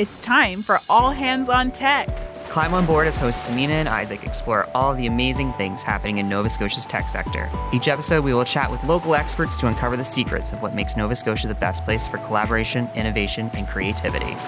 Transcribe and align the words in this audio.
It's 0.00 0.18
time 0.18 0.62
for 0.62 0.80
All 0.88 1.10
Hands 1.10 1.46
on 1.50 1.72
Tech. 1.72 2.08
Climb 2.48 2.72
on 2.72 2.86
board 2.86 3.06
as 3.06 3.18
hosts 3.18 3.42
Aminah 3.42 3.68
and 3.68 3.86
Isaac 3.86 4.24
explore 4.24 4.66
all 4.74 4.92
of 4.92 4.96
the 4.96 5.06
amazing 5.06 5.52
things 5.52 5.82
happening 5.82 6.16
in 6.16 6.26
Nova 6.26 6.48
Scotia's 6.48 6.86
tech 6.86 7.06
sector. 7.10 7.50
Each 7.70 7.86
episode, 7.86 8.24
we 8.24 8.32
will 8.32 8.46
chat 8.46 8.70
with 8.70 8.82
local 8.84 9.14
experts 9.14 9.58
to 9.58 9.66
uncover 9.66 9.98
the 9.98 10.02
secrets 10.02 10.52
of 10.52 10.62
what 10.62 10.74
makes 10.74 10.96
Nova 10.96 11.14
Scotia 11.14 11.48
the 11.48 11.54
best 11.54 11.84
place 11.84 12.08
for 12.08 12.16
collaboration, 12.16 12.88
innovation, 12.96 13.50
and 13.52 13.68
creativity. 13.68 14.38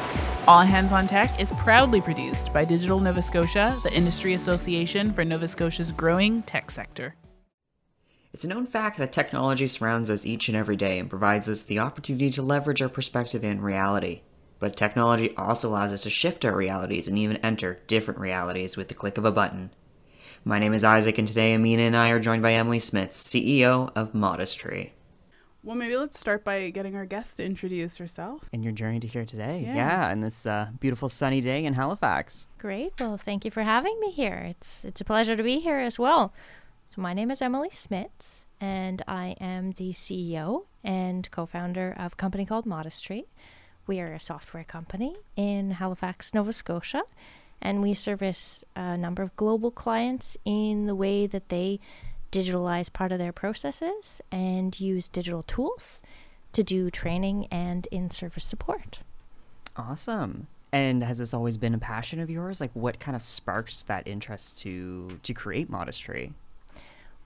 All 0.49 0.63
Hands 0.63 0.91
on 0.91 1.07
Tech 1.07 1.39
is 1.39 1.53
proudly 1.59 2.01
produced 2.01 2.51
by 2.55 2.65
Digital 2.65 2.99
Nova 2.99 3.21
Scotia, 3.21 3.77
the 3.83 3.95
industry 3.95 4.33
association 4.33 5.13
for 5.13 5.23
Nova 5.23 5.49
Scotia's 5.49 5.93
growing 5.93 6.41
tech 6.45 6.71
sector. 6.71 7.15
It's 8.33 8.45
a 8.45 8.49
known 8.49 8.65
fact 8.65 8.97
that 8.97 9.13
technology 9.13 9.67
surrounds 9.67 10.09
us 10.09 10.25
each 10.25 10.49
and 10.49 10.57
every 10.57 10.77
day 10.77 10.99
and 10.99 11.11
provides 11.11 11.47
us 11.47 11.63
the 11.63 11.79
opportunity 11.79 12.31
to 12.31 12.41
leverage 12.41 12.81
our 12.81 12.89
perspective 12.89 13.45
and 13.45 13.63
reality. 13.63 14.23
But 14.63 14.77
technology 14.77 15.35
also 15.35 15.71
allows 15.71 15.93
us 15.93 16.05
to 16.05 16.11
shift 16.11 16.45
our 16.45 16.55
realities 16.55 17.09
and 17.09 17.19
even 17.19 17.39
enter 17.39 17.81
different 17.89 18.21
realities 18.21 18.77
with 18.77 18.87
the 18.87 18.95
click 18.95 19.19
of 19.19 19.25
a 19.25 19.33
button. 19.33 19.71
My 20.45 20.61
name 20.61 20.73
is 20.73 20.85
Isaac, 20.85 21.19
and 21.19 21.27
today 21.27 21.57
Aminah 21.57 21.81
and 21.81 21.97
I 21.97 22.11
are 22.11 22.21
joined 22.21 22.43
by 22.43 22.53
Emily 22.53 22.79
Smits, 22.79 23.15
CEO 23.15 23.91
of 23.97 24.15
Modest 24.15 24.61
Tree. 24.61 24.93
Well, 25.65 25.75
maybe 25.75 25.97
let's 25.97 26.17
start 26.17 26.45
by 26.45 26.71
getting 26.71 26.95
our 26.95 27.07
guest 27.07 27.39
to 27.39 27.45
introduce 27.45 27.97
herself. 27.97 28.49
And 28.53 28.63
your 28.63 28.73
journey 28.73 29.01
to 29.01 29.09
here 29.09 29.25
today. 29.25 29.65
Yeah. 29.67 29.75
Yeah, 29.75 30.11
and 30.13 30.23
this 30.23 30.47
uh, 30.47 30.69
beautiful 30.79 31.09
sunny 31.09 31.41
day 31.41 31.65
in 31.65 31.75
Halifax. 31.75 32.47
Great. 32.59 32.93
Well, 33.01 33.17
thank 33.17 33.45
you 33.45 33.51
for 33.51 33.65
having 33.65 33.99
me 33.99 34.13
here. 34.13 34.47
It's 34.49 34.85
it's 34.85 35.01
a 35.01 35.05
pleasure 35.05 35.35
to 35.35 35.43
be 35.43 35.59
here 35.59 35.81
as 35.81 35.99
well. 35.99 36.33
So 36.87 37.03
my 37.03 37.15
name 37.15 37.33
is 37.33 37.43
Emily 37.43 37.71
Smits, 37.71 38.45
and 38.61 39.03
I 39.09 39.35
am 39.41 39.73
the 39.73 39.91
CEO 39.91 40.67
and 40.85 41.29
co-founder 41.33 41.97
of 41.99 42.13
a 42.13 42.17
company 42.17 42.47
called 42.47 42.65
Modest 42.65 43.03
Tree. 43.03 43.27
We 43.87 44.01
are 44.01 44.13
a 44.13 44.21
software 44.21 44.65
company 44.65 45.15
in 45.37 45.73
Halifax, 45.73 46.35
Nova 46.35 46.53
Scotia, 46.53 47.03
and 47.61 47.83
we 47.83 47.95
service 47.95 48.65
a 48.77 48.97
number 48.97 49.23
of 49.23 49.35
global 49.37 49.71
clients 49.71 50.37
in 50.45 50.87
the 50.87 50.95
way 50.95 51.27
that 51.27 51.49
they 51.49 51.81
digitalize 52.31 52.93
part 52.93 53.13
of 53.13 53.19
their 53.19 53.33
processes 53.33 54.21
and 54.31 54.79
use 54.81 55.09
digital 55.09 55.43
tools 55.43 56.01
to 56.53 56.63
do 56.63 56.91
training 56.91 57.47
and 57.51 57.89
in-service 57.91 58.45
support. 58.45 59.01
Awesome. 59.77 60.47
And 60.71 61.03
has 61.03 61.19
this 61.19 61.35
always 61.35 61.59
been 61.59 61.75
a 61.75 61.79
passion 61.79 62.21
of 62.21 62.31
yours? 62.31 62.61
Like, 62.61 62.71
what 62.75 63.01
kind 63.01 63.15
of 63.15 63.23
sparks 63.23 63.83
that 63.85 64.07
interest 64.07 64.59
to 64.61 65.19
to 65.23 65.35
create 65.35 65.69
Modest 65.69 66.01
Tree? 66.01 66.33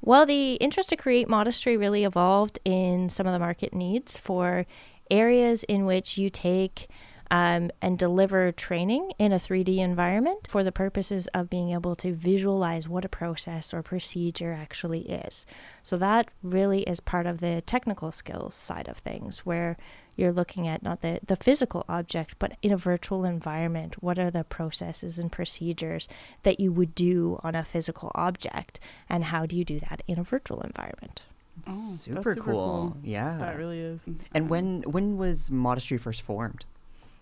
Well, 0.02 0.26
the 0.26 0.54
interest 0.54 0.88
to 0.88 0.96
create 0.96 1.28
Modest 1.28 1.62
Tree 1.62 1.76
really 1.76 2.04
evolved 2.04 2.58
in 2.64 3.08
some 3.08 3.26
of 3.26 3.32
the 3.32 3.38
market 3.38 3.72
needs 3.72 4.18
for 4.18 4.66
areas 5.10 5.62
in 5.64 5.86
which 5.86 6.18
you 6.18 6.30
take 6.30 6.88
um, 7.30 7.70
and 7.82 7.98
deliver 7.98 8.52
training 8.52 9.12
in 9.18 9.32
a 9.32 9.36
3D 9.36 9.78
environment 9.78 10.46
for 10.48 10.62
the 10.62 10.72
purposes 10.72 11.26
of 11.28 11.50
being 11.50 11.70
able 11.72 11.96
to 11.96 12.12
visualize 12.12 12.88
what 12.88 13.04
a 13.04 13.08
process 13.08 13.74
or 13.74 13.82
procedure 13.82 14.52
actually 14.52 15.00
is. 15.00 15.46
So, 15.82 15.96
that 15.96 16.30
really 16.42 16.82
is 16.82 17.00
part 17.00 17.26
of 17.26 17.40
the 17.40 17.62
technical 17.62 18.12
skills 18.12 18.54
side 18.54 18.88
of 18.88 18.98
things, 18.98 19.40
where 19.40 19.76
you're 20.14 20.32
looking 20.32 20.66
at 20.66 20.82
not 20.82 21.02
the, 21.02 21.20
the 21.26 21.36
physical 21.36 21.84
object, 21.88 22.36
but 22.38 22.56
in 22.62 22.72
a 22.72 22.76
virtual 22.76 23.24
environment, 23.24 24.02
what 24.02 24.18
are 24.18 24.30
the 24.30 24.44
processes 24.44 25.18
and 25.18 25.30
procedures 25.30 26.08
that 26.42 26.60
you 26.60 26.72
would 26.72 26.94
do 26.94 27.38
on 27.42 27.54
a 27.54 27.64
physical 27.64 28.12
object, 28.14 28.80
and 29.08 29.24
how 29.24 29.46
do 29.46 29.56
you 29.56 29.64
do 29.64 29.80
that 29.80 30.02
in 30.06 30.18
a 30.18 30.24
virtual 30.24 30.60
environment? 30.60 31.22
Oh, 31.66 31.88
that's 31.90 32.00
super, 32.00 32.34
super 32.34 32.34
cool. 32.36 32.92
cool. 32.92 32.96
Yeah. 33.02 33.36
That 33.38 33.56
really 33.58 33.80
is. 33.80 34.00
and 34.32 34.48
when 34.48 34.82
when 34.82 35.16
was 35.16 35.50
Modest 35.50 35.88
Tree 35.88 35.98
first 35.98 36.22
formed? 36.22 36.64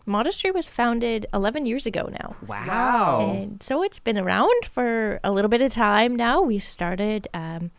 Modest 0.07 0.41
Tree 0.41 0.51
was 0.51 0.69
founded 0.69 1.27
11 1.33 1.65
years 1.65 1.87
ago 1.87 2.11
now. 2.11 2.37
Wow. 2.47 3.33
And 3.35 3.63
so 3.63 3.83
it's 3.83 3.99
been 3.99 4.19
around 4.19 4.67
for 4.67 5.19
a 5.25 5.33
little 5.33 5.49
bit 5.49 5.63
of 5.63 5.73
time 5.73 6.15
now. 6.15 6.43
We 6.43 6.59
started, 6.59 7.27
um, 7.33 7.71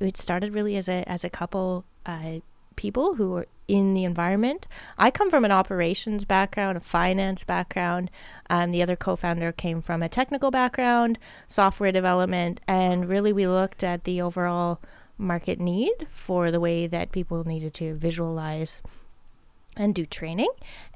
it 0.00 0.16
started 0.16 0.52
really 0.52 0.76
as 0.76 0.88
a 0.88 1.08
as 1.08 1.22
a 1.24 1.30
couple 1.30 1.84
uh, 2.06 2.40
people 2.74 3.14
who 3.14 3.30
were 3.30 3.46
in 3.68 3.94
the 3.94 4.02
environment. 4.02 4.66
I 4.98 5.12
come 5.12 5.30
from 5.30 5.44
an 5.44 5.52
operations 5.52 6.24
background, 6.24 6.76
a 6.76 6.80
finance 6.80 7.44
background. 7.44 8.10
Um, 8.48 8.72
the 8.72 8.82
other 8.82 8.96
co-founder 8.96 9.52
came 9.52 9.80
from 9.80 10.02
a 10.02 10.08
technical 10.08 10.50
background, 10.50 11.18
software 11.46 11.92
development, 11.92 12.60
and 12.66 13.08
really 13.08 13.32
we 13.32 13.46
looked 13.46 13.84
at 13.84 14.02
the 14.04 14.20
overall 14.20 14.80
market 15.20 15.60
need 15.60 16.08
for 16.10 16.50
the 16.50 16.60
way 16.60 16.86
that 16.86 17.12
people 17.12 17.44
needed 17.44 17.74
to 17.74 17.94
visualize 17.94 18.82
and 19.76 19.94
do 19.94 20.04
training, 20.04 20.48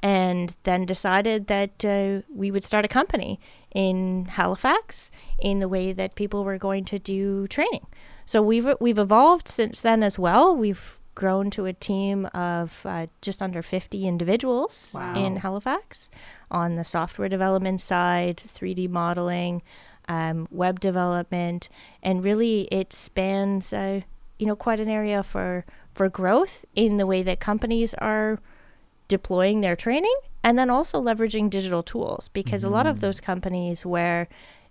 and 0.02 0.54
then 0.64 0.84
decided 0.84 1.46
that 1.46 1.84
uh, 1.84 2.22
we 2.34 2.50
would 2.50 2.64
start 2.64 2.84
a 2.84 2.88
company 2.88 3.38
in 3.72 4.24
Halifax 4.24 5.10
in 5.38 5.60
the 5.60 5.68
way 5.68 5.92
that 5.92 6.16
people 6.16 6.44
were 6.44 6.58
going 6.58 6.84
to 6.86 6.98
do 6.98 7.46
training. 7.46 7.86
So 8.26 8.42
we've 8.42 8.68
we've 8.80 8.98
evolved 8.98 9.46
since 9.46 9.80
then 9.80 10.02
as 10.02 10.18
well. 10.18 10.56
We've 10.56 10.98
grown 11.14 11.50
to 11.50 11.66
a 11.66 11.72
team 11.72 12.26
of 12.34 12.80
uh, 12.84 13.06
just 13.22 13.40
under 13.40 13.62
50 13.62 14.08
individuals 14.08 14.90
Wow. 14.92 15.14
in 15.14 15.36
Halifax 15.36 16.10
on 16.50 16.74
the 16.74 16.84
software 16.84 17.28
development 17.28 17.80
side, 17.80 18.38
3D 18.38 18.88
modeling, 18.90 19.62
um, 20.08 20.48
web 20.50 20.80
development, 20.80 21.68
and 22.02 22.24
really 22.24 22.62
it 22.72 22.92
spans 22.92 23.72
uh, 23.72 24.00
you 24.38 24.46
know 24.46 24.56
quite 24.56 24.80
an 24.80 24.88
area 24.88 25.22
for 25.22 25.64
for 25.94 26.08
growth 26.08 26.64
in 26.74 26.96
the 26.96 27.06
way 27.06 27.22
that 27.22 27.40
companies 27.40 27.94
are 27.94 28.40
deploying 29.08 29.60
their 29.60 29.76
training 29.76 30.16
and 30.42 30.58
then 30.58 30.70
also 30.70 31.00
leveraging 31.00 31.48
digital 31.48 31.82
tools 31.82 32.28
because 32.28 32.64
a 32.64 32.70
lot 32.70 32.86
of 32.86 32.96
mm-hmm. 32.96 33.02
those 33.02 33.20
companies 33.20 33.84
where 33.84 34.28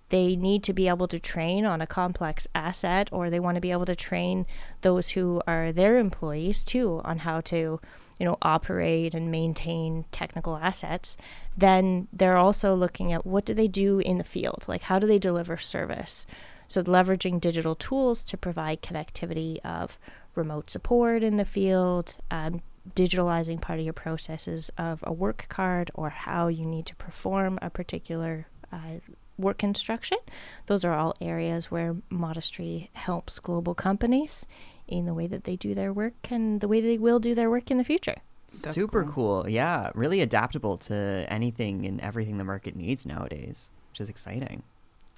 they 0.10 0.36
need 0.36 0.64
to 0.64 0.74
be 0.74 0.88
able 0.88 1.08
to 1.08 1.20
train 1.20 1.66
on 1.66 1.82
a 1.82 1.88
complex 1.88 2.48
asset 2.54 3.10
or 3.12 3.30
they 3.30 3.40
want 3.40 3.56
to 3.56 3.62
be 3.62 3.72
able 3.72 3.86
to 3.86 3.96
train 3.96 4.46
those 4.82 5.10
who 5.10 5.42
are 5.48 5.72
their 5.72 5.98
employees 5.98 6.64
too 6.64 7.02
on 7.04 7.20
how 7.20 7.42
to 7.42 7.80
you 8.20 8.26
know 8.26 8.38
operate 8.42 9.16
and 9.16 9.32
maintain 9.32 10.06
technical 10.12 10.58
assets 10.58 11.18
then 11.58 12.08
they're 12.12 12.38
also 12.38 12.76
looking 12.76 13.12
at 13.14 13.26
what 13.26 13.46
do 13.46 13.54
they 13.54 13.68
do 13.68 14.00
in 14.00 14.18
the 14.18 14.24
field? 14.24 14.66
Like 14.68 14.84
how 14.84 15.00
do 15.00 15.08
they 15.08 15.20
deliver 15.20 15.58
service 15.58 16.26
so 16.68 16.84
leveraging 16.84 17.40
digital 17.40 17.76
tools 17.76 18.24
to 18.24 18.38
provide 18.38 18.82
connectivity 18.82 19.60
of 19.66 19.98
remote 20.36 20.70
support 20.70 21.24
in 21.24 21.38
the 21.38 21.46
field 21.46 22.18
um, 22.32 22.62
digitalizing 22.96 23.62
part 23.62 23.80
of 23.80 23.86
your 23.86 23.94
processes 23.94 24.70
of 24.78 25.04
a 25.04 25.14
work 25.14 25.46
card 25.50 25.92
or 25.94 26.10
how 26.10 26.48
you 26.48 26.66
need 26.66 26.86
to 26.86 26.96
perform 26.96 27.58
a 27.62 27.70
particular 27.70 28.48
uh, 28.72 29.00
work 29.38 29.64
instruction. 29.64 30.18
Those 30.68 30.84
are 30.84 30.94
all 30.94 31.16
areas 31.22 31.72
where 31.72 31.96
Modest 32.10 32.54
Tree 32.54 32.90
helps 32.94 33.40
global 33.40 33.74
companies 33.74 34.46
in 34.88 35.06
the 35.06 35.14
way 35.14 35.28
that 35.28 35.46
they 35.46 35.56
do 35.56 35.74
their 35.74 35.94
work 35.94 36.14
and 36.30 36.62
the 36.62 36.68
way 36.68 36.82
they 36.82 36.98
will 36.98 37.20
do 37.20 37.34
their 37.34 37.50
work 37.50 37.72
in 37.72 37.78
the 37.78 37.84
future. 37.84 38.16
That's 38.48 38.76
Super 38.76 39.04
cool. 39.04 39.44
cool. 39.44 39.50
Yeah. 39.50 39.90
Really 39.96 40.22
adaptable 40.22 40.78
to 40.80 41.26
anything 41.30 41.86
and 41.86 42.02
everything 42.02 42.38
the 42.38 42.44
market 42.44 42.76
needs 42.76 43.06
nowadays, 43.06 43.72
which 43.92 44.02
is 44.02 44.10
exciting. 44.10 44.64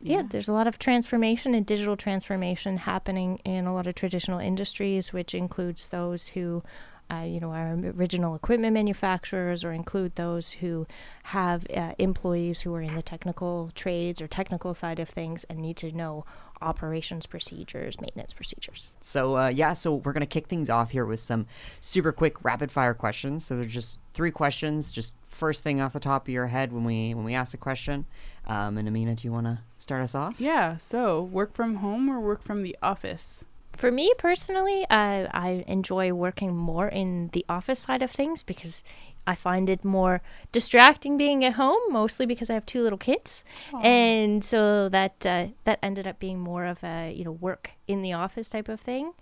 Yeah. 0.05 0.23
there's 0.29 0.47
a 0.47 0.53
lot 0.53 0.67
of 0.67 0.79
transformation 0.79 1.55
and 1.55 1.65
digital 1.65 1.97
transformation 1.97 2.77
happening 2.77 3.37
in 3.45 3.65
a 3.65 3.73
lot 3.73 3.87
of 3.87 3.95
traditional 3.95 4.39
industries, 4.39 5.11
which 5.11 5.33
includes 5.33 5.89
those 5.89 6.27
who, 6.29 6.63
uh, 7.11 7.25
you 7.27 7.39
know, 7.39 7.51
are 7.51 7.73
original 7.97 8.35
equipment 8.35 8.73
manufacturers, 8.73 9.63
or 9.63 9.71
include 9.71 10.15
those 10.15 10.51
who 10.51 10.87
have 11.23 11.65
uh, 11.75 11.93
employees 11.97 12.61
who 12.61 12.73
are 12.73 12.81
in 12.81 12.95
the 12.95 13.01
technical 13.01 13.71
trades 13.75 14.21
or 14.21 14.27
technical 14.27 14.73
side 14.73 14.99
of 14.99 15.09
things 15.09 15.43
and 15.45 15.59
need 15.59 15.77
to 15.77 15.91
know 15.91 16.25
operations 16.61 17.25
procedures, 17.25 17.99
maintenance 17.99 18.33
procedures. 18.33 18.93
So 19.01 19.37
uh, 19.37 19.47
yeah, 19.47 19.73
so 19.73 19.95
we're 19.95 20.13
gonna 20.13 20.25
kick 20.25 20.47
things 20.47 20.69
off 20.69 20.91
here 20.91 21.05
with 21.05 21.19
some 21.19 21.47
super 21.81 22.11
quick 22.11 22.43
rapid 22.43 22.71
fire 22.71 22.93
questions. 22.93 23.45
So 23.45 23.55
there's 23.55 23.73
just 23.73 23.99
three 24.13 24.31
questions, 24.31 24.91
just 24.91 25.15
first 25.27 25.63
thing 25.63 25.81
off 25.81 25.93
the 25.93 25.99
top 25.99 26.27
of 26.27 26.33
your 26.33 26.47
head 26.47 26.71
when 26.71 26.83
we 26.83 27.13
when 27.13 27.25
we 27.25 27.33
ask 27.33 27.53
a 27.53 27.57
question. 27.57 28.05
Um, 28.47 28.77
and 28.77 28.87
Aminah, 28.87 29.15
do 29.15 29.27
you 29.27 29.31
want 29.31 29.47
to 29.47 29.59
start 29.77 30.01
us 30.01 30.15
off? 30.15 30.39
Yeah. 30.39 30.77
So, 30.77 31.21
work 31.23 31.55
from 31.55 31.75
home 31.75 32.09
or 32.09 32.19
work 32.19 32.43
from 32.43 32.63
the 32.63 32.77
office? 32.81 33.43
For 33.73 33.91
me 33.91 34.13
personally, 34.17 34.85
uh, 34.89 35.27
I 35.31 35.65
enjoy 35.67 36.13
working 36.13 36.55
more 36.55 36.87
in 36.87 37.29
the 37.33 37.45
office 37.49 37.79
side 37.79 38.01
of 38.01 38.11
things 38.11 38.41
because 38.41 38.83
I 39.27 39.35
find 39.35 39.69
it 39.69 39.83
more 39.83 40.21
distracting 40.51 41.17
being 41.17 41.43
at 41.43 41.53
home, 41.53 41.81
mostly 41.89 42.25
because 42.25 42.49
I 42.49 42.53
have 42.53 42.65
two 42.65 42.81
little 42.83 42.97
kids, 42.99 43.43
and 43.83 44.43
so 44.43 44.89
that 44.89 45.25
uh, 45.25 45.47
that 45.63 45.79
ended 45.81 46.07
up 46.07 46.19
being 46.19 46.39
more 46.39 46.65
of 46.65 46.83
a 46.83 47.11
you 47.11 47.23
know 47.23 47.31
work 47.31 47.71
in 47.87 48.01
the 48.01 48.13
office 48.13 48.49
type 48.49 48.69
of 48.69 48.79
thing. 48.79 49.13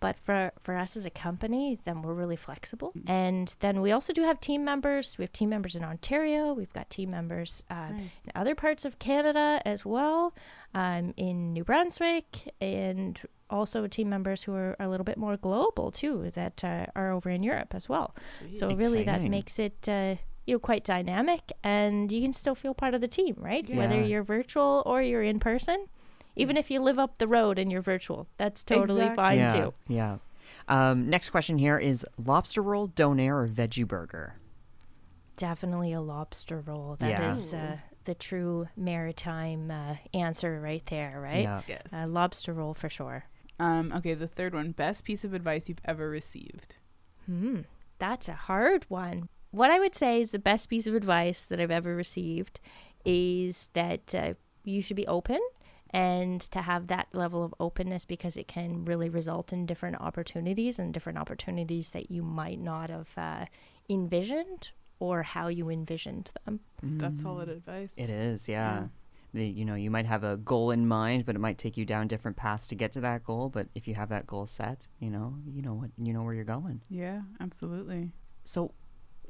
But 0.00 0.14
for 0.24 0.52
for 0.62 0.76
us 0.76 0.96
as 0.96 1.04
a 1.06 1.10
company, 1.10 1.80
then 1.84 2.02
we're 2.02 2.14
really 2.14 2.36
flexible, 2.36 2.92
and 3.08 3.52
then 3.58 3.80
we 3.80 3.90
also 3.90 4.12
do 4.12 4.22
have 4.22 4.38
team 4.40 4.64
members. 4.64 5.18
We 5.18 5.24
have 5.24 5.32
team 5.32 5.48
members 5.48 5.74
in 5.74 5.82
Ontario. 5.82 6.52
We've 6.52 6.72
got 6.72 6.88
team 6.88 7.10
members 7.10 7.64
uh, 7.68 7.90
Nice. 7.90 8.10
in 8.24 8.30
other 8.36 8.54
parts 8.54 8.84
of 8.84 9.00
Canada 9.00 9.60
as 9.64 9.84
well, 9.84 10.34
um, 10.74 11.14
in 11.16 11.52
New 11.52 11.64
Brunswick, 11.64 12.52
and 12.60 13.20
also 13.50 13.86
team 13.86 14.08
members 14.08 14.42
who 14.42 14.54
are 14.54 14.76
a 14.78 14.88
little 14.88 15.04
bit 15.04 15.16
more 15.16 15.36
global 15.36 15.90
too, 15.90 16.30
that 16.34 16.62
uh, 16.64 16.86
are 16.94 17.10
over 17.10 17.30
in 17.30 17.42
Europe 17.42 17.74
as 17.74 17.88
well. 17.88 18.14
So 18.54 18.74
really, 18.74 19.04
that 19.04 19.22
makes 19.22 19.58
it 19.58 19.88
uh, 19.88 20.16
you 20.46 20.54
know 20.54 20.58
quite 20.58 20.82
dynamic 20.82 21.52
and 21.62 22.10
you 22.10 22.22
can 22.22 22.32
still 22.32 22.54
feel 22.54 22.72
part 22.72 22.94
of 22.94 23.02
the 23.02 23.08
team 23.08 23.34
right 23.36 23.68
whether 23.68 24.02
you're 24.02 24.22
virtual 24.22 24.82
or 24.86 25.02
you're 25.02 25.22
in 25.22 25.38
person 25.38 25.84
even 26.36 26.56
if 26.56 26.70
you 26.70 26.80
live 26.80 26.98
up 26.98 27.18
the 27.18 27.28
road 27.28 27.58
and 27.58 27.70
you're 27.70 27.82
virtual 27.82 28.26
that's 28.38 28.64
totally 28.64 29.02
Exactly. 29.02 29.16
fine 29.16 29.36
yeah, 29.36 29.52
too 29.52 29.74
Yeah. 29.88 30.16
Um, 30.66 31.10
next 31.10 31.28
question 31.28 31.58
here 31.58 31.76
is 31.76 32.06
lobster 32.16 32.62
roll, 32.62 32.88
donair, 32.88 33.44
or 33.44 33.46
veggie 33.46 33.86
burger? 33.86 34.36
definitely 35.36 35.92
a 35.92 36.00
lobster 36.00 36.60
roll 36.60 36.96
That 36.98 37.10
Yeah. 37.10 37.30
is 37.30 37.52
uh, 37.52 37.76
the 38.08 38.14
true 38.14 38.66
maritime 38.76 39.70
uh, 39.70 39.96
answer 40.14 40.60
right 40.60 40.84
there 40.86 41.20
right 41.20 41.42
Yeah. 41.42 41.62
Yes. 41.68 41.82
uh, 41.92 42.06
lobster 42.06 42.52
roll 42.54 42.74
for 42.74 42.88
sure 42.88 43.24
Um, 43.60 43.92
okay, 43.96 44.14
the 44.14 44.28
third 44.38 44.54
one. 44.54 44.70
Best 44.72 45.04
piece 45.04 45.24
of 45.24 45.34
advice 45.34 45.68
you've 45.68 45.84
ever 45.84 46.08
received. 46.08 46.76
Hmm, 47.26 47.62
that's 47.98 48.28
a 48.28 48.34
hard 48.48 48.86
one. 48.88 49.28
What 49.50 49.70
I 49.72 49.78
would 49.82 49.96
say 49.96 50.20
is 50.22 50.30
the 50.30 50.38
best 50.50 50.68
piece 50.68 50.86
of 50.86 50.94
advice 50.94 51.44
that 51.46 51.58
I've 51.60 51.70
ever 51.80 51.96
received 51.96 52.60
is 53.04 53.68
that 53.72 54.14
uh, 54.14 54.34
you 54.62 54.80
should 54.80 54.96
be 54.96 55.08
open 55.08 55.40
and 55.90 56.40
to 56.54 56.60
have 56.62 56.86
that 56.86 57.08
level 57.12 57.42
of 57.42 57.52
openness 57.58 58.04
because 58.04 58.36
it 58.36 58.46
can 58.46 58.84
really 58.84 59.08
result 59.10 59.52
in 59.52 59.66
different 59.66 59.96
opportunities 60.00 60.78
and 60.78 60.94
different 60.94 61.18
opportunities 61.18 61.90
that 61.90 62.10
you 62.14 62.22
might 62.22 62.60
not 62.60 62.90
have 62.90 63.10
uh, 63.16 63.44
envisioned 63.88 64.70
or 65.00 65.22
how 65.22 65.48
you 65.48 65.70
envisioned 65.70 66.30
them. 66.44 66.60
That's 66.82 67.22
solid 67.22 67.48
advice. 67.48 67.92
It 67.96 68.10
is, 68.10 68.48
yeah. 68.48 68.80
Yeah. 68.80 68.86
The, 69.34 69.46
you 69.46 69.64
know, 69.66 69.74
you 69.74 69.90
might 69.90 70.06
have 70.06 70.24
a 70.24 70.38
goal 70.38 70.70
in 70.70 70.88
mind, 70.88 71.26
but 71.26 71.36
it 71.36 71.38
might 71.38 71.58
take 71.58 71.76
you 71.76 71.84
down 71.84 72.08
different 72.08 72.36
paths 72.36 72.68
to 72.68 72.74
get 72.74 72.92
to 72.92 73.00
that 73.02 73.24
goal. 73.24 73.50
But 73.50 73.68
if 73.74 73.86
you 73.86 73.94
have 73.94 74.08
that 74.08 74.26
goal 74.26 74.46
set, 74.46 74.86
you 75.00 75.10
know, 75.10 75.34
you 75.46 75.60
know 75.60 75.74
what, 75.74 75.90
you 75.98 76.14
know 76.14 76.22
where 76.22 76.32
you're 76.32 76.44
going. 76.44 76.80
Yeah, 76.88 77.20
absolutely. 77.38 78.10
So, 78.44 78.72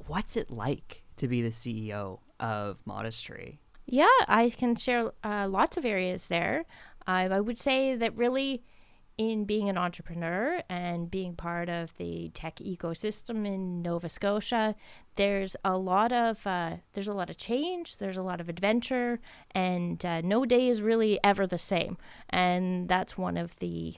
what's 0.07 0.37
it 0.37 0.49
like 0.49 1.03
to 1.17 1.27
be 1.27 1.41
the 1.41 1.49
CEO 1.49 2.19
of 2.39 2.77
Modest 2.85 3.25
Tree? 3.25 3.59
Yeah, 3.85 4.07
I 4.27 4.51
can 4.51 4.75
share 4.77 5.11
uh, 5.23 5.47
lots 5.49 5.75
of 5.75 5.83
areas 5.83 6.29
there. 6.29 6.63
I 7.05 7.25
I 7.27 7.39
would 7.41 7.57
say 7.57 7.95
that 7.95 8.15
really, 8.15 8.63
in 9.19 9.43
being 9.43 9.67
an 9.67 9.77
entrepreneur 9.77 10.63
and 10.69 11.11
being 11.11 11.35
part 11.35 11.67
of 11.67 11.95
the 11.97 12.29
tech 12.29 12.55
ecosystem 12.55 13.45
in 13.45 13.81
Nova 13.81 14.07
Scotia, 14.07 14.75
there's 15.17 15.57
a 15.65 15.77
lot 15.77 16.13
of 16.13 16.47
uh, 16.47 16.77
there's 16.93 17.09
a 17.09 17.13
lot 17.13 17.29
of 17.29 17.35
change. 17.35 17.97
There's 17.97 18.15
a 18.15 18.23
lot 18.23 18.39
of 18.39 18.47
adventure, 18.47 19.19
and 19.51 20.03
uh, 20.05 20.21
no 20.21 20.45
day 20.45 20.69
is 20.69 20.81
really 20.81 21.19
ever 21.21 21.45
the 21.45 21.57
same. 21.57 21.97
And 22.29 22.87
that's 22.87 23.17
one 23.17 23.35
of 23.35 23.59
the 23.59 23.95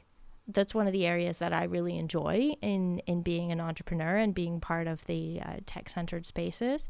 that's 0.47 0.73
one 0.73 0.87
of 0.87 0.91
the 0.91 1.05
areas 1.05 1.37
that 1.37 1.53
I 1.53 1.65
really 1.65 1.99
enjoy 1.99 2.55
in 2.59 2.97
in 3.05 3.21
being 3.21 3.51
an 3.51 3.61
entrepreneur 3.61 4.17
and 4.17 4.33
being 4.33 4.59
part 4.59 4.87
of 4.87 5.05
the 5.05 5.39
uh, 5.45 5.57
tech 5.67 5.87
centered 5.87 6.25
spaces, 6.25 6.89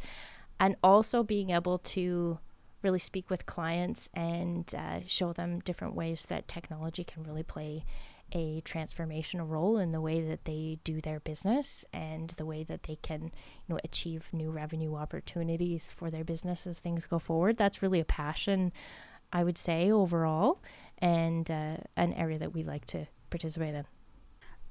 and 0.57 0.77
also 0.81 1.21
being 1.21 1.49
able 1.49 1.79
to 1.79 2.39
really 2.81 2.97
speak 2.97 3.29
with 3.29 3.45
clients 3.45 4.09
and 4.13 4.73
uh, 4.73 5.01
show 5.05 5.33
them 5.33 5.59
different 5.59 5.95
ways 5.95 6.25
that 6.29 6.47
technology 6.47 7.03
can 7.03 7.23
really 7.23 7.43
play 7.43 7.83
a 8.31 8.61
transformational 8.61 9.47
role 9.47 9.77
in 9.77 9.91
the 9.91 10.01
way 10.01 10.21
that 10.21 10.45
they 10.45 10.79
do 10.83 11.01
their 11.01 11.19
business 11.19 11.85
and 11.93 12.31
the 12.31 12.45
way 12.45 12.63
that 12.63 12.83
they 12.83 12.97
can 13.01 13.23
you 13.23 13.69
know 13.69 13.79
achieve 13.83 14.29
new 14.31 14.49
revenue 14.49 14.95
opportunities 14.95 15.89
for 15.89 16.09
their 16.09 16.23
business 16.23 16.65
as 16.65 16.79
things 16.79 17.05
go 17.05 17.19
forward 17.19 17.57
that's 17.57 17.81
really 17.81 17.99
a 17.99 18.05
passion 18.05 18.71
i 19.33 19.43
would 19.43 19.57
say 19.57 19.91
overall 19.91 20.61
and 20.99 21.49
uh, 21.49 21.77
an 21.95 22.13
area 22.13 22.37
that 22.37 22.53
we 22.53 22.63
like 22.63 22.85
to 22.85 23.07
participate 23.29 23.73
in 23.73 23.85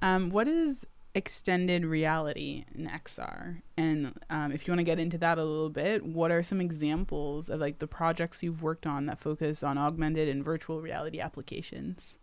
Um, 0.03 0.31
what 0.31 0.49
is 0.49 0.87
extended 1.15 1.85
reality 1.85 2.65
in 2.75 2.87
XR? 2.87 3.63
And 3.77 4.19
um, 4.31 4.53
if 4.53 4.67
you 4.67 4.73
want 4.73 4.79
to 4.79 4.85
get 4.85 4.99
into 4.99 5.19
that 5.19 5.39
a 5.39 5.45
little 5.45 5.71
bit, 5.71 6.05
what 6.05 6.31
are 6.31 6.43
some 6.43 6.61
examples 6.61 7.49
of 7.49 7.61
like 7.61 7.79
the 7.81 7.87
projects 7.87 8.43
you've 8.43 8.63
worked 8.63 8.87
on 8.87 9.06
that 9.06 9.19
focus 9.19 9.63
on 9.63 9.77
augmented 9.77 10.29
and 10.29 10.45
virtual 10.45 10.81
reality 10.81 11.21
applications? 11.21 12.15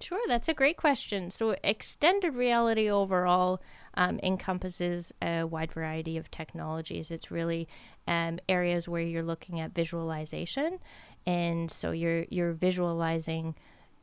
Sure, 0.00 0.20
that's 0.28 0.48
a 0.48 0.54
great 0.54 0.76
question. 0.76 1.30
So, 1.30 1.56
extended 1.64 2.34
reality 2.34 2.88
overall 2.88 3.60
um, 3.94 4.20
encompasses 4.22 5.12
a 5.20 5.44
wide 5.44 5.72
variety 5.72 6.16
of 6.16 6.30
technologies. 6.30 7.10
It's 7.10 7.30
really 7.30 7.68
um, 8.06 8.38
areas 8.48 8.88
where 8.88 9.02
you're 9.02 9.22
looking 9.22 9.60
at 9.60 9.74
visualization, 9.74 10.78
and 11.26 11.70
so 11.70 11.90
you're 11.90 12.26
you're 12.30 12.52
visualizing 12.52 13.56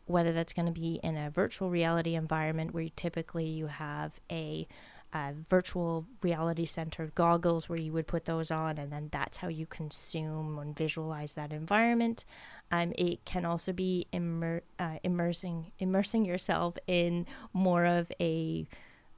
whether 0.05 0.31
that's 0.33 0.53
going 0.53 0.67
to 0.67 0.71
be 0.71 0.99
in 1.01 1.17
a 1.17 1.29
virtual 1.31 1.69
reality 1.69 2.15
environment 2.15 2.73
where 2.73 2.83
you 2.83 2.91
typically 2.95 3.45
you 3.45 3.67
have 3.67 4.19
a 4.31 4.67
uh, 5.15 5.31
virtual 5.49 6.05
reality 6.21 6.65
centered 6.65 7.15
goggles 7.15 7.69
where 7.69 7.79
you 7.79 7.93
would 7.93 8.05
put 8.05 8.25
those 8.25 8.51
on 8.51 8.77
and 8.77 8.91
then 8.91 9.07
that's 9.11 9.37
how 9.37 9.47
you 9.47 9.65
consume 9.65 10.59
and 10.59 10.75
visualize 10.75 11.35
that 11.35 11.53
environment 11.53 12.25
um, 12.71 12.91
it 12.97 13.23
can 13.23 13.45
also 13.45 13.71
be 13.71 14.05
immer- 14.11 14.63
uh, 14.77 14.97
immersing 15.03 15.71
immersing 15.79 16.25
yourself 16.25 16.77
in 16.87 17.25
more 17.53 17.85
of 17.85 18.11
a 18.19 18.67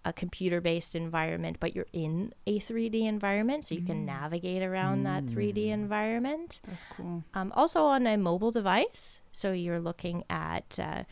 a 0.05 0.13
computer 0.13 0.61
based 0.61 0.95
environment 0.95 1.57
but 1.59 1.75
you're 1.75 1.91
in 1.91 2.31
a 2.45 2.59
3d 2.59 3.01
environment 3.07 3.65
so 3.65 3.73
you 3.75 3.81
can 3.81 4.05
navigate 4.05 4.61
around 4.63 5.03
that 5.03 5.25
3d 5.25 5.67
environment 5.69 6.61
That's 6.69 6.85
cool. 6.95 7.23
um, 7.33 7.51
also 7.55 7.83
on 7.85 8.07
a 8.07 8.15
mobile 8.17 8.51
device. 8.51 9.21
So 9.33 9.51
you're 9.51 9.81
looking 9.81 10.23
at 10.29 10.79
uh, 10.79 11.03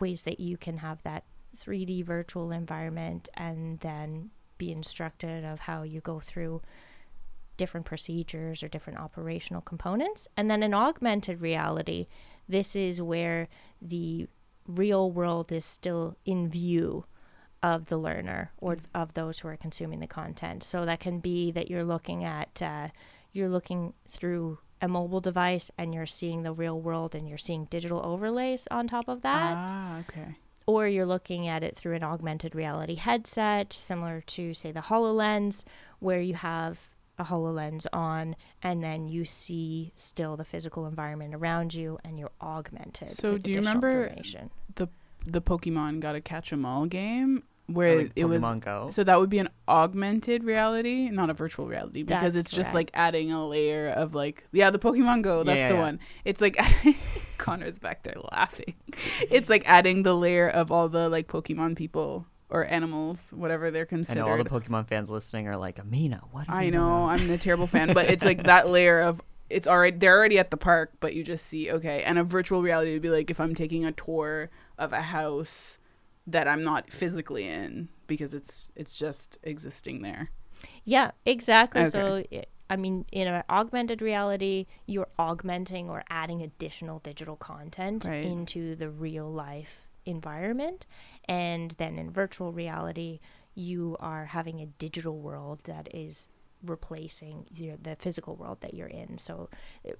ways 0.00 0.24
that 0.24 0.38
you 0.38 0.56
can 0.58 0.78
have 0.78 1.02
that 1.04 1.24
3D 1.56 2.04
virtual 2.04 2.50
environment 2.50 3.28
and 3.34 3.80
then 3.80 4.30
be 4.58 4.72
instructed 4.72 5.44
of 5.44 5.60
how 5.60 5.82
you 5.82 6.00
go 6.00 6.20
through 6.20 6.62
different 7.56 7.86
procedures 7.86 8.62
or 8.62 8.68
different 8.68 8.98
operational 8.98 9.60
components. 9.60 10.26
And 10.36 10.50
then 10.50 10.62
in 10.62 10.74
augmented 10.74 11.40
reality, 11.40 12.06
this 12.48 12.74
is 12.74 13.00
where 13.00 13.48
the 13.80 14.28
real 14.66 15.10
world 15.10 15.52
is 15.52 15.64
still 15.64 16.16
in 16.24 16.48
view 16.48 17.04
of 17.62 17.88
the 17.88 17.98
learner 17.98 18.52
or 18.58 18.78
of 18.94 19.14
those 19.14 19.38
who 19.40 19.48
are 19.48 19.56
consuming 19.56 20.00
the 20.00 20.06
content. 20.06 20.62
So 20.62 20.84
that 20.84 21.00
can 21.00 21.20
be 21.20 21.50
that 21.52 21.70
you're 21.70 21.84
looking 21.84 22.24
at, 22.24 22.60
uh, 22.60 22.88
you're 23.32 23.48
looking 23.48 23.94
through 24.08 24.58
a 24.80 24.88
mobile 24.88 25.20
device 25.20 25.70
and 25.78 25.94
you're 25.94 26.06
seeing 26.06 26.42
the 26.42 26.52
real 26.52 26.80
world 26.80 27.14
and 27.14 27.28
you're 27.28 27.38
seeing 27.38 27.66
digital 27.66 28.04
overlays 28.04 28.66
on 28.70 28.88
top 28.88 29.06
of 29.08 29.22
that 29.22 29.56
Ah, 29.56 29.98
okay. 30.00 30.34
Or 30.72 30.88
you're 30.88 31.06
looking 31.06 31.46
at 31.48 31.62
it 31.62 31.76
through 31.76 31.94
an 31.94 32.02
augmented 32.02 32.54
reality 32.54 32.94
headset, 32.94 33.72
similar 33.72 34.22
to, 34.28 34.54
say, 34.54 34.72
the 34.72 34.80
HoloLens, 34.80 35.64
where 36.00 36.20
you 36.20 36.34
have 36.34 36.78
a 37.18 37.24
HoloLens 37.24 37.86
on 37.92 38.34
and 38.62 38.82
then 38.82 39.06
you 39.06 39.24
see 39.26 39.92
still 39.96 40.36
the 40.36 40.44
physical 40.44 40.86
environment 40.86 41.34
around 41.34 41.74
you 41.74 41.98
and 42.04 42.18
you're 42.18 42.32
augmented. 42.40 43.10
So 43.10 43.34
with 43.34 43.42
do 43.42 43.50
you 43.50 43.58
remember- 43.58 44.04
information. 44.06 44.50
The 45.24 45.40
Pokemon 45.40 46.00
Gotta 46.00 46.20
Catch 46.20 46.52
'Em 46.52 46.64
All 46.64 46.86
game 46.86 47.44
where 47.66 47.98
Like 47.98 48.12
it 48.16 48.24
was 48.24 48.42
Go. 48.60 48.90
So 48.90 49.04
that 49.04 49.18
would 49.18 49.30
be 49.30 49.38
an 49.38 49.48
augmented 49.68 50.44
reality, 50.44 51.08
not 51.10 51.30
a 51.30 51.34
virtual 51.34 51.66
reality, 51.66 52.02
because 52.02 52.34
That's 52.34 52.48
it's 52.48 52.56
just 52.56 52.74
like 52.74 52.90
adding 52.94 53.32
a 53.32 53.46
layer 53.46 53.88
of 53.88 54.14
like, 54.14 54.44
yeah, 54.52 54.70
the 54.70 54.78
Pokemon 54.78 55.22
Go, 55.22 55.44
that's 55.44 55.56
yeah, 55.56 55.68
the 55.68 55.74
yeah. 55.74 55.80
one. 55.80 56.00
It's 56.24 56.40
like 56.40 56.58
Connor's 57.38 57.78
back 57.78 58.02
there 58.02 58.16
laughing. 58.32 58.74
It's 59.30 59.48
like 59.48 59.62
adding 59.66 60.02
the 60.02 60.14
layer 60.14 60.48
of 60.48 60.70
all 60.70 60.88
the 60.88 61.08
like 61.08 61.28
Pokemon 61.28 61.76
people 61.76 62.26
or 62.50 62.66
animals, 62.66 63.28
whatever 63.30 63.70
they're 63.70 63.82
I 63.82 63.86
considered. 63.86 64.20
know 64.20 64.28
all 64.28 64.36
the 64.36 64.48
Pokemon 64.48 64.86
fans 64.86 65.08
listening 65.08 65.48
are 65.48 65.56
like, 65.56 65.76
Aminah, 65.76 66.20
what? 66.32 66.48
Are 66.48 66.56
I 66.56 66.68
know 66.68 67.04
about?" 67.04 67.20
I'm 67.20 67.30
a 67.30 67.38
terrible 67.38 67.66
fan, 67.66 67.92
but 67.94 68.10
it's 68.10 68.24
like 68.24 68.44
that 68.44 68.68
layer 68.68 69.00
of 69.00 69.20
it's 69.48 69.66
already 69.66 69.96
they're 69.96 70.16
already 70.16 70.38
at 70.38 70.50
the 70.50 70.56
park, 70.56 70.92
but 71.00 71.14
you 71.14 71.24
just 71.24 71.46
see 71.46 71.70
okay. 71.70 72.02
And 72.02 72.18
a 72.18 72.24
virtual 72.24 72.62
reality 72.62 72.92
would 72.92 73.02
be 73.02 73.10
like 73.10 73.30
if 73.30 73.40
I'm 73.40 73.54
taking 73.54 73.84
a 73.84 73.92
tour 73.92 74.50
of 74.78 74.92
a 74.92 75.02
house 75.02 75.78
that 76.26 76.46
I'm 76.48 76.62
not 76.62 76.90
physically 76.90 77.46
in 77.46 77.88
because 78.06 78.32
it's 78.34 78.70
it's 78.76 78.94
just 78.98 79.38
existing 79.42 80.02
there. 80.02 80.30
Yeah, 80.84 81.10
exactly. 81.26 81.84
So, 81.86 81.98
Okay. 81.98 82.38
i- 82.40 82.46
I 82.70 82.76
mean, 82.76 83.04
in 83.12 83.26
an 83.28 83.42
augmented 83.50 84.00
reality, 84.00 84.66
you're 84.86 85.08
augmenting 85.18 85.90
or 85.90 86.04
adding 86.08 86.40
additional 86.40 87.00
digital 87.00 87.36
content 87.36 88.04
Right. 88.06 88.24
into 88.24 88.74
the 88.76 88.88
real 88.88 89.30
life 89.30 89.86
environment. 90.06 90.86
And 91.28 91.72
then 91.72 91.98
in 91.98 92.10
virtual 92.10 92.52
reality, 92.52 93.20
you 93.54 93.96
are 94.00 94.26
having 94.26 94.60
a 94.60 94.66
digital 94.66 95.18
world 95.18 95.64
that 95.64 95.88
is 95.94 96.28
replacing 96.64 97.46
your, 97.50 97.76
the 97.76 97.96
physical 97.96 98.36
world 98.36 98.60
that 98.62 98.72
you're 98.72 98.86
in. 98.88 99.18
So 99.18 99.50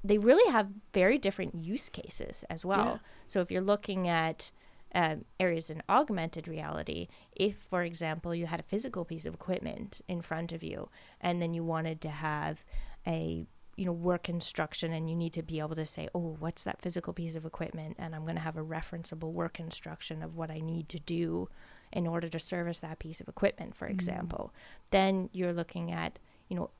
they 0.03 0.17
really 0.19 0.51
have 0.51 0.69
very 0.95 1.19
different 1.19 1.55
use 1.57 1.89
cases 1.89 2.45
as 2.49 2.65
well. 2.65 2.87
Yeah. 2.87 2.99
So 3.27 3.41
if 3.41 3.51
you're 3.51 3.61
looking 3.61 4.09
at 4.09 4.51
um, 4.95 5.25
areas 5.41 5.71
in 5.71 5.83
augmented 5.89 6.47
reality, 6.47 7.09
if, 7.35 7.57
for 7.57 7.83
example, 7.83 8.35
you 8.35 8.47
had 8.47 8.61
a 8.61 8.65
physical 8.65 9.05
piece 9.05 9.27
of 9.27 9.35
equipment 9.35 10.01
in 10.09 10.23
front 10.23 10.53
of 10.53 10.63
you, 10.63 10.89
and 11.21 11.41
then 11.41 11.55
you 11.55 11.65
wanted 11.65 12.01
to 12.03 12.11
have 12.11 12.63
a 13.07 13.47
you 13.77 13.87
know 13.87 13.93
work 13.93 14.29
instruction 14.29 14.93
and 14.93 15.09
you 15.09 15.17
need 15.17 15.33
to 15.33 15.43
be 15.43 15.59
able 15.59 15.75
to 15.75 15.87
say 15.87 16.07
oh 16.15 16.37
what's 16.39 16.65
that 16.65 16.83
physical 16.83 17.13
piece 17.13 17.35
of 17.35 17.47
equipment? 17.47 17.97
And 17.99 18.15
i'm 18.15 18.23
going 18.25 18.37
to 18.37 18.43
have 18.43 18.59
a 18.59 18.65
referenceable 18.65 19.33
work 19.33 19.59
instruction 19.59 20.23
of 20.23 20.37
what 20.37 20.51
i 20.51 20.59
need 20.59 20.89
to 20.91 21.01
do 21.01 21.49
in 21.91 22.07
order 22.07 22.29
to 22.29 22.39
service 22.39 22.81
that 22.81 22.99
piece 22.99 23.21
of 23.21 23.29
equipment 23.29 23.75
for 23.75 23.87
example. 23.87 24.53
Then 24.91 25.31
you're 25.33 25.55
looking 25.55 25.91
at 25.91 26.19
you 26.49 26.57
know 26.57 26.71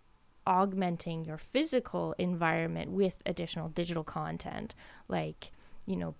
augmenting 0.47 1.25
your 1.25 1.39
physical 1.39 2.15
environment 2.19 2.91
with 2.91 3.23
additional 3.25 3.69
digital 3.69 4.05
content 4.05 4.75
like 5.09 5.53
you 5.87 5.97
know 5.97 6.15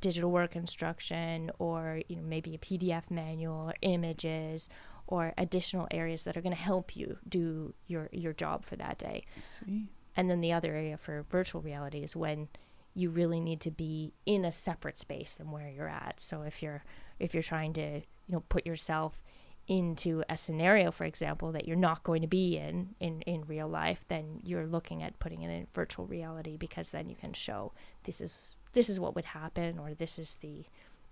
digital 0.00 0.30
work 0.30 0.56
instruction 0.56 1.50
or 1.58 2.00
you 2.08 2.16
know 2.16 2.22
maybe 2.22 2.54
a 2.54 2.58
pdf 2.58 3.10
manual 3.10 3.68
or 3.70 3.74
images 3.82 4.68
or 5.06 5.34
additional 5.36 5.88
areas 5.90 6.22
that 6.22 6.36
are 6.36 6.40
going 6.40 6.54
to 6.54 6.60
help 6.60 6.96
you 6.96 7.18
do 7.28 7.74
your 7.86 8.08
your 8.12 8.32
job 8.32 8.64
for 8.64 8.76
that 8.76 8.98
day 8.98 9.24
Sweet. 9.58 9.88
and 10.16 10.30
then 10.30 10.40
the 10.40 10.52
other 10.52 10.74
area 10.74 10.96
for 10.96 11.24
virtual 11.30 11.60
reality 11.60 11.98
is 11.98 12.16
when 12.16 12.48
you 12.94 13.10
really 13.10 13.40
need 13.40 13.60
to 13.60 13.70
be 13.70 14.12
in 14.26 14.44
a 14.44 14.52
separate 14.52 14.98
space 14.98 15.34
than 15.34 15.50
where 15.50 15.68
you're 15.68 15.88
at 15.88 16.20
so 16.20 16.42
if 16.42 16.62
you're 16.62 16.82
if 17.18 17.34
you're 17.34 17.42
trying 17.42 17.72
to 17.72 17.96
you 17.96 18.02
know 18.28 18.40
put 18.48 18.66
yourself 18.66 19.22
into 19.68 20.24
a 20.28 20.36
scenario 20.36 20.90
for 20.90 21.04
example 21.04 21.52
that 21.52 21.66
you're 21.66 21.76
not 21.76 22.02
going 22.02 22.22
to 22.22 22.26
be 22.28 22.56
in 22.56 22.94
in 22.98 23.20
in 23.22 23.44
real 23.44 23.68
life 23.68 24.04
then 24.08 24.40
you're 24.42 24.66
looking 24.66 25.02
at 25.02 25.18
putting 25.20 25.42
it 25.42 25.50
in 25.50 25.66
virtual 25.74 26.06
reality 26.06 26.56
because 26.56 26.90
then 26.90 27.08
you 27.08 27.14
can 27.14 27.32
show 27.32 27.72
this 28.04 28.20
is 28.20 28.56
this 28.72 28.88
is 28.88 29.00
what 29.00 29.14
would 29.14 29.26
happen 29.26 29.78
or 29.78 29.94
this 29.94 30.18
is 30.18 30.36
the 30.36 30.64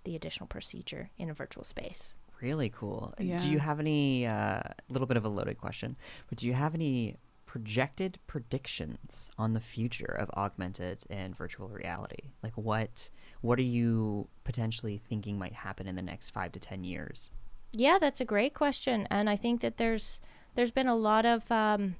the 0.05 0.15
additional 0.15 0.47
procedure 0.47 1.09
in 1.17 1.29
a 1.29 1.33
virtual 1.33 1.63
space 1.63 2.15
Really 2.41 2.69
cool. 2.69 3.13
Yeah. 3.19 3.37
Do 3.37 3.51
you 3.51 3.59
have 3.59 3.79
any 3.79 4.25
a 4.25 4.73
little 4.87 5.07
bit 5.07 5.17
of 5.17 5.25
a 5.25 5.29
loaded 5.29 5.57
question, 5.57 5.97
but 6.29 6.37
do 6.37 6.47
you 6.47 6.53
have 6.53 6.73
any 6.73 7.17
projected 7.45 8.19
predictions 8.27 9.31
on 9.37 9.53
the 9.53 9.59
future 9.59 10.15
of 10.19 10.29
augmented 10.37 11.03
and 11.09 11.35
virtual 11.35 11.67
reality? 11.67 12.31
Like 12.43 12.53
what 12.55 13.09
what 13.41 13.59
are 13.59 13.63
you 13.63 14.27
potentially 14.43 15.01
thinking 15.09 15.37
might 15.37 15.53
happen 15.53 15.87
in 15.87 15.95
the 15.95 16.01
next 16.01 16.29
5 16.29 16.51
to 16.53 16.59
10 16.59 16.83
years? 16.83 17.31
Yeah, 17.71 17.97
that's 17.99 18.21
a 18.21 18.25
great 18.25 18.53
question, 18.53 19.07
and 19.11 19.29
I 19.29 19.35
think 19.35 19.61
that 19.61 19.77
there's 19.77 20.21
there's 20.55 20.71
been 20.71 20.87
a 20.87 20.95
lot 20.95 21.25
of 21.25 21.51
um, 21.51 21.95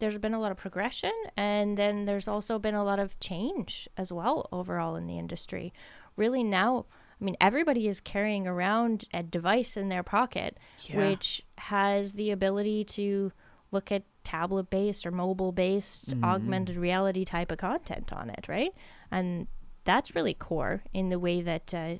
there's 0.00 0.18
been 0.18 0.34
a 0.34 0.40
lot 0.40 0.50
of 0.50 0.58
progression, 0.58 1.12
and 1.36 1.76
then 1.78 2.04
there's 2.06 2.26
also 2.26 2.58
been 2.58 2.74
a 2.74 2.84
lot 2.84 2.98
of 2.98 3.18
change 3.20 3.88
as 3.96 4.12
well 4.12 4.48
overall 4.50 4.96
in 4.96 5.06
the 5.06 5.18
industry. 5.18 5.72
Really, 6.16 6.42
now, 6.42 6.86
I 7.20 7.24
mean, 7.24 7.36
everybody 7.40 7.86
is 7.86 8.00
carrying 8.00 8.46
around 8.46 9.04
a 9.14 9.22
device 9.22 9.76
in 9.76 9.88
their 9.88 10.02
pocket, 10.02 10.58
Yeah. 10.82 10.96
which 10.98 11.42
has 11.58 12.14
the 12.14 12.30
ability 12.30 12.84
to 12.84 13.32
look 13.70 13.92
at 13.92 14.02
tablet 14.24 14.68
based 14.68 15.06
or 15.06 15.10
mobile 15.10 15.52
based 15.52 16.14
augmented 16.22 16.76
reality 16.76 17.24
type 17.24 17.50
of 17.52 17.58
content 17.58 18.12
on 18.12 18.28
it, 18.30 18.46
right? 18.48 18.72
And 19.10 19.46
that's 19.84 20.14
really 20.14 20.34
core 20.34 20.82
in 20.92 21.08
the 21.08 21.18
way 21.18 21.40
that 21.40 21.72
uh, 21.72 21.94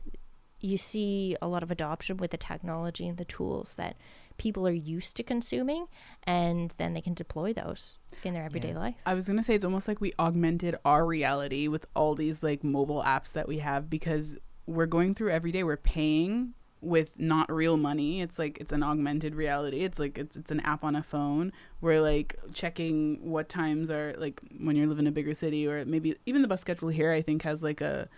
you 0.61 0.77
see 0.77 1.37
a 1.41 1.49
lot 1.49 1.63
of 1.63 1.71
adoption 1.71 2.19
with 2.19 2.31
the 2.31 2.37
technology 2.37 3.09
and 3.09 3.17
the 3.17 3.25
tools 3.25 3.75
that 3.75 3.97
people 4.41 4.67
are 4.67 4.73
used 4.97 5.17
to 5.19 5.23
consuming, 5.23 5.87
and 6.25 6.73
then 6.79 6.95
they 6.95 7.01
can 7.03 7.13
deploy 7.15 7.53
those 7.53 7.99
in 8.25 8.33
their 8.35 8.45
everyday 8.45 8.71
Yeah. 8.73 8.79
life. 8.79 8.95
I 9.05 9.13
was 9.15 9.27
gonna 9.29 9.43
say 9.43 9.55
it's 9.55 9.65
almost 9.65 9.87
like 9.87 10.01
we 10.01 10.13
augmented 10.19 10.75
our 10.85 11.05
reality 11.07 11.69
with 11.69 11.85
all 11.95 12.15
these 12.15 12.43
like 12.43 12.65
mobile 12.65 13.03
apps 13.03 13.33
that 13.33 13.47
we 13.47 13.59
have 13.59 13.91
because 13.91 14.37
we're 14.67 14.87
going 14.87 15.15
through 15.15 15.31
every 15.31 15.51
day. 15.53 15.63
We're 15.63 15.77
paying 15.77 16.55
with 16.81 17.19
not 17.19 17.53
real 17.53 17.77
money. 17.77 18.23
It's 18.23 18.39
like 18.39 18.57
it's 18.63 18.73
an 18.73 18.83
augmented 18.83 19.35
reality. 19.35 19.81
It's 19.81 19.99
like 19.99 20.17
it's 20.17 20.37
it's 20.37 20.51
an 20.51 20.61
app 20.61 20.83
on 20.85 20.97
a 20.97 21.03
phone. 21.03 21.53
We're 21.83 22.01
like 22.01 22.37
checking 22.55 23.31
what 23.31 23.51
times 23.51 23.91
are 23.91 24.15
like 24.17 24.41
when 24.59 24.75
you 24.77 24.89
live 24.89 24.99
in 24.99 25.07
a 25.07 25.13
bigger 25.13 25.35
city 25.35 25.67
or 25.67 25.85
maybe 25.85 26.17
even 26.25 26.41
the 26.41 26.49
bus 26.49 26.63
schedule 26.63 26.89
here. 26.89 27.13
I 27.13 27.21
think 27.21 27.43
has 27.43 27.63
like 27.63 27.83
a, 27.83 28.09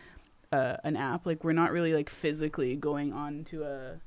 a 0.53 0.79
an 0.85 0.97
app. 0.97 1.27
Like 1.27 1.43
we're 1.43 1.53
not 1.63 1.73
really 1.73 1.93
like 1.95 2.09
physically 2.09 2.77
going 2.77 3.13
on 3.13 3.45
to 3.51 3.65
a 3.65 3.99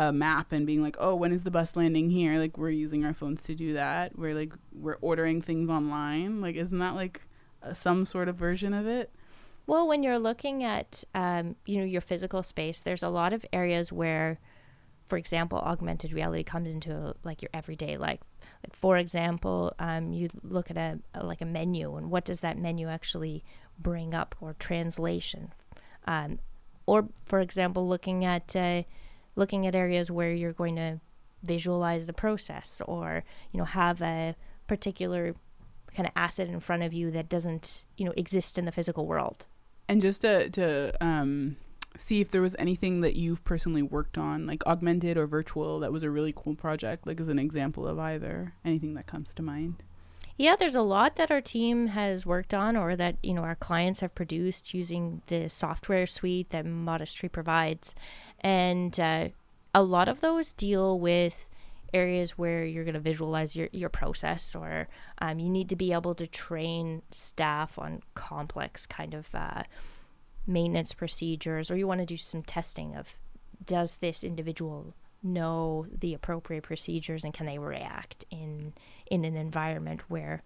a 0.00 0.12
map 0.12 0.50
and 0.50 0.66
being 0.66 0.82
like, 0.82 0.96
oh, 0.98 1.14
when 1.14 1.30
is 1.30 1.42
the 1.42 1.50
bus 1.50 1.76
landing 1.76 2.08
here? 2.08 2.38
Like 2.38 2.56
we're 2.56 2.70
using 2.70 3.04
our 3.04 3.12
phones 3.12 3.42
to 3.42 3.54
do 3.54 3.74
that. 3.74 4.18
We're 4.18 4.34
like 4.34 4.54
we're 4.72 4.96
ordering 5.02 5.42
things 5.42 5.68
online. 5.68 6.40
Like 6.40 6.56
isn't 6.56 6.78
that 6.78 6.94
like 6.94 7.20
uh, 7.62 7.74
some 7.74 8.06
sort 8.06 8.28
of 8.28 8.36
version 8.36 8.72
of 8.72 8.86
it? 8.86 9.12
Well, 9.66 9.86
when 9.86 10.02
you're 10.02 10.18
looking 10.18 10.64
at 10.64 11.04
um, 11.14 11.54
you 11.66 11.78
know 11.78 11.84
your 11.84 12.00
physical 12.00 12.42
space, 12.42 12.80
there's 12.80 13.02
a 13.02 13.10
lot 13.10 13.34
of 13.34 13.44
areas 13.52 13.92
where, 13.92 14.40
for 15.06 15.18
example, 15.18 15.58
augmented 15.58 16.14
reality 16.14 16.44
comes 16.44 16.72
into 16.72 17.14
like 17.22 17.42
your 17.42 17.50
everyday 17.52 17.98
life. 17.98 18.20
Like 18.64 18.74
for 18.74 18.96
example, 18.96 19.74
um, 19.78 20.14
you 20.14 20.30
look 20.42 20.70
at 20.70 20.78
a, 20.78 20.98
a 21.12 21.26
like 21.26 21.42
a 21.42 21.46
menu, 21.46 21.94
and 21.96 22.10
what 22.10 22.24
does 22.24 22.40
that 22.40 22.56
menu 22.56 22.88
actually 22.88 23.44
bring 23.78 24.14
up, 24.14 24.34
or 24.40 24.54
translation, 24.54 25.52
um, 26.06 26.38
or 26.86 27.08
for 27.26 27.40
example, 27.40 27.86
looking 27.86 28.24
at 28.24 28.56
uh, 28.56 28.84
looking 29.40 29.66
at 29.66 29.74
areas 29.74 30.10
where 30.10 30.32
you're 30.32 30.52
going 30.52 30.76
to 30.76 31.00
visualize 31.42 32.06
the 32.06 32.12
process, 32.12 32.80
or 32.86 33.24
you 33.50 33.58
know 33.58 33.64
have 33.64 34.00
a 34.00 34.36
particular 34.68 35.34
kind 35.96 36.06
of 36.06 36.12
asset 36.14 36.46
in 36.48 36.60
front 36.60 36.84
of 36.84 36.92
you 36.92 37.10
that 37.10 37.28
doesn't 37.28 37.84
you 37.96 38.04
know 38.04 38.12
exist 38.16 38.56
in 38.56 38.66
the 38.66 38.72
physical 38.72 39.06
world. 39.06 39.46
And 39.88 40.00
just 40.00 40.20
to 40.20 40.48
to 40.50 40.92
um 41.04 41.56
see 41.98 42.20
if 42.20 42.30
there 42.30 42.42
was 42.42 42.54
anything 42.58 43.00
that 43.00 43.16
you've 43.16 43.42
personally 43.44 43.82
worked 43.82 44.16
on, 44.16 44.46
like 44.46 44.64
augmented 44.66 45.16
or 45.16 45.26
virtual, 45.26 45.80
that 45.80 45.92
was 45.92 46.04
a 46.04 46.10
really 46.10 46.32
cool 46.36 46.54
project, 46.54 47.06
like 47.06 47.20
as 47.20 47.28
an 47.28 47.38
example 47.38 47.86
of 47.86 47.98
either. 47.98 48.54
Anything 48.64 48.94
that 48.94 49.06
comes 49.06 49.34
to 49.34 49.42
mind. 49.42 49.82
Yeah, 50.40 50.56
there's 50.56 50.74
a 50.74 50.80
lot 50.80 51.16
that 51.16 51.30
our 51.30 51.42
team 51.42 51.88
has 51.88 52.24
worked 52.24 52.54
on 52.54 52.74
or 52.74 52.96
that, 52.96 53.16
you 53.22 53.34
know, 53.34 53.42
our 53.42 53.56
clients 53.56 54.00
have 54.00 54.14
produced 54.14 54.72
using 54.72 55.20
the 55.26 55.50
software 55.50 56.06
suite 56.06 56.48
that 56.48 56.64
Modest 56.64 57.18
Tree 57.18 57.28
provides. 57.28 57.94
And 58.40 58.98
uh, 58.98 59.28
a 59.74 59.82
lot 59.82 60.08
of 60.08 60.22
those 60.22 60.54
deal 60.54 60.98
with 60.98 61.50
areas 61.92 62.38
where 62.38 62.64
you're 62.64 62.84
going 62.84 62.94
to 62.94 63.00
visualize 63.00 63.54
your, 63.54 63.68
your 63.72 63.90
process 63.90 64.54
or 64.54 64.88
um, 65.18 65.40
you 65.40 65.50
need 65.50 65.68
to 65.68 65.76
be 65.76 65.92
able 65.92 66.14
to 66.14 66.26
train 66.26 67.02
staff 67.10 67.78
on 67.78 68.02
complex 68.14 68.86
kind 68.86 69.12
of 69.12 69.28
uh, 69.34 69.64
maintenance 70.46 70.94
procedures 70.94 71.70
or 71.70 71.76
you 71.76 71.86
want 71.86 72.00
to 72.00 72.06
do 72.06 72.16
some 72.16 72.42
testing 72.42 72.96
of 72.96 73.14
does 73.66 73.96
this 73.96 74.24
individual 74.24 74.94
know 75.22 75.86
the 75.98 76.14
appropriate 76.14 76.62
procedures 76.62 77.24
and 77.24 77.34
can 77.34 77.46
they 77.46 77.58
react 77.58 78.24
in 78.30 78.72
in 79.10 79.24
an 79.24 79.36
environment 79.36 80.02
where 80.08 80.42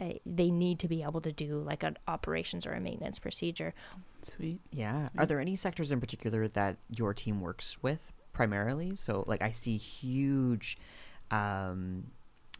uh, 0.00 0.10
they 0.24 0.50
need 0.50 0.78
to 0.78 0.86
be 0.86 1.02
able 1.02 1.20
to 1.20 1.32
do 1.32 1.58
like 1.58 1.82
an 1.82 1.96
operations 2.06 2.66
or 2.66 2.72
a 2.72 2.80
maintenance 2.80 3.18
procedure 3.18 3.74
Sweet. 4.22 4.60
Yeah. 4.72 5.08
Are 5.16 5.26
there 5.26 5.40
any 5.40 5.56
sectors 5.56 5.92
in 5.92 6.00
particular 6.00 6.48
that 6.48 6.76
your 6.90 7.14
team 7.14 7.40
works 7.40 7.76
with 7.82 8.12
primarily? 8.32 8.94
So, 8.94 9.24
like, 9.26 9.42
I 9.42 9.52
see 9.52 9.76
huge 9.76 10.78
um, 11.30 12.04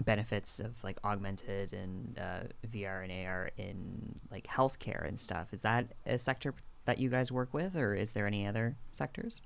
benefits 0.05 0.61
of 0.61 0.83
like 0.85 0.99
augmented 1.05 1.73
and 1.73 2.19
uh, 2.19 2.41
VR 2.67 3.03
and 3.03 3.27
AR 3.27 3.51
in 3.57 4.21
like 4.31 4.47
healthcare 4.47 5.07
and 5.07 5.19
stuff. 5.19 5.53
Is 5.53 5.63
that 5.63 5.87
a 6.07 6.19
sector 6.19 6.55
that 6.85 6.99
you 6.99 7.09
guys 7.11 7.33
work 7.33 7.53
with, 7.53 7.77
or 7.77 7.95
is 7.95 8.13
there 8.13 8.27
any 8.27 8.47
other 8.47 8.77
sectors? 8.93 9.43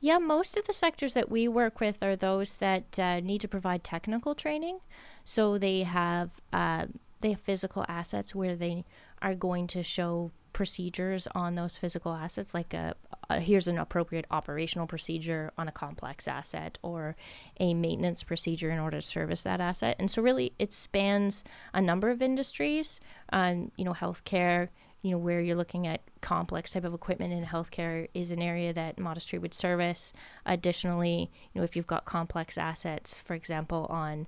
Yeah, 0.00 0.18
most 0.18 0.56
of 0.56 0.66
the 0.66 0.72
sectors 0.72 1.14
that 1.14 1.30
we 1.30 1.46
work 1.48 1.80
with 1.80 2.02
are 2.02 2.16
those 2.16 2.56
that 2.56 2.98
uh, 2.98 3.20
need 3.20 3.40
to 3.42 3.48
provide 3.48 3.84
technical 3.84 4.34
training. 4.34 4.80
So 5.24 5.58
they 5.58 5.84
have 5.84 6.30
uh, 6.52 6.86
they 7.20 7.30
have 7.30 7.40
physical 7.40 7.84
assets 7.88 8.34
where 8.34 8.56
they 8.56 8.84
are 9.20 9.34
going 9.34 9.68
to 9.68 9.82
show 9.82 10.32
procedures 10.52 11.26
on 11.34 11.54
those 11.54 11.76
physical 11.76 12.12
assets, 12.12 12.52
like 12.52 12.74
a, 12.74 12.94
a 13.30 13.40
here's 13.40 13.68
an 13.68 13.78
appropriate 13.78 14.26
operational 14.30 14.86
procedure 14.86 15.52
on 15.56 15.68
a 15.68 15.72
complex 15.72 16.28
asset 16.28 16.78
or 16.82 17.16
a 17.58 17.72
maintenance 17.72 18.22
procedure 18.22 18.70
in 18.70 18.78
order 18.78 19.00
to 19.00 19.06
service 19.06 19.42
that 19.44 19.60
asset. 19.60 19.96
And 19.98 20.10
so 20.10 20.20
really, 20.20 20.52
it 20.58 20.72
spans 20.72 21.44
a 21.72 21.80
number 21.80 22.10
of 22.10 22.20
industries. 22.20 23.00
Um, 23.32 23.70
you 23.76 23.84
know, 23.84 23.94
healthcare 23.94 24.68
you 25.02 25.10
know 25.10 25.18
where 25.18 25.40
you're 25.40 25.56
looking 25.56 25.86
at 25.86 26.00
complex 26.20 26.70
type 26.70 26.84
of 26.84 26.94
equipment 26.94 27.32
in 27.32 27.44
healthcare 27.44 28.08
is 28.14 28.30
an 28.30 28.40
area 28.40 28.72
that 28.72 28.98
Modest 28.98 29.28
Tree 29.28 29.38
would 29.38 29.52
service. 29.52 30.12
Additionally 30.46 31.30
you 31.52 31.60
know 31.60 31.64
if 31.64 31.76
you've 31.76 31.86
got 31.86 32.04
complex 32.04 32.56
assets 32.56 33.18
for 33.18 33.34
example 33.34 33.86
on 33.90 34.26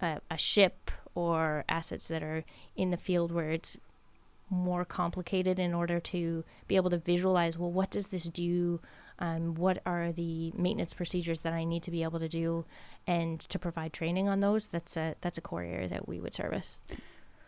a, 0.00 0.20
a 0.30 0.38
ship 0.38 0.90
or 1.14 1.64
assets 1.68 2.08
that 2.08 2.22
are 2.22 2.44
in 2.76 2.90
the 2.90 2.96
field 2.96 3.32
where 3.32 3.50
it's 3.50 3.76
more 4.48 4.84
complicated 4.84 5.58
in 5.58 5.72
order 5.72 5.98
to 5.98 6.44
be 6.68 6.76
able 6.76 6.90
to 6.90 6.98
visualize 6.98 7.58
well 7.58 7.72
what 7.72 7.90
does 7.90 8.08
this 8.08 8.24
do? 8.24 8.80
Um, 9.18 9.54
what 9.54 9.80
are 9.86 10.10
the 10.10 10.52
maintenance 10.56 10.94
procedures 10.94 11.40
that 11.40 11.52
i 11.52 11.62
need 11.64 11.82
to 11.84 11.90
be 11.90 12.02
able 12.02 12.18
to 12.18 12.28
do? 12.28 12.64
And 13.06 13.40
to 13.40 13.58
provide 13.58 13.92
training 13.92 14.28
on 14.28 14.40
those 14.40 14.68
that's 14.68 14.96
a 14.96 15.16
that's 15.20 15.38
a 15.38 15.40
core 15.40 15.62
area 15.62 15.88
that 15.88 16.06
we 16.06 16.20
would 16.20 16.32
service 16.34 16.80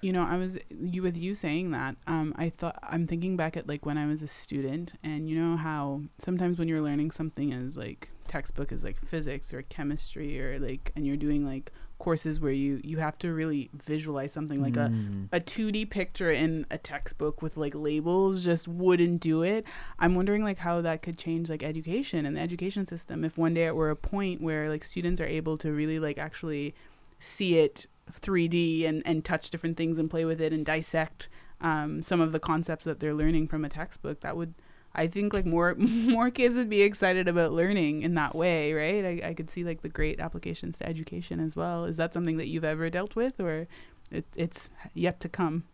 You 0.04 0.12
know, 0.12 0.22
I 0.22 0.36
was 0.36 0.58
you 0.68 1.00
with 1.02 1.16
you 1.16 1.34
saying 1.34 1.70
that. 1.70 1.96
Um, 2.06 2.34
I 2.36 2.50
thought 2.50 2.78
I'm 2.82 3.06
thinking 3.06 3.38
back 3.38 3.56
at 3.56 3.66
like 3.66 3.86
when 3.86 3.96
I 3.96 4.04
was 4.06 4.20
a 4.20 4.26
student, 4.26 4.92
and 5.02 5.30
you 5.30 5.36
know 5.40 5.56
how 5.56 6.02
sometimes 6.18 6.58
when 6.58 6.68
you're 6.68 6.82
learning 6.82 7.10
something 7.10 7.54
as 7.54 7.74
like 7.78 8.10
textbook 8.28 8.70
is 8.70 8.84
like 8.84 8.98
physics 9.06 9.54
or 9.54 9.62
chemistry 9.62 10.38
or 10.40 10.58
like, 10.58 10.92
and 10.94 11.06
you're 11.06 11.16
doing 11.16 11.46
like 11.46 11.72
courses 11.98 12.38
where 12.38 12.52
you 12.52 12.82
you 12.84 12.98
have 12.98 13.16
to 13.20 13.32
really 13.32 13.70
visualize 13.72 14.30
something 14.30 14.60
like 14.60 14.76
a 14.76 14.90
Mm. 14.90 15.28
a 15.32 15.40
2D 15.40 15.88
picture 15.88 16.30
in 16.30 16.66
a 16.70 16.76
textbook 16.76 17.40
with 17.40 17.56
like 17.56 17.74
labels 17.74 18.44
just 18.44 18.68
wouldn't 18.68 19.22
do 19.22 19.40
it. 19.42 19.64
I'm 19.98 20.14
wondering 20.14 20.44
like 20.44 20.58
how 20.58 20.82
that 20.82 21.00
could 21.00 21.16
change 21.16 21.48
like 21.48 21.62
education 21.62 22.26
and 22.26 22.36
the 22.36 22.40
education 22.42 22.84
system 22.84 23.24
if 23.24 23.38
one 23.38 23.54
day 23.54 23.66
it 23.68 23.74
were 23.74 23.88
a 23.88 23.96
point 23.96 24.42
where 24.42 24.68
like 24.68 24.84
students 24.84 25.18
are 25.18 25.26
able 25.26 25.56
to 25.58 25.72
really 25.72 25.98
like 25.98 26.18
actually 26.18 26.74
see 27.20 27.56
it 27.56 27.86
3D 28.12 28.86
and 28.86 29.02
and 29.06 29.24
touch 29.24 29.50
different 29.50 29.76
things 29.76 29.98
and 29.98 30.10
play 30.10 30.24
with 30.24 30.40
it 30.40 30.52
and 30.52 30.64
dissect 30.64 31.28
um, 31.60 32.02
some 32.02 32.20
of 32.20 32.32
the 32.32 32.40
concepts 32.40 32.84
that 32.84 33.00
they're 33.00 33.14
learning 33.14 33.48
from 33.48 33.64
a 33.64 33.68
textbook. 33.68 34.20
That 34.20 34.36
would 34.36 34.54
I 34.94 35.06
think 35.06 35.32
like 35.32 35.46
more 35.46 35.74
more 35.78 36.30
kids 36.30 36.54
would 36.56 36.70
be 36.70 36.82
excited 36.82 37.28
about 37.28 37.52
learning 37.52 38.02
in 38.02 38.14
that 38.14 38.34
way, 38.34 38.72
right? 38.72 39.04
I, 39.04 39.28
I 39.30 39.34
could 39.34 39.50
see 39.50 39.64
like 39.64 39.82
the 39.82 39.88
great 39.88 40.20
applications 40.20 40.78
to 40.78 40.88
education 40.88 41.40
as 41.40 41.56
well. 41.56 41.84
Is 41.84 41.96
that 41.96 42.14
something 42.14 42.36
that 42.36 42.48
you've 42.48 42.64
ever 42.64 42.90
dealt 42.90 43.16
with, 43.16 43.40
or 43.40 43.66
it, 44.10 44.26
it's 44.36 44.70
yet 44.92 45.20
to 45.20 45.28
come? 45.28 45.64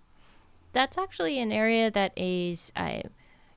That's 0.73 0.97
actually 0.97 1.39
an 1.39 1.53
area 1.53 1.91
that 1.91 2.13
is. 2.17 2.73
Uh, 2.77 3.03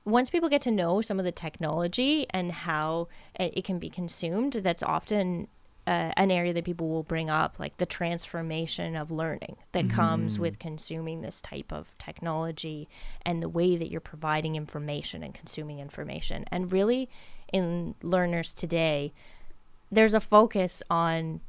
once 0.06 0.28
people 0.28 0.50
get 0.50 0.60
to 0.60 0.70
know 0.70 1.00
some 1.00 1.18
of 1.18 1.24
the 1.24 1.32
technology 1.32 2.26
and 2.28 2.52
how 2.52 3.08
it 3.40 3.64
can 3.64 3.78
be 3.78 3.88
consumed, 3.88 4.52
that's 4.52 4.82
often 4.82 5.48
uh, 5.86 6.12
an 6.16 6.30
area 6.30 6.52
that 6.52 6.64
people 6.64 6.88
will 6.88 7.02
bring 7.02 7.28
up, 7.28 7.58
like 7.58 7.76
the 7.76 7.86
transformation 7.86 8.96
of 8.96 9.10
learning 9.10 9.56
that 9.72 9.84
mm-hmm. 9.84 9.96
comes 9.96 10.38
with 10.38 10.58
consuming 10.58 11.20
this 11.20 11.40
type 11.40 11.72
of 11.72 11.96
technology 11.98 12.88
and 13.24 13.42
the 13.42 13.48
way 13.48 13.76
that 13.76 13.90
you're 13.90 14.00
providing 14.00 14.56
information 14.56 15.22
and 15.22 15.34
consuming 15.34 15.78
information. 15.80 16.44
And 16.50 16.72
really, 16.72 17.08
in 17.52 17.94
learners 18.02 18.52
today, 18.52 19.12
there's 19.92 20.14
a 20.14 20.20
focus 20.20 20.82
on 20.90 21.40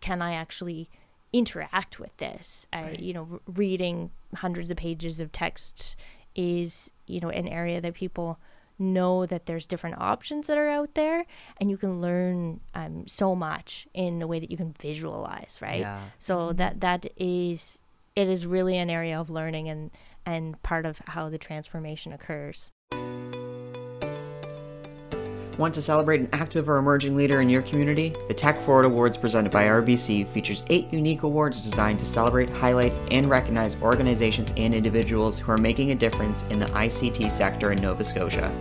can 0.00 0.20
I 0.20 0.34
actually 0.34 0.88
interact 1.32 1.98
with 1.98 2.16
this? 2.18 2.66
Right. 2.72 2.98
you 2.98 3.12
know, 3.12 3.40
reading 3.46 4.10
hundreds 4.34 4.70
of 4.70 4.76
pages 4.76 5.20
of 5.20 5.32
text 5.32 5.96
is, 6.34 6.90
you 7.06 7.20
know, 7.20 7.30
an 7.30 7.48
area 7.48 7.80
that 7.80 7.94
people 7.94 8.38
know 8.78 9.26
that 9.26 9.46
there's 9.46 9.66
different 9.66 9.96
options 9.98 10.46
that 10.46 10.58
are 10.58 10.68
out 10.68 10.94
there 10.94 11.24
and 11.58 11.70
you 11.70 11.76
can 11.76 12.00
learn 12.00 12.60
um, 12.74 13.06
so 13.06 13.34
much 13.34 13.86
in 13.94 14.18
the 14.18 14.26
way 14.26 14.40
that 14.40 14.50
you 14.50 14.56
can 14.56 14.74
visualize 14.80 15.58
right 15.62 15.80
yeah. 15.80 16.00
so 16.18 16.36
mm-hmm. 16.48 16.56
that 16.56 16.80
that 16.80 17.06
is 17.16 17.78
it 18.16 18.28
is 18.28 18.46
really 18.46 18.76
an 18.76 18.90
area 18.90 19.18
of 19.18 19.30
learning 19.30 19.68
and 19.68 19.90
and 20.26 20.60
part 20.62 20.86
of 20.86 20.98
how 21.06 21.28
the 21.28 21.38
transformation 21.38 22.12
occurs 22.12 22.70
Want 25.56 25.72
to 25.74 25.82
celebrate 25.82 26.20
an 26.20 26.28
active 26.32 26.68
or 26.68 26.78
emerging 26.78 27.14
leader 27.14 27.40
in 27.40 27.48
your 27.48 27.62
community? 27.62 28.16
The 28.26 28.34
Tech 28.34 28.60
Forward 28.62 28.86
Awards 28.86 29.16
presented 29.16 29.52
by 29.52 29.66
RBC 29.66 30.26
features 30.28 30.64
eight 30.68 30.92
unique 30.92 31.22
awards 31.22 31.62
designed 31.62 32.00
to 32.00 32.04
celebrate, 32.04 32.50
highlight, 32.50 32.92
and 33.12 33.30
recognize 33.30 33.80
organizations 33.80 34.52
and 34.56 34.74
individuals 34.74 35.38
who 35.38 35.52
are 35.52 35.56
making 35.56 35.92
a 35.92 35.94
difference 35.94 36.42
in 36.50 36.58
the 36.58 36.66
ICT 36.66 37.30
sector 37.30 37.70
in 37.70 37.80
Nova 37.80 38.02
Scotia. 38.02 38.52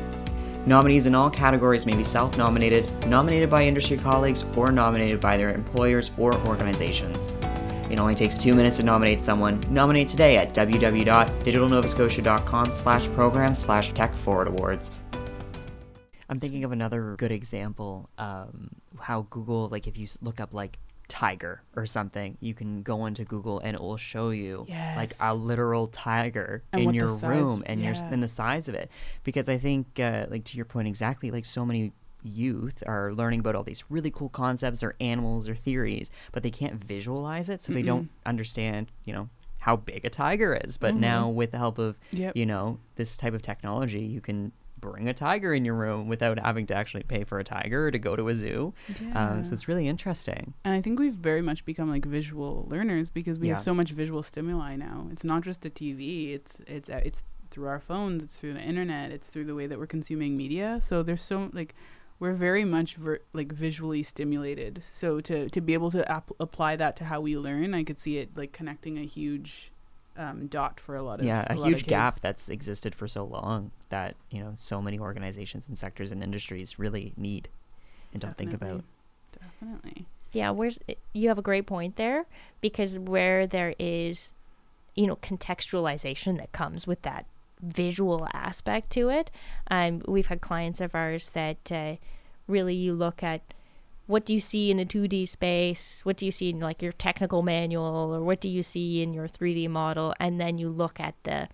Nominees 0.68 1.08
in 1.08 1.16
all 1.16 1.32
categories 1.32 1.88
may 1.88 1.96
be 1.96 2.04
self 2.04 2.38
nominated, 2.38 2.92
nominated 3.08 3.50
by 3.50 3.64
industry 3.64 3.98
colleagues, 3.98 4.46
or 4.56 4.72
nominated 4.72 5.20
by 5.20 5.36
their 5.36 5.52
employers 5.52 6.12
or 6.16 6.36
organizations. 6.46 7.34
It 7.90 8.00
only 8.00 8.14
takes 8.14 8.38
two 8.38 8.54
minutes 8.54 8.78
to 8.78 8.84
nominate 8.84 9.20
someone. 9.20 9.64
Nominate 9.68 10.10
today 10.10 10.38
at 10.38 10.54
www.digitalnovascotia.com 10.54 12.72
slash 12.72 13.08
program 13.10 13.56
slash 13.56 13.94
tech 13.94 14.14
forward 14.16 14.48
awards. 14.48 15.02
I'm 16.30 16.40
thinking 16.40 16.64
of 16.64 16.72
another 16.72 17.16
good 17.18 17.32
example. 17.32 18.10
Um, 18.18 18.70
how 19.00 19.28
Google, 19.30 19.68
like, 19.70 19.88
if 19.88 19.98
you 19.98 20.08
look 20.22 20.40
up 20.40 20.54
like 20.54 20.80
tiger 21.08 21.62
or 21.76 21.86
something, 21.86 22.38
you 22.40 22.54
can 22.54 22.82
go 22.82 23.06
into 23.06 23.24
Google 23.26 23.60
and 23.60 23.76
it 23.76 23.82
will 23.82 23.98
show 23.98 24.30
you 24.30 24.66
yes. 24.68 24.98
like 24.98 25.14
a 25.20 25.36
literal 25.36 25.88
tiger 25.88 26.64
and 26.72 26.82
in 26.82 26.94
your 26.94 27.14
room 27.16 27.62
and 27.66 27.82
yeah. 27.82 27.94
your 27.94 28.06
and 28.12 28.24
the 28.24 28.28
size 28.28 28.68
of 28.68 28.76
it. 28.76 28.90
Because 29.24 29.50
I 29.50 29.58
think, 29.58 30.00
uh, 30.00 30.26
like 30.30 30.46
to 30.46 30.58
your 30.58 30.66
point 30.66 30.88
exactly, 30.88 31.30
like 31.30 31.46
so 31.46 31.66
many 31.66 31.92
youth 32.24 32.82
are 32.88 33.14
learning 33.14 33.42
about 33.42 33.54
all 33.54 33.64
these 33.64 33.84
really 33.90 34.10
cool 34.10 34.30
concepts 34.30 34.82
or 34.82 34.96
animals 35.02 35.50
or 35.50 35.56
theories, 35.56 36.10
but 36.32 36.42
they 36.42 36.52
can't 36.52 36.84
visualize 36.84 37.50
it, 37.50 37.62
so 37.62 37.72
Mm-mm. 37.72 37.76
they 37.76 37.82
don't 37.82 38.10
understand, 38.26 38.88
you 39.04 39.14
know, 39.14 39.30
how 39.60 39.76
big 39.76 40.06
a 40.06 40.10
tiger 40.10 40.60
is. 40.64 40.78
But 40.78 40.92
mm-hmm. 40.92 41.02
now 41.02 41.30
with 41.30 41.52
the 41.52 41.58
help 41.58 41.78
of 41.78 41.98
yep. 42.12 42.36
you 42.36 42.46
know 42.46 42.80
this 42.96 43.18
type 43.18 43.34
of 43.34 43.42
technology, 43.42 44.02
you 44.02 44.22
can 44.22 44.52
bring 44.84 45.08
a 45.08 45.14
tiger 45.14 45.54
in 45.54 45.64
your 45.64 45.76
room 45.76 46.10
without 46.10 46.38
having 46.38 46.68
to 46.68 46.76
actually 46.76 47.04
pay 47.04 47.24
for 47.24 47.40
a 47.40 47.44
tiger 47.44 47.88
or 47.88 47.92
to 47.92 47.98
go 47.98 48.16
to 48.16 48.28
a 48.28 48.36
zoo. 48.36 48.74
Yeah. 49.02 49.32
Um, 49.32 49.44
so 49.44 49.54
it's 49.54 49.68
really 49.68 49.88
interesting. 49.88 50.54
And 50.66 50.74
I 50.74 50.82
think 50.82 51.00
we've 51.00 51.14
very 51.14 51.42
much 51.42 51.64
become 51.64 51.90
like 51.90 52.06
visual 52.06 52.68
learners 52.70 53.10
because 53.10 53.40
we 53.40 53.48
yeah. 53.48 53.54
have 53.54 53.64
so 53.64 53.74
much 53.74 53.92
visual 53.92 54.22
stimuli 54.22 54.76
now. 54.76 55.08
It's 55.12 55.24
not 55.24 55.42
just 55.44 55.62
the 55.62 55.70
TV. 55.70 56.34
It's 56.34 56.62
it's 56.68 56.90
uh, 56.90 57.02
it's 57.04 57.24
through 57.50 57.68
our 57.68 57.80
phones. 57.80 58.24
It's 58.24 58.36
through 58.38 58.54
the 58.54 58.62
internet. 58.62 59.12
It's 59.12 59.28
through 59.28 59.46
the 59.46 59.56
way 59.56 59.68
that 59.68 59.80
we're 59.80 59.88
consuming 59.88 60.36
media. 60.36 60.80
So 60.82 61.04
there's 61.04 61.22
so 61.22 61.50
like 61.54 61.76
we're 62.20 62.34
very 62.34 62.66
much 62.66 62.96
ver- 62.96 63.22
like 63.34 63.52
visually 63.52 64.04
stimulated. 64.04 64.84
So 64.94 65.22
to 65.22 65.50
to 65.50 65.62
be 65.62 65.74
able 65.74 65.92
to 65.92 66.10
ap- 66.12 66.32
apply 66.40 66.76
that 66.76 66.96
to 66.98 67.06
how 67.06 67.22
we 67.22 67.38
learn, 67.38 67.74
I 67.74 67.84
could 67.84 68.00
see 68.00 68.18
it 68.18 68.38
like 68.38 68.52
connecting 68.52 68.98
a 68.98 69.06
huge 69.06 69.73
um, 70.18 70.48
dot 70.48 70.80
for 70.80 70.96
a 70.96 71.04
lot 71.04 71.20
of 71.20 71.26
yeah 71.26 71.46
a, 71.50 71.60
a 71.60 71.66
huge 71.66 71.86
gap 71.86 72.20
that's 72.22 72.50
existed 72.50 72.94
for 72.94 73.08
so 73.08 73.24
long 73.24 73.72
that 73.90 74.16
you 74.30 74.40
know 74.40 74.52
so 74.56 74.82
many 74.82 75.00
organizations 75.00 75.68
and 75.68 75.78
sectors 75.78 76.12
and 76.12 76.24
industries 76.24 76.78
really 76.78 77.14
need 77.18 77.50
and 78.12 78.22
don't 78.22 78.38
think 78.38 78.54
about. 78.54 78.84
Definitely. 79.32 80.06
Yeah 80.32 80.52
where's 80.52 80.80
you 81.14 81.28
have 81.30 81.38
a 81.38 81.44
great 81.44 81.66
point 81.66 81.96
there 81.96 82.26
because 82.62 83.00
where 83.00 83.48
there 83.48 83.76
is 83.80 84.34
you 84.96 85.08
know 85.08 85.16
contextualization 85.18 86.38
that 86.38 86.52
comes 86.52 86.86
with 86.86 87.02
that 87.04 87.26
visual 87.62 88.28
aspect 88.34 88.90
to 88.92 89.10
it 89.10 89.32
um, 89.72 90.02
we've 90.08 90.28
had 90.28 90.42
clients 90.42 90.82
of 90.82 90.94
ours 90.94 91.30
that 91.30 91.72
uh, 91.72 91.96
really 92.48 92.76
you 92.76 92.94
look 92.94 93.24
at 93.24 93.42
what 94.06 94.26
do 94.26 94.34
you 94.34 94.40
see 94.40 94.70
in 94.70 94.80
a 94.80 94.86
2D 94.86 95.28
space? 95.28 96.02
What 96.04 96.18
do 96.18 96.26
you 96.26 96.32
see 96.32 96.50
in 96.50 96.60
like 96.60 96.82
your 96.82 96.92
technical 96.92 97.42
manual 97.42 98.14
or 98.14 98.22
what 98.22 98.42
do 98.42 98.50
you 98.50 98.64
see 98.64 99.02
in 99.02 99.14
your 99.14 99.28
3D 99.28 99.70
model? 99.70 100.14
And 100.20 100.40
then 100.40 100.58
you 100.58 100.70
look 100.70 101.00
at 101.00 101.16
the 101.24 101.50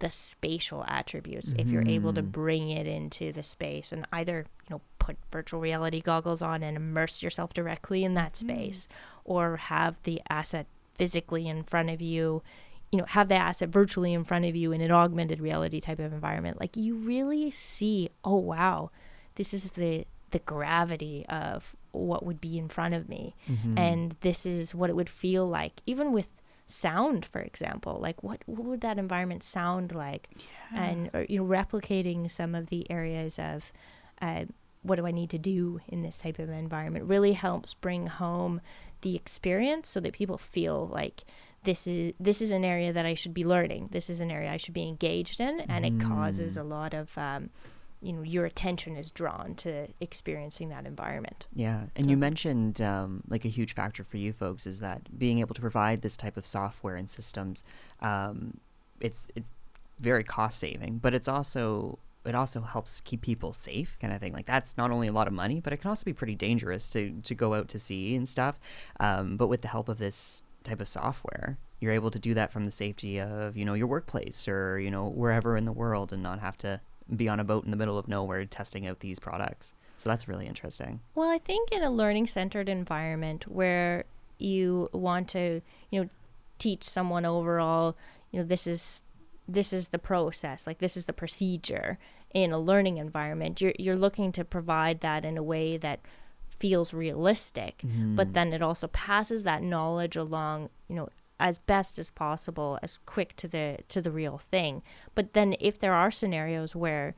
the 0.00 0.10
spatial 0.10 0.84
attributes 0.88 1.54
if 1.56 1.68
you're 1.68 1.86
able 1.86 2.12
to 2.12 2.22
mm-hmm. 2.22 2.30
bring 2.32 2.70
it 2.70 2.88
into 2.88 3.30
the 3.30 3.42
space 3.44 3.92
and 3.92 4.04
either, 4.12 4.46
you 4.68 4.74
know, 4.74 4.80
put 4.98 5.16
virtual 5.30 5.60
reality 5.60 6.00
goggles 6.00 6.42
on 6.42 6.64
and 6.64 6.76
immerse 6.76 7.22
yourself 7.22 7.52
directly 7.52 8.02
in 8.02 8.14
that 8.14 8.32
mm-hmm. 8.32 8.48
space 8.48 8.88
mm. 8.90 8.96
or 9.24 9.56
have 9.56 9.94
the 10.02 10.20
asset 10.28 10.66
physically 10.98 11.46
in 11.46 11.62
front 11.62 11.88
of 11.88 12.02
you 12.02 12.42
you 12.90 12.98
know 12.98 13.04
have 13.08 13.28
the 13.28 13.34
asset 13.34 13.68
virtually 13.70 14.12
in 14.12 14.22
front 14.22 14.44
of 14.44 14.54
you 14.54 14.72
in 14.72 14.80
an 14.80 14.90
augmented 14.90 15.40
reality 15.40 15.80
type 15.80 15.98
of 15.98 16.12
environment 16.12 16.60
like 16.60 16.76
you 16.76 16.94
really 16.94 17.50
see 17.50 18.10
oh 18.24 18.36
wow 18.36 18.90
this 19.36 19.54
is 19.54 19.72
the 19.72 20.04
the 20.30 20.38
gravity 20.40 21.24
of 21.28 21.74
what 21.92 22.24
would 22.24 22.40
be 22.40 22.58
in 22.58 22.68
front 22.68 22.94
of 22.94 23.08
me 23.08 23.34
mm-hmm. 23.48 23.76
and 23.78 24.16
this 24.20 24.44
is 24.44 24.74
what 24.74 24.90
it 24.90 24.96
would 24.96 25.08
feel 25.08 25.46
like 25.46 25.80
even 25.86 26.12
with 26.12 26.28
sound 26.66 27.24
for 27.24 27.40
example 27.40 27.98
like 28.00 28.22
what, 28.22 28.40
what 28.46 28.64
would 28.64 28.80
that 28.80 28.98
environment 28.98 29.42
sound 29.42 29.94
like 29.94 30.28
yeah. 30.72 30.84
and 30.84 31.10
or, 31.12 31.26
you 31.28 31.38
know 31.38 31.44
replicating 31.44 32.30
some 32.30 32.54
of 32.54 32.68
the 32.68 32.90
areas 32.90 33.38
of 33.38 33.72
uh, 34.20 34.44
what 34.82 34.96
do 34.96 35.06
i 35.06 35.10
need 35.10 35.28
to 35.30 35.38
do 35.38 35.80
in 35.88 36.02
this 36.02 36.18
type 36.18 36.38
of 36.38 36.48
environment 36.48 37.04
really 37.04 37.32
helps 37.32 37.74
bring 37.74 38.06
home 38.06 38.60
the 39.02 39.14
experience 39.14 39.88
so 39.88 40.00
that 40.00 40.12
people 40.12 40.38
feel 40.38 40.88
like 40.92 41.24
this 41.64 41.86
is 41.86 42.14
this 42.18 42.40
is 42.40 42.50
an 42.50 42.64
area 42.64 42.92
that 42.92 43.06
i 43.06 43.14
should 43.14 43.34
be 43.34 43.44
learning 43.44 43.88
this 43.92 44.08
is 44.08 44.20
an 44.20 44.30
area 44.30 44.50
i 44.50 44.56
should 44.56 44.74
be 44.74 44.88
engaged 44.88 45.40
in 45.40 45.60
and 45.60 45.84
mm. 45.84 45.88
it 45.88 46.04
causes 46.04 46.56
mm. 46.56 46.60
a 46.60 46.64
lot 46.64 46.94
of 46.94 47.16
um, 47.18 47.50
you 48.02 48.12
know 48.12 48.22
your 48.22 48.44
attention 48.44 48.96
is 48.96 49.10
drawn 49.10 49.54
to 49.54 49.86
experiencing 50.00 50.68
that 50.68 50.84
environment 50.86 51.46
yeah 51.54 51.84
and 51.96 52.06
so. 52.06 52.10
you 52.10 52.16
mentioned 52.16 52.80
um, 52.82 53.22
like 53.28 53.44
a 53.44 53.48
huge 53.48 53.74
factor 53.74 54.04
for 54.04 54.16
you 54.16 54.32
folks 54.32 54.66
is 54.66 54.80
that 54.80 55.18
being 55.18 55.38
able 55.38 55.54
to 55.54 55.60
provide 55.60 56.02
this 56.02 56.16
type 56.16 56.36
of 56.36 56.46
software 56.46 56.96
and 56.96 57.08
systems 57.08 57.62
um, 58.00 58.58
it's 59.00 59.28
it's 59.34 59.50
very 60.00 60.24
cost 60.24 60.58
saving 60.58 60.98
but 60.98 61.14
it's 61.14 61.28
also 61.28 61.98
it 62.24 62.34
also 62.34 62.60
helps 62.60 63.00
keep 63.00 63.22
people 63.22 63.52
safe 63.52 63.96
kind 64.00 64.12
of 64.12 64.20
thing 64.20 64.32
like 64.32 64.46
that's 64.46 64.76
not 64.76 64.90
only 64.90 65.08
a 65.08 65.12
lot 65.12 65.26
of 65.26 65.32
money 65.32 65.60
but 65.60 65.72
it 65.72 65.78
can 65.78 65.88
also 65.88 66.04
be 66.04 66.12
pretty 66.12 66.34
dangerous 66.34 66.90
to 66.90 67.12
to 67.22 67.34
go 67.34 67.54
out 67.54 67.68
to 67.68 67.78
sea 67.78 68.16
and 68.16 68.28
stuff 68.28 68.58
um, 69.00 69.36
but 69.36 69.46
with 69.46 69.62
the 69.62 69.68
help 69.68 69.88
of 69.88 69.98
this 69.98 70.42
type 70.64 70.80
of 70.80 70.88
software 70.88 71.56
you're 71.80 71.92
able 71.92 72.10
to 72.10 72.18
do 72.18 72.34
that 72.34 72.52
from 72.52 72.64
the 72.64 72.70
safety 72.70 73.20
of 73.20 73.56
you 73.56 73.64
know 73.64 73.74
your 73.74 73.86
workplace 73.86 74.46
or 74.46 74.78
you 74.78 74.90
know 74.90 75.08
wherever 75.08 75.56
in 75.56 75.64
the 75.64 75.72
world 75.72 76.12
and 76.12 76.22
not 76.22 76.38
have 76.38 76.56
to 76.56 76.80
be 77.14 77.28
on 77.28 77.40
a 77.40 77.44
boat 77.44 77.64
in 77.64 77.70
the 77.70 77.76
middle 77.76 77.98
of 77.98 78.08
nowhere 78.08 78.44
testing 78.44 78.86
out 78.86 79.00
these 79.00 79.18
products. 79.18 79.74
So 79.98 80.08
that's 80.08 80.26
really 80.26 80.46
interesting. 80.46 81.00
Well, 81.14 81.30
I 81.30 81.38
think 81.38 81.70
in 81.70 81.82
a 81.82 81.90
learning 81.90 82.26
centered 82.26 82.68
environment 82.68 83.46
where 83.46 84.04
you 84.38 84.88
want 84.92 85.28
to, 85.30 85.60
you 85.90 86.02
know, 86.02 86.08
teach 86.58 86.82
someone 86.82 87.24
overall, 87.24 87.96
you 88.30 88.40
know, 88.40 88.44
this 88.44 88.66
is 88.66 89.02
this 89.48 89.72
is 89.72 89.88
the 89.88 89.98
process, 89.98 90.66
like 90.66 90.78
this 90.78 90.96
is 90.96 91.04
the 91.04 91.12
procedure 91.12 91.98
in 92.34 92.52
a 92.52 92.58
learning 92.58 92.98
environment. 92.98 93.60
You're 93.60 93.74
you're 93.78 93.96
looking 93.96 94.32
to 94.32 94.44
provide 94.44 95.00
that 95.00 95.24
in 95.24 95.36
a 95.36 95.42
way 95.42 95.76
that 95.76 96.00
feels 96.58 96.94
realistic, 96.94 97.82
mm. 97.84 98.16
but 98.16 98.34
then 98.34 98.52
it 98.52 98.62
also 98.62 98.86
passes 98.88 99.42
that 99.42 99.62
knowledge 99.62 100.16
along, 100.16 100.70
you 100.88 100.96
know, 100.96 101.08
as 101.42 101.58
best 101.58 101.98
as 101.98 102.08
possible, 102.08 102.78
as 102.82 102.98
quick 103.04 103.34
to 103.36 103.48
the 103.48 103.78
to 103.88 104.00
the 104.00 104.12
real 104.12 104.38
thing. 104.38 104.80
But 105.14 105.34
then 105.34 105.56
if 105.60 105.78
there 105.78 105.92
are 105.92 106.10
scenarios 106.10 106.76
where 106.76 107.16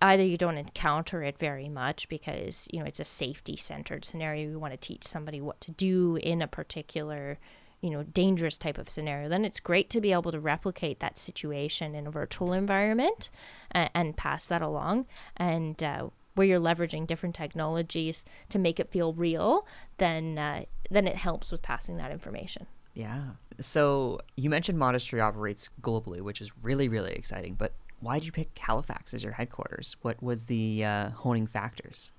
either 0.00 0.24
you 0.24 0.38
don't 0.38 0.56
encounter 0.56 1.22
it 1.22 1.38
very 1.38 1.68
much 1.68 2.08
because 2.08 2.66
you 2.72 2.80
know 2.80 2.86
it's 2.86 2.98
a 2.98 3.04
safety 3.04 3.56
centered 3.56 4.04
scenario 4.04 4.48
you 4.50 4.58
want 4.58 4.72
to 4.72 4.78
teach 4.78 5.04
somebody 5.04 5.40
what 5.40 5.60
to 5.60 5.70
do 5.70 6.16
in 6.22 6.40
a 6.42 6.48
particular 6.48 7.38
you 7.82 7.90
know 7.90 8.02
dangerous 8.02 8.58
type 8.58 8.78
of 8.78 8.90
scenario 8.90 9.28
then 9.28 9.44
it's 9.44 9.60
great 9.60 9.88
to 9.90 10.00
be 10.00 10.12
able 10.12 10.32
to 10.32 10.40
replicate 10.40 11.00
that 11.00 11.18
situation 11.18 11.94
in 11.94 12.06
a 12.06 12.10
virtual 12.10 12.52
environment 12.52 13.30
and, 13.70 13.90
and 13.94 14.16
pass 14.16 14.46
that 14.46 14.62
along 14.62 15.06
and 15.36 15.82
uh, 15.82 16.08
where 16.34 16.46
you're 16.46 16.60
leveraging 16.60 17.06
different 17.06 17.34
technologies 17.34 18.24
to 18.48 18.58
make 18.58 18.80
it 18.80 18.90
feel 18.90 19.12
real 19.12 19.66
then 19.98 20.36
uh, 20.38 20.64
then 20.90 21.06
it 21.06 21.16
helps 21.16 21.52
with 21.52 21.62
passing 21.62 21.96
that 21.96 22.10
information 22.10 22.66
Yeah. 22.96 23.24
So 23.60 24.20
you 24.36 24.48
mentioned 24.48 24.78
Modest 24.78 25.08
Tree 25.08 25.20
operates 25.20 25.68
globally, 25.82 26.22
which 26.22 26.40
is 26.40 26.50
really, 26.62 26.88
really 26.88 27.12
exciting. 27.12 27.54
But 27.54 27.74
why 28.00 28.18
did 28.18 28.24
you 28.24 28.32
pick 28.32 28.58
Halifax 28.58 29.12
as 29.12 29.22
your 29.22 29.34
headquarters? 29.34 29.96
What 30.00 30.22
was 30.22 30.46
the 30.46 30.84
uh, 30.84 31.10
honing 31.10 31.46
factors? 31.46 32.12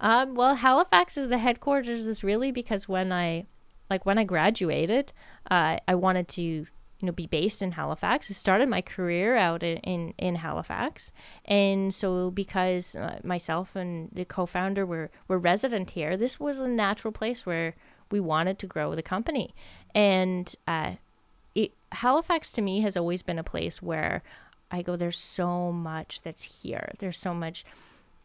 Um, 0.00 0.36
well, 0.36 0.54
Halifax 0.54 1.16
is 1.16 1.30
the 1.30 1.38
headquarters 1.38 2.06
is 2.06 2.22
really 2.22 2.52
because 2.52 2.88
when 2.88 3.12
I, 3.12 3.46
like 3.90 4.06
when 4.06 4.18
I 4.18 4.24
graduated, 4.24 5.12
uh, 5.50 5.78
I 5.88 5.94
wanted 5.96 6.28
to, 6.28 6.42
you 6.42 6.66
know, 7.02 7.12
be 7.12 7.26
based 7.26 7.60
in 7.60 7.72
Halifax. 7.72 8.30
I 8.30 8.34
started 8.34 8.68
my 8.68 8.82
career 8.82 9.34
out 9.34 9.64
in, 9.64 9.78
in, 9.78 10.14
in 10.16 10.36
Halifax. 10.36 11.10
And 11.44 11.92
so 11.92 12.30
because 12.30 12.94
uh, 12.94 13.18
myself 13.24 13.74
and 13.74 14.10
the 14.12 14.24
co-founder 14.24 14.86
were, 14.86 15.10
were 15.26 15.38
resident 15.38 15.90
here, 15.90 16.16
this 16.16 16.38
was 16.38 16.60
a 16.60 16.68
natural 16.68 17.12
place 17.12 17.44
where 17.44 17.74
we 18.10 18.20
wanted 18.20 18.58
to 18.60 18.66
grow 18.66 18.94
the 18.94 19.02
company. 19.02 19.54
And, 19.94 20.54
uh, 20.66 20.94
it, 21.54 21.72
Halifax 21.92 22.52
to 22.52 22.62
me 22.62 22.80
has 22.80 22.96
always 22.96 23.22
been 23.22 23.38
a 23.38 23.44
place 23.44 23.82
where 23.82 24.22
I 24.70 24.82
go, 24.82 24.96
there's 24.96 25.18
so 25.18 25.72
much 25.72 26.22
that's 26.22 26.62
here. 26.62 26.92
There's 26.98 27.18
so 27.18 27.34
much 27.34 27.64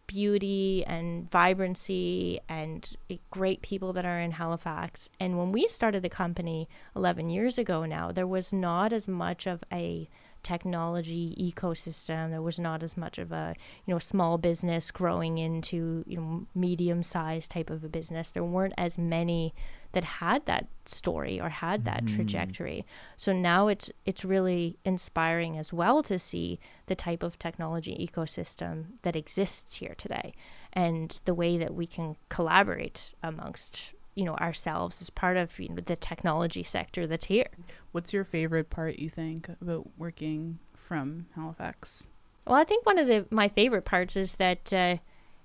beauty 0.08 0.84
and 0.86 1.30
vibrancy 1.32 2.40
and 2.48 2.96
great 3.32 3.62
people 3.62 3.94
that 3.94 4.06
are 4.06 4.20
in 4.20 4.32
Halifax. 4.32 5.10
And 5.20 5.38
when 5.38 5.52
we 5.52 5.68
started 5.68 6.04
the 6.04 6.10
company 6.10 6.70
11 6.96 7.30
years 7.30 7.58
ago 7.58 7.86
now, 7.86 8.12
there 8.12 8.28
was 8.28 8.54
not 8.54 8.94
as 8.94 9.08
much 9.08 9.48
of 9.48 9.64
a 9.72 10.08
technology 10.46 11.36
ecosystem. 11.42 12.30
There 12.30 12.42
was 12.42 12.60
not 12.60 12.84
as 12.84 12.96
much 12.96 13.18
of 13.18 13.32
a, 13.32 13.56
you 13.86 13.94
know, 13.94 14.00
small 14.00 14.38
business 14.38 14.92
growing 14.92 15.40
into, 15.40 16.04
you 16.06 16.18
know, 16.18 16.46
medium 16.54 17.02
sized 17.02 17.50
type 17.50 17.72
of 17.72 17.84
a 17.84 17.90
business. 17.90 18.30
There 18.30 18.44
weren't 18.44 18.76
as 18.78 18.96
many 18.96 19.56
that 19.94 20.04
had 20.04 20.46
that 20.46 20.68
story 20.86 21.42
or 21.42 21.50
had 21.50 21.84
that 21.86 22.06
mm-hmm. 22.06 22.16
trajectory. 22.16 22.86
So 23.18 23.34
now 23.34 23.68
it's 23.70 23.92
it's 24.06 24.24
really 24.24 24.78
inspiring 24.86 25.58
as 25.58 25.74
well 25.74 26.04
to 26.04 26.20
see 26.20 26.60
the 26.86 26.96
type 26.96 27.24
of 27.24 27.40
technology 27.40 27.96
ecosystem 28.08 29.00
that 29.02 29.16
exists 29.16 29.78
here 29.78 29.96
today 29.98 30.36
and 30.74 31.20
the 31.26 31.34
way 31.34 31.58
that 31.58 31.74
we 31.74 31.88
can 31.88 32.18
collaborate 32.30 33.14
amongst 33.24 33.95
you 34.16 34.24
know 34.24 34.36
ourselves 34.36 35.02
as 35.02 35.10
part 35.10 35.38
of 35.38 35.60
you 35.60 35.70
know 35.70 35.76
the 35.76 35.96
technology 35.96 36.64
sector 36.64 37.06
that's 37.06 37.26
here. 37.26 37.50
What's 37.92 38.14
your 38.14 38.24
favorite 38.24 38.70
part 38.70 39.00
you 39.00 39.10
think 39.10 39.50
about 39.62 39.90
working 39.98 40.60
from 40.74 41.28
Halifax? 41.36 42.08
Well, 42.48 42.58
I 42.58 42.64
think 42.64 42.86
one 42.86 42.98
of 42.98 43.08
the 43.08 43.26
my 43.30 43.50
favorite 43.50 43.86
parts 43.86 44.16
is 44.16 44.36
that 44.36 44.74
uh, 44.74 44.98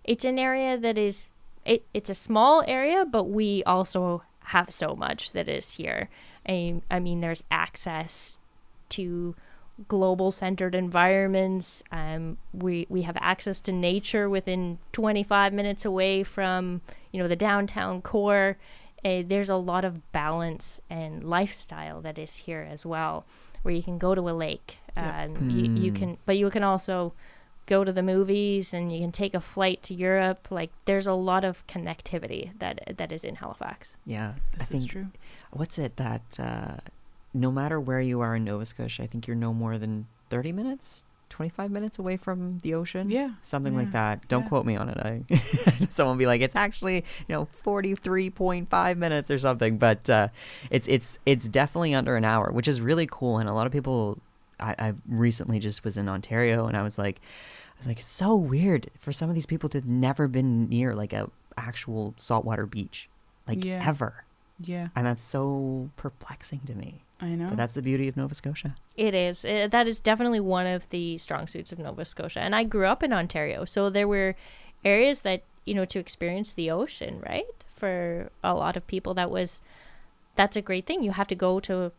it's 0.05 0.25
an 0.25 0.39
area 0.39 0.79
that 0.79 0.97
is 0.97 1.31
it, 1.65 1.85
it's 1.93 2.11
a 2.11 2.15
small 2.15 2.63
area, 2.67 3.05
but 3.05 3.25
we 3.25 3.63
also 3.65 4.23
have 4.45 4.73
so 4.73 4.95
much 4.97 5.33
that 5.33 5.49
is 5.49 5.75
here. 5.75 6.09
I, 6.49 6.81
I 6.91 7.01
mean, 7.01 7.21
there's 7.21 7.45
access 7.51 8.39
to 8.91 9.35
global 9.89 10.31
centered 10.31 10.75
environments. 10.75 11.83
Um, 11.93 12.39
we 12.53 12.87
we 12.89 13.03
have 13.03 13.17
access 13.21 13.61
to 13.63 13.73
nature 13.73 14.29
within 14.29 14.79
25 14.93 15.53
minutes 15.53 15.85
away 15.85 16.23
from 16.23 16.81
you 17.13 17.23
know 17.23 17.29
the 17.29 17.37
downtown 17.37 18.03
core. 18.03 18.57
Uh, 19.05 19.23
there's 19.27 19.49
a 19.49 19.57
lot 19.57 19.85
of 19.85 20.13
balance 20.13 20.81
and 20.91 21.25
lifestyle 21.25 22.01
that 22.03 22.19
is 22.19 22.37
here 22.37 22.67
as 22.71 22.85
well, 22.85 23.25
where 23.63 23.75
you 23.75 23.83
can 23.83 23.97
go 23.99 24.15
to 24.15 24.21
a 24.29 24.33
lake. 24.33 24.79
Yeah. 24.97 25.25
Um, 25.25 25.49
you, 25.49 25.73
you 25.85 25.93
can, 25.93 26.19
but 26.27 26.37
you 26.37 26.51
can 26.51 26.63
also 26.63 27.15
go 27.65 27.83
to 27.85 27.93
the 27.93 28.03
movies 28.03 28.75
and 28.75 28.93
you 28.93 29.01
can 29.01 29.13
take 29.13 29.33
a 29.33 29.41
flight 29.41 29.83
to 29.85 29.95
Europe. 29.95 30.49
Like 30.51 30.71
there's 30.85 31.07
a 31.07 31.15
lot 31.15 31.45
of 31.45 31.67
connectivity 31.67 32.51
that 32.59 32.97
that 32.99 33.11
is 33.13 33.25
in 33.25 33.37
Halifax. 33.37 33.97
Yeah. 34.05 34.35
I 34.55 34.59
This 34.59 34.69
think 34.69 34.91
true. 34.91 35.07
what's 35.53 35.79
it 35.79 35.97
that 35.97 36.23
uh, 36.39 36.77
no 37.33 37.51
matter 37.53 37.79
where 37.81 38.01
you 38.01 38.21
are 38.21 38.35
in 38.37 38.45
Nova 38.45 38.67
Scotia, 38.67 39.03
I 39.03 39.07
think 39.07 39.27
you're 39.27 39.37
no 39.37 39.53
more 39.55 39.79
than 39.79 40.07
30 40.31 40.53
minutes, 40.53 41.05
25 41.29 41.71
minutes 41.71 41.99
away 41.99 42.17
from 42.17 42.59
the 42.59 42.75
ocean. 42.75 43.09
Yeah, 43.11 43.31
Something 43.43 43.73
yeah, 43.75 43.79
like 43.79 43.93
that. 43.93 44.27
Don't 44.29 44.43
yeah. 44.43 44.49
quote 44.49 44.67
me 44.67 44.77
on 44.77 44.89
it. 44.89 44.99
I 44.99 45.23
someone 45.91 46.17
will 46.17 46.19
be 46.21 46.27
like, 46.27 46.41
it's 46.41 46.57
actually 46.57 46.97
you 47.29 47.35
know 47.35 47.47
43.5 47.65 48.97
minutes 48.97 49.31
or 49.31 49.39
something, 49.39 49.79
but 49.79 50.09
uh, 50.11 50.29
it's 50.71 50.89
it's 50.89 51.19
it's 51.27 51.49
definitely 51.49 51.95
under 51.95 52.17
an 52.17 52.25
hour, 52.25 52.51
which 52.53 52.69
is 52.69 52.81
really 52.81 53.07
cool. 53.11 53.39
And 53.39 53.49
a 53.49 53.53
lot 53.53 53.67
of 53.67 53.73
people, 53.73 54.19
I, 54.59 54.75
I 54.79 54.95
recently 55.09 55.59
just 55.59 55.85
was 55.85 55.97
in 55.97 56.09
Ontario, 56.09 56.67
and 56.67 56.77
I 56.77 56.83
was 56.83 56.99
like, 56.99 57.21
I 57.21 57.79
was 57.79 57.87
like, 57.87 57.99
it's 57.99 58.07
so 58.09 58.35
weird 58.35 58.91
for 58.99 59.13
some 59.13 59.29
of 59.29 59.35
these 59.35 59.47
people 59.47 59.69
to 59.71 59.79
have 59.79 59.87
never 59.87 60.29
been 60.29 60.69
near 60.69 60.95
like 60.95 61.13
a 61.13 61.31
actual 61.57 62.15
saltwater 62.17 62.67
beach, 62.67 63.09
like 63.47 63.65
Yeah. 63.65 63.83
ever, 63.87 64.25
Yeah, 64.63 64.89
and 64.95 65.07
that's 65.07 65.25
so 65.25 65.89
perplexing 65.97 66.61
to 66.67 66.75
me. 66.75 67.05
I 67.21 67.29
know. 67.31 67.49
But 67.49 67.57
that's 67.57 67.75
the 67.75 67.83
beauty 67.83 68.09
of 68.09 68.17
Nova 68.17 68.35
Scotia. 68.35 68.75
It 68.97 69.15
is. 69.15 69.45
Uh 69.45 69.69
that 69.71 69.87
is 69.87 70.01
definitely 70.01 70.41
one 70.41 70.67
of 70.67 70.89
the 70.91 71.19
strong 71.19 71.47
suits 71.47 71.73
of 71.73 71.79
Nova 71.79 72.05
Scotia. 72.05 72.41
And 72.41 72.55
I 72.55 72.65
grew 72.65 72.87
up 72.87 73.03
in 73.03 73.13
Ontario, 73.13 73.65
so 73.65 73.91
there 73.91 74.09
were 74.09 74.35
areas 74.85 75.21
that 75.21 75.43
you 75.65 75.75
know 75.75 75.85
to 75.87 75.99
experience 75.99 76.55
the 76.55 76.71
ocean, 76.71 77.21
right? 77.27 77.47
For 77.77 78.31
a 78.45 78.55
lot 78.55 78.77
of 78.77 78.87
people, 78.87 79.15
that 79.15 79.31
was 79.31 79.61
that's 80.37 80.57
a 80.57 80.63
great 80.63 80.87
thing. 80.87 81.03
You 81.03 81.13
have 81.13 81.29
to 81.29 81.35
go 81.35 81.61
to 81.61 81.93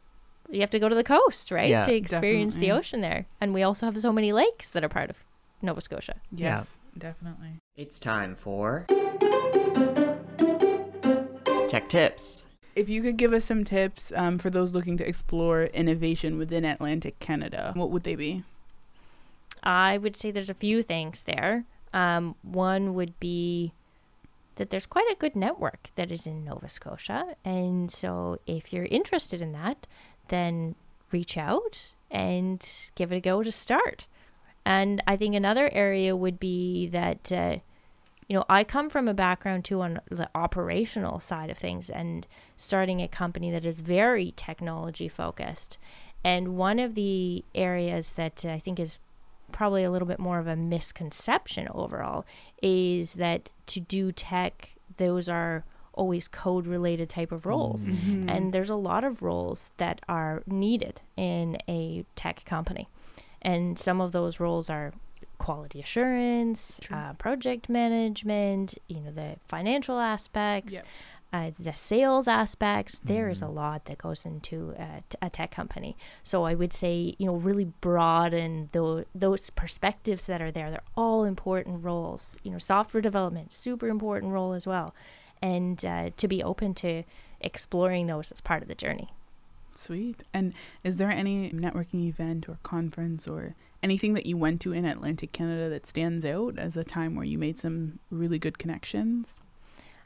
you 0.50 0.60
have 0.62 0.72
to 0.72 0.80
go 0.80 0.90
to 0.90 0.96
the 0.96 1.04
coast, 1.04 1.52
right, 1.52 1.70
Yeah. 1.70 1.84
to 1.84 1.94
experience 1.94 2.58
the 2.58 2.72
ocean 2.72 3.02
there. 3.02 3.26
And 3.40 3.54
we 3.54 3.64
also 3.64 3.86
have 3.86 4.00
so 4.02 4.12
many 4.12 4.34
lakes 4.34 4.68
that 4.70 4.84
are 4.84 4.90
part 4.90 5.10
of 5.10 5.18
Nova 5.62 5.82
Scotia. 5.82 6.16
yes, 6.32 6.78
definitely. 6.98 7.60
It's 7.78 8.00
time 8.00 8.36
for 8.36 8.86
Tech 11.68 11.88
Tips. 11.88 12.46
If 12.76 12.88
you 12.88 13.02
could 13.02 13.18
give 13.18 13.34
us 13.34 13.46
some 13.46 13.64
tips 13.64 14.12
um, 14.16 14.38
for 14.38 14.50
those 14.50 14.74
looking 14.74 14.98
to 14.98 15.08
explore 15.08 15.64
innovation 15.66 16.38
within 16.38 16.64
Atlantic 16.64 17.20
Canada, 17.20 17.74
what 17.76 17.92
would 17.92 18.04
they 18.04 18.16
be? 18.16 18.44
I 19.64 19.98
would 19.98 20.16
say 20.16 20.32
there's 20.32 20.50
a 20.50 20.56
few 20.56 20.82
things 20.82 21.24
there. 21.24 21.66
Um, 21.94 22.36
one 22.42 22.94
would 22.94 23.20
be 23.20 23.74
that 24.56 24.70
there's 24.70 24.86
quite 24.86 25.10
a 25.12 25.16
good 25.16 25.36
network 25.36 25.90
that 25.96 26.12
is 26.12 26.26
in 26.26 26.46
Nova 26.46 26.70
Scotia. 26.70 27.36
And 27.44 27.92
so 27.92 28.40
if 28.46 28.72
you're 28.72 28.86
interested 28.86 29.42
in 29.42 29.52
that, 29.54 29.88
then 30.30 30.76
reach 31.12 31.38
out 31.38 31.92
and 32.10 32.66
give 32.96 33.12
it 33.12 33.18
a 33.18 33.22
go 33.22 33.44
to 33.44 33.52
start. 33.52 34.08
And 34.66 35.02
I 35.08 35.18
think 35.18 35.36
another 35.36 35.70
area 35.74 36.16
would 36.16 36.40
be 36.40 36.88
that, 36.88 37.32
uh, 37.32 37.58
you 38.32 38.38
know, 38.38 38.46
I 38.48 38.64
come 38.64 38.90
from 38.90 39.10
a 39.10 39.14
background 39.14 39.66
too 39.66 39.82
on 39.82 40.00
the 40.10 40.30
operational 40.34 41.20
side 41.20 41.50
of 41.50 41.58
things 41.58 41.90
and 41.90 42.26
starting 42.56 43.02
a 43.02 43.08
company 43.10 43.52
that 43.52 43.66
is 43.66 43.82
very 43.82 44.34
technology 44.38 45.10
focused. 45.10 45.78
And 46.24 46.56
one 46.56 46.80
of 46.80 46.96
the 46.96 47.44
areas 47.54 48.14
that 48.14 48.46
I 48.46 48.58
think 48.58 48.80
is 48.80 49.00
probably 49.52 49.84
a 49.84 49.92
little 49.92 50.08
bit 50.08 50.18
more 50.18 50.40
of 50.40 50.48
a 50.48 50.56
misconception 50.56 51.68
overall 51.76 52.26
is 52.64 53.16
that 53.16 53.50
to 53.66 53.82
do 53.82 54.14
tech, 54.14 54.76
those 54.96 55.28
are 55.28 55.66
always 55.92 56.30
code 56.30 56.68
related 56.68 57.10
type 57.10 57.34
of 57.34 57.46
roles. 57.46 57.90
Mm-hmm. 57.90 58.30
And 58.30 58.54
there's 58.54 58.70
a 58.70 58.76
lot 58.76 59.04
of 59.04 59.22
roles 59.22 59.74
that 59.76 60.00
are 60.08 60.42
needed 60.48 61.02
in 61.18 61.58
a 61.68 62.06
tech 62.16 62.46
company. 62.46 62.88
And 63.42 63.78
some 63.78 64.00
of 64.00 64.14
those 64.14 64.40
roles 64.40 64.70
are 64.70 64.94
quality 65.42 65.80
assurance, 65.82 66.80
uh, 66.92 67.14
project 67.14 67.68
management, 67.70 68.78
you 68.88 69.00
know, 69.02 69.12
the 69.12 69.38
financial 69.48 70.00
aspects, 70.00 70.74
Yep. 70.74 70.86
uh, 71.34 71.52
the 71.60 71.74
sales 71.74 72.28
aspects. 72.28 73.00
There 73.04 73.28
is 73.30 73.42
a 73.42 73.48
lot 73.48 73.86
that 73.86 73.98
goes 73.98 74.26
into 74.26 74.72
a, 74.78 75.02
t- 75.10 75.18
a 75.22 75.30
tech 75.30 75.50
company. 75.52 75.98
So 76.24 76.44
I 76.44 76.54
would 76.54 76.74
say, 76.74 77.16
you 77.18 77.26
know, 77.26 77.36
really 77.36 77.66
broaden 77.66 78.70
tho- 78.72 79.06
those 79.16 79.50
perspectives 79.50 80.28
that 80.28 80.42
are 80.42 80.52
there. 80.52 80.70
They're 80.70 80.90
all 80.96 81.24
important 81.24 81.84
roles. 81.84 82.38
You 82.44 82.52
know, 82.52 82.58
software 82.60 83.02
development, 83.02 83.52
super 83.54 83.88
important 83.88 84.32
role 84.34 84.54
as 84.54 84.68
well. 84.68 84.94
And 85.42 85.84
uh, 85.84 86.12
to 86.18 86.28
be 86.28 86.44
open 86.44 86.74
to 86.76 87.04
exploring 87.40 88.06
those 88.08 88.32
as 88.32 88.42
part 88.42 88.62
of 88.62 88.68
the 88.68 88.76
journey. 88.76 89.10
Sweet. 89.74 90.24
And 90.34 90.54
is 90.84 90.98
there 90.98 91.10
any 91.10 91.50
networking 91.52 92.08
event 92.08 92.48
or 92.50 92.60
conference 92.62 93.28
or 93.28 93.56
anything 93.84 94.14
that 94.14 94.26
you 94.26 94.38
went 94.38 94.62
to 94.62 94.74
in 94.74 94.86
Atlantic 94.86 95.32
Canada 95.32 95.70
that 95.70 95.86
stands 95.86 96.26
out 96.26 96.58
as 96.60 96.76
a 96.78 96.84
time 96.84 97.16
where 97.16 97.26
you 97.26 97.38
made 97.38 97.58
some 97.58 98.00
really 98.10 98.40
good 98.40 98.58
connections? 98.58 99.40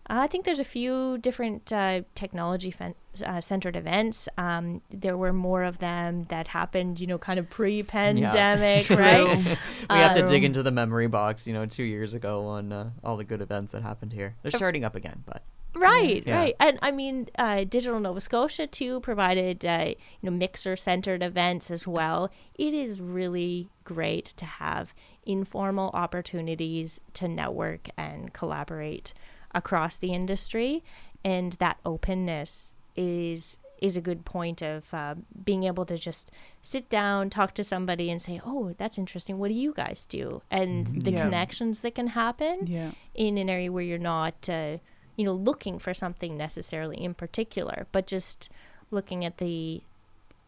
Uh, 0.08 0.20
I 0.22 0.28
think 0.28 0.46
there's 0.46 0.60
a 0.60 0.64
few 0.64 1.18
different 1.18 1.74
uh, 1.74 2.02
technology 2.14 2.70
fen- 2.70 2.94
uh, 3.26 3.42
centered 3.42 3.76
events. 3.76 4.30
Um, 4.38 4.84
there 4.92 5.18
were 5.18 5.34
more 5.34 5.64
of 5.64 5.80
them 5.80 6.26
that 6.26 6.50
happened, 6.50 7.00
you 7.00 7.08
know, 7.08 7.18
kind 7.18 7.40
of 7.40 7.50
pre 7.50 7.82
pandemic, 7.82 8.88
right? 8.92 9.36
we 9.90 9.96
have 9.96 10.16
to 10.16 10.22
dig 10.28 10.44
Um, 10.44 10.46
into 10.46 10.62
the 10.62 10.70
memory 10.72 11.08
box, 11.08 11.48
you 11.48 11.54
know, 11.54 11.66
two 11.66 11.84
years 11.84 12.14
ago 12.14 12.46
on 12.46 12.72
uh, 12.72 12.92
all 13.04 13.18
the 13.18 13.24
good 13.24 13.42
events 13.42 13.72
that 13.72 13.82
happened 13.82 14.14
here. 14.14 14.36
They're 14.44 14.52
starting 14.52 14.84
up 14.86 14.96
again, 14.96 15.24
but 15.26 15.42
Right, 15.76 16.24
Yeah. 16.26 16.36
right. 16.36 16.56
And 16.60 16.80
I 16.82 16.92
mean, 16.92 17.30
uh, 17.38 17.64
Digital 17.66 18.00
Nova 18.00 18.22
Scotia 18.22 18.68
too 18.68 19.00
provided 19.02 19.66
uh, 19.66 19.88
you 20.22 20.30
know 20.30 20.32
mixer 20.32 20.76
centered 20.76 21.22
events 21.22 21.70
as 21.70 21.88
well. 21.88 22.30
It 22.58 22.74
is 22.74 23.02
really 23.02 23.70
great 23.84 24.26
to 24.38 24.46
have 24.46 24.94
informal 25.26 25.90
opportunities 25.94 27.02
to 27.16 27.28
network 27.28 27.90
and 27.98 28.34
collaborate 28.34 29.14
across 29.54 29.98
the 29.98 30.14
industry, 30.14 30.84
and 31.24 31.54
that 31.54 31.78
openness 31.86 32.74
is 32.96 33.58
is 33.82 33.98
a 33.98 34.02
good 34.02 34.24
point 34.24 34.62
of 34.62 34.94
uh, 34.94 35.16
being 35.44 35.66
able 35.66 35.86
to 35.86 35.98
just 35.98 36.32
sit 36.62 36.88
down, 36.88 37.30
talk 37.30 37.54
to 37.54 37.64
somebody, 37.64 38.10
and 38.10 38.22
say, 38.22 38.40
"Oh, 38.46 38.74
that's 38.78 38.98
interesting. 38.98 39.38
What 39.38 39.50
do 39.50 39.54
you 39.54 39.74
guys 39.74 40.06
do?" 40.06 40.42
And 40.50 40.88
the 41.04 41.12
Yeah. 41.12 41.24
connections 41.26 41.82
that 41.82 41.94
can 41.96 42.08
happen 42.08 42.68
Yeah. 42.68 42.92
in 43.14 43.38
an 43.38 43.50
area 43.50 43.72
where 43.72 43.84
you're 43.84 43.98
not, 43.98 44.48
uh, 44.50 44.78
you 45.16 45.26
know, 45.26 45.34
looking 45.34 45.80
for 45.80 45.94
something 45.94 46.38
necessarily 46.38 46.98
in 47.04 47.14
particular, 47.14 47.88
but 47.92 48.06
just 48.08 48.50
looking 48.92 49.24
at 49.26 49.38
the 49.38 49.82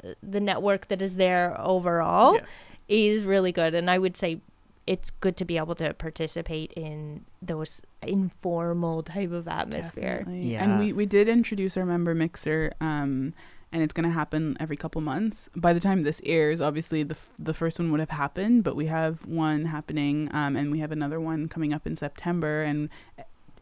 uh, 0.03 0.09
the 0.21 0.39
network 0.39 0.87
that 0.89 1.01
is 1.01 1.15
there 1.15 1.55
overall 1.59 2.35
Yeah. 2.35 2.41
is 2.87 3.23
really 3.23 3.51
good. 3.51 3.73
And 3.73 3.89
I 3.89 3.97
would 3.97 4.15
say 4.17 4.39
it's 4.85 5.09
good 5.19 5.35
to 5.37 5.43
be 5.45 5.57
able 5.57 5.75
to 5.75 5.93
participate 5.93 6.71
in 6.73 7.25
those 7.41 7.81
informal 8.01 9.03
type 9.03 9.31
of 9.31 9.47
atmosphere. 9.47 10.19
Definitely. 10.19 10.51
Yeah. 10.53 10.63
And 10.63 10.79
we, 10.79 10.93
we 10.93 11.05
did 11.05 11.27
introduce 11.27 11.75
our 11.77 11.85
member 11.85 12.15
mixer, 12.15 12.71
um, 12.79 13.33
and 13.73 13.83
it's 13.83 13.91
going 13.91 14.05
to 14.05 14.13
happen 14.13 14.55
every 14.61 14.77
couple 14.77 15.01
months. 15.01 15.49
By 15.55 15.73
the 15.73 15.81
time 15.81 16.03
this 16.03 16.21
airs, 16.25 16.61
obviously 16.61 17.03
the, 17.03 17.15
f- 17.15 17.33
the 17.37 17.53
first 17.53 17.79
one 17.79 17.91
would 17.91 17.99
have 17.99 18.11
happened, 18.11 18.63
but 18.63 18.77
we 18.77 18.85
have 18.85 19.25
one 19.25 19.65
happening, 19.65 20.29
um, 20.33 20.55
and 20.55 20.71
we 20.71 20.79
have 20.79 20.91
another 20.93 21.19
one 21.19 21.49
coming 21.49 21.73
up 21.73 21.85
in 21.85 21.97
September, 21.97 22.61
and 22.63 22.87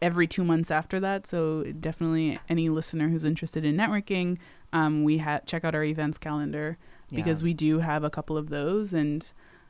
every 0.02 0.26
two 0.26 0.44
months 0.44 0.70
after 0.70 1.00
that. 1.00 1.26
So 1.26 1.64
definitely 1.64 2.38
any 2.48 2.68
listener 2.68 3.08
who's 3.08 3.24
interested 3.24 3.64
in 3.64 3.76
networking, 3.76 4.38
um, 4.72 5.04
we 5.04 5.18
ha- 5.18 5.40
check 5.46 5.64
out 5.64 5.74
our 5.74 5.84
events 5.84 6.18
calendar 6.18 6.76
because 7.16 7.42
we 7.42 7.54
do 7.54 7.78
have 7.78 8.02
a 8.04 8.10
couple 8.10 8.36
of 8.36 8.48
those 8.50 8.92
and 8.92 9.28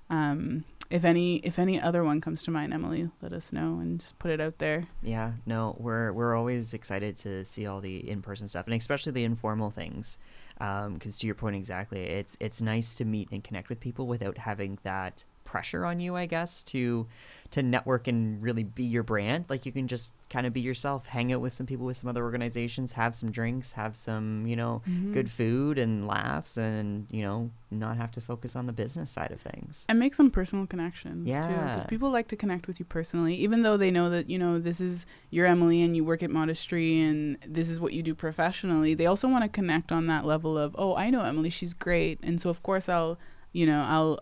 um, 0.08 0.64
if 0.88 1.04
any 1.04 1.36
if 1.38 1.58
any 1.58 1.80
other 1.80 2.02
one 2.04 2.20
comes 2.20 2.42
to 2.44 2.50
mind 2.50 2.72
emily 2.72 3.10
let 3.20 3.32
us 3.32 3.52
know 3.52 3.78
and 3.80 3.98
just 4.00 4.18
put 4.18 4.30
it 4.30 4.40
out 4.40 4.58
there 4.58 4.86
Yeah, 5.02 5.32
no, 5.44 5.76
we're 5.78 6.12
we're 6.12 6.34
always 6.34 6.72
excited 6.74 7.16
to 7.18 7.44
see 7.44 7.66
all 7.66 7.80
the 7.80 8.08
in-person 8.08 8.48
stuff, 8.48 8.66
and 8.66 8.74
especially 8.74 9.12
the 9.12 9.24
informal 9.24 9.70
things. 9.70 10.18
Because 10.58 11.18
to 11.18 11.26
your 11.26 11.34
point 11.34 11.56
exactly, 11.56 12.00
it's 12.00 12.36
it's 12.40 12.62
nice 12.62 12.94
to 12.94 13.04
meet 13.04 13.28
and 13.32 13.44
connect 13.44 13.68
with 13.68 13.80
people 13.80 14.06
without 14.06 14.38
having 14.38 14.78
that 14.84 15.24
pressure 15.44 15.84
on 15.84 15.98
you, 15.98 16.16
I 16.16 16.26
guess, 16.26 16.62
to 16.64 17.06
to 17.52 17.62
network 17.62 18.08
and 18.08 18.42
really 18.42 18.64
be 18.64 18.82
your 18.84 19.02
brand. 19.02 19.44
Like 19.48 19.66
you 19.66 19.72
can 19.72 19.86
just 19.88 20.14
kind 20.30 20.46
of 20.46 20.52
be 20.52 20.60
yourself, 20.60 21.06
hang 21.06 21.32
out 21.32 21.40
with 21.40 21.52
some 21.52 21.66
people 21.66 21.86
with 21.86 21.96
some 21.96 22.08
other 22.08 22.22
organizations, 22.24 22.92
have 22.92 23.14
some 23.14 23.30
drinks, 23.30 23.72
have 23.72 23.94
some 23.96 24.46
you 24.46 24.56
know 24.56 24.82
Mm-hmm. 24.88 25.12
good 25.12 25.30
food 25.30 25.78
and 25.78 26.06
laughs, 26.06 26.56
and 26.56 27.06
you 27.10 27.22
know 27.22 27.50
not 27.70 27.96
have 27.96 28.10
to 28.12 28.20
focus 28.20 28.54
on 28.56 28.66
the 28.66 28.72
business 28.72 29.10
side 29.10 29.32
of 29.32 29.40
things. 29.40 29.84
and 29.88 29.98
make 29.98 30.14
some 30.14 30.30
personal 30.30 30.66
connections 30.66 31.26
too 31.26 31.48
because 31.74 31.84
people 31.88 32.10
like 32.10 32.28
to 32.28 32.36
connect 32.36 32.66
with 32.68 32.78
you 32.78 32.84
personally 32.86 33.34
even 33.34 33.62
though 33.62 33.76
they 33.76 33.90
know 33.90 34.08
that 34.08 34.30
you 34.30 34.38
know 34.38 34.58
this 34.58 34.80
is 34.80 35.04
you're 35.30 35.46
emily 35.46 35.82
and 35.82 35.96
you 35.96 36.04
work 36.04 36.22
at 36.22 36.30
Modest 36.30 36.68
Tree 36.68 37.00
and 37.00 37.36
this 37.46 37.68
is 37.68 37.80
what 37.80 37.92
you 37.92 38.02
do 38.02 38.14
professionally 38.14 38.94
they 38.94 39.06
also 39.06 39.26
want 39.28 39.42
to 39.42 39.48
connect 39.48 39.90
on 39.90 40.06
that 40.06 40.24
level 40.24 40.56
of 40.56 40.76
oh 40.78 40.94
i 40.94 41.10
know 41.10 41.22
emily 41.22 41.50
she's 41.50 41.74
great 41.74 42.18
and 42.22 42.40
so 42.40 42.48
of 42.50 42.62
course 42.62 42.88
i'll 42.88 43.18
you 43.52 43.66
know 43.66 43.82
i'll 43.82 44.20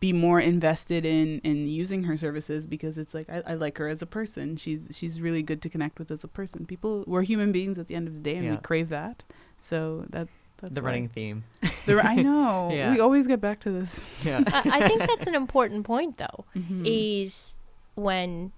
be 0.00 0.12
more 0.12 0.40
invested 0.40 1.04
in 1.06 1.38
in 1.40 1.68
using 1.68 2.04
her 2.04 2.16
services 2.16 2.66
because 2.66 2.96
it's 2.98 3.12
like 3.14 3.28
I, 3.28 3.42
I 3.46 3.54
like 3.54 3.76
her 3.78 3.86
as 3.88 4.00
a 4.02 4.06
person 4.06 4.56
she's 4.56 4.88
she's 4.92 5.20
really 5.20 5.42
good 5.42 5.60
to 5.62 5.68
connect 5.68 5.98
with 5.98 6.10
as 6.10 6.24
a 6.24 6.28
person 6.28 6.64
people 6.66 7.04
we're 7.06 7.22
human 7.22 7.52
beings 7.52 7.78
at 7.78 7.86
the 7.86 7.94
end 7.94 8.08
of 8.08 8.14
the 8.14 8.20
day 8.20 8.36
and 8.36 8.50
we 8.50 8.56
crave 8.56 8.88
that 8.88 9.22
so 9.58 10.06
that 10.10 10.28
that's 10.58 10.74
the 10.74 10.80
why. 10.82 10.86
running 10.86 11.08
theme. 11.08 11.44
the, 11.86 12.00
i 12.06 12.14
know 12.14 12.70
Yeah. 12.74 12.90
we 12.92 13.00
always 13.00 13.26
get 13.26 13.40
back 13.40 13.60
to 13.60 13.70
this 13.70 14.04
Yeah. 14.24 14.42
I, 14.46 14.80
I 14.84 14.88
think 14.88 15.00
that's 15.00 15.26
an 15.26 15.34
important 15.34 15.84
point, 15.84 16.16
though, 16.18 16.44
Mhm. 16.56 16.82
is 16.84 17.56
when 17.94 18.52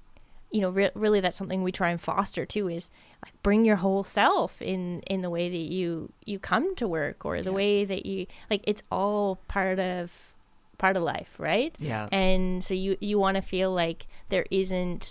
you 0.53 0.61
know 0.61 0.71
re- 0.71 0.91
really 0.95 1.21
that's 1.21 1.37
something 1.37 1.63
we 1.63 1.73
try 1.73 1.91
and 1.91 2.01
foster 2.01 2.45
too 2.45 2.69
is 2.69 2.91
like 3.25 3.33
bring 3.43 3.65
your 3.65 3.77
whole 3.77 4.05
self 4.05 4.61
in 4.61 5.01
in 5.03 5.23
the 5.23 5.31
way 5.31 5.49
that 5.49 5.57
you 5.73 6.13
you 6.27 6.39
come 6.39 6.77
to 6.77 6.87
work 6.87 7.25
or 7.25 7.41
the 7.41 7.51
Yeah. 7.51 7.57
way 7.57 7.85
that 7.85 8.05
you 8.07 8.27
like 8.51 8.63
it's 8.65 8.83
all 8.91 9.37
part 9.49 9.79
of 9.81 10.32
part 10.83 10.97
of 10.97 11.03
life 11.17 11.33
right 11.39 11.75
Yeah. 11.79 12.09
and 12.11 12.63
so 12.67 12.75
you 12.75 12.97
you 13.09 13.17
want 13.25 13.37
to 13.41 13.43
feel 13.55 13.71
like 13.85 14.01
there 14.33 14.47
isn't 14.51 15.05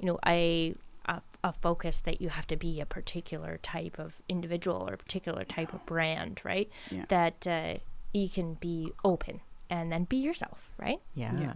you 0.00 0.06
know 0.08 0.18
a, 0.24 0.74
a 1.06 1.16
a 1.42 1.52
focus 1.66 1.96
that 2.02 2.16
you 2.22 2.28
have 2.38 2.46
to 2.52 2.56
be 2.56 2.72
a 2.80 2.86
particular 2.86 3.52
type 3.74 3.96
of 3.98 4.10
individual 4.28 4.80
or 4.88 4.92
a 4.94 4.96
particular 5.06 5.44
type 5.56 5.70
of 5.76 5.80
brand 5.86 6.34
right 6.44 6.68
Yeah. 6.96 7.06
that 7.16 7.38
uh, 7.58 7.74
you 8.20 8.28
can 8.36 8.48
be 8.68 8.92
open 9.12 9.40
and 9.68 9.90
then 9.92 10.04
be 10.04 10.18
yourself 10.28 10.60
right 10.78 11.00
Yeah. 11.14 11.34
Yeah. 11.44 11.54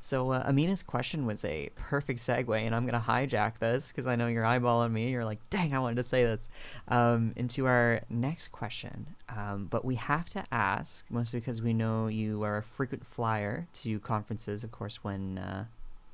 So 0.00 0.32
uh, 0.32 0.50
Aminah's 0.50 0.82
question 0.82 1.26
was 1.26 1.44
a 1.44 1.70
perfect 1.76 2.20
segue, 2.20 2.56
and 2.58 2.74
I'm 2.74 2.86
gonna 2.86 3.04
hijack 3.06 3.58
this 3.58 3.88
because 3.88 4.06
I 4.06 4.16
know 4.16 4.26
you're 4.26 4.42
eyeballing 4.44 4.92
me. 4.92 5.10
You're 5.10 5.24
like, 5.24 5.48
"Dang, 5.50 5.74
I 5.74 5.78
wanted 5.78 5.96
to 5.96 6.02
say 6.02 6.24
this." 6.24 6.48
Um, 6.88 7.32
into 7.36 7.66
our 7.66 8.00
next 8.10 8.48
question, 8.52 9.14
um, 9.28 9.66
but 9.66 9.84
we 9.84 9.94
have 9.96 10.28
to 10.30 10.44
ask, 10.52 11.04
mostly 11.10 11.40
because 11.40 11.62
we 11.62 11.72
know 11.72 12.06
you 12.06 12.42
are 12.42 12.58
a 12.58 12.62
frequent 12.62 13.06
flyer 13.06 13.66
to 13.74 13.98
conferences. 14.00 14.64
Of 14.64 14.72
course, 14.72 15.02
when 15.02 15.38
uh, 15.38 15.64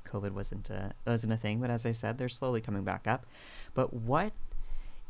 COVID 0.07 0.31
wasn't 0.31 0.69
a, 0.69 0.93
wasn't 1.05 1.33
a 1.33 1.37
thing, 1.37 1.59
but 1.59 1.69
as 1.69 1.85
I 1.85 1.91
said, 1.91 2.17
they're 2.17 2.29
slowly 2.29 2.61
coming 2.61 2.83
back 2.83 3.07
up. 3.07 3.25
But 3.73 3.93
what 3.93 4.33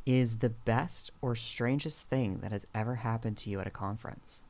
is 0.06 0.38
the 0.38 0.50
best 0.50 1.12
or 1.22 1.36
strangest 1.36 2.10
thing 2.10 2.40
that 2.42 2.52
has 2.52 2.66
ever 2.74 2.96
happened 2.96 3.38
to 3.38 3.50
you 3.50 3.60
at 3.60 3.68
a 3.68 3.72
conference? 3.72 4.44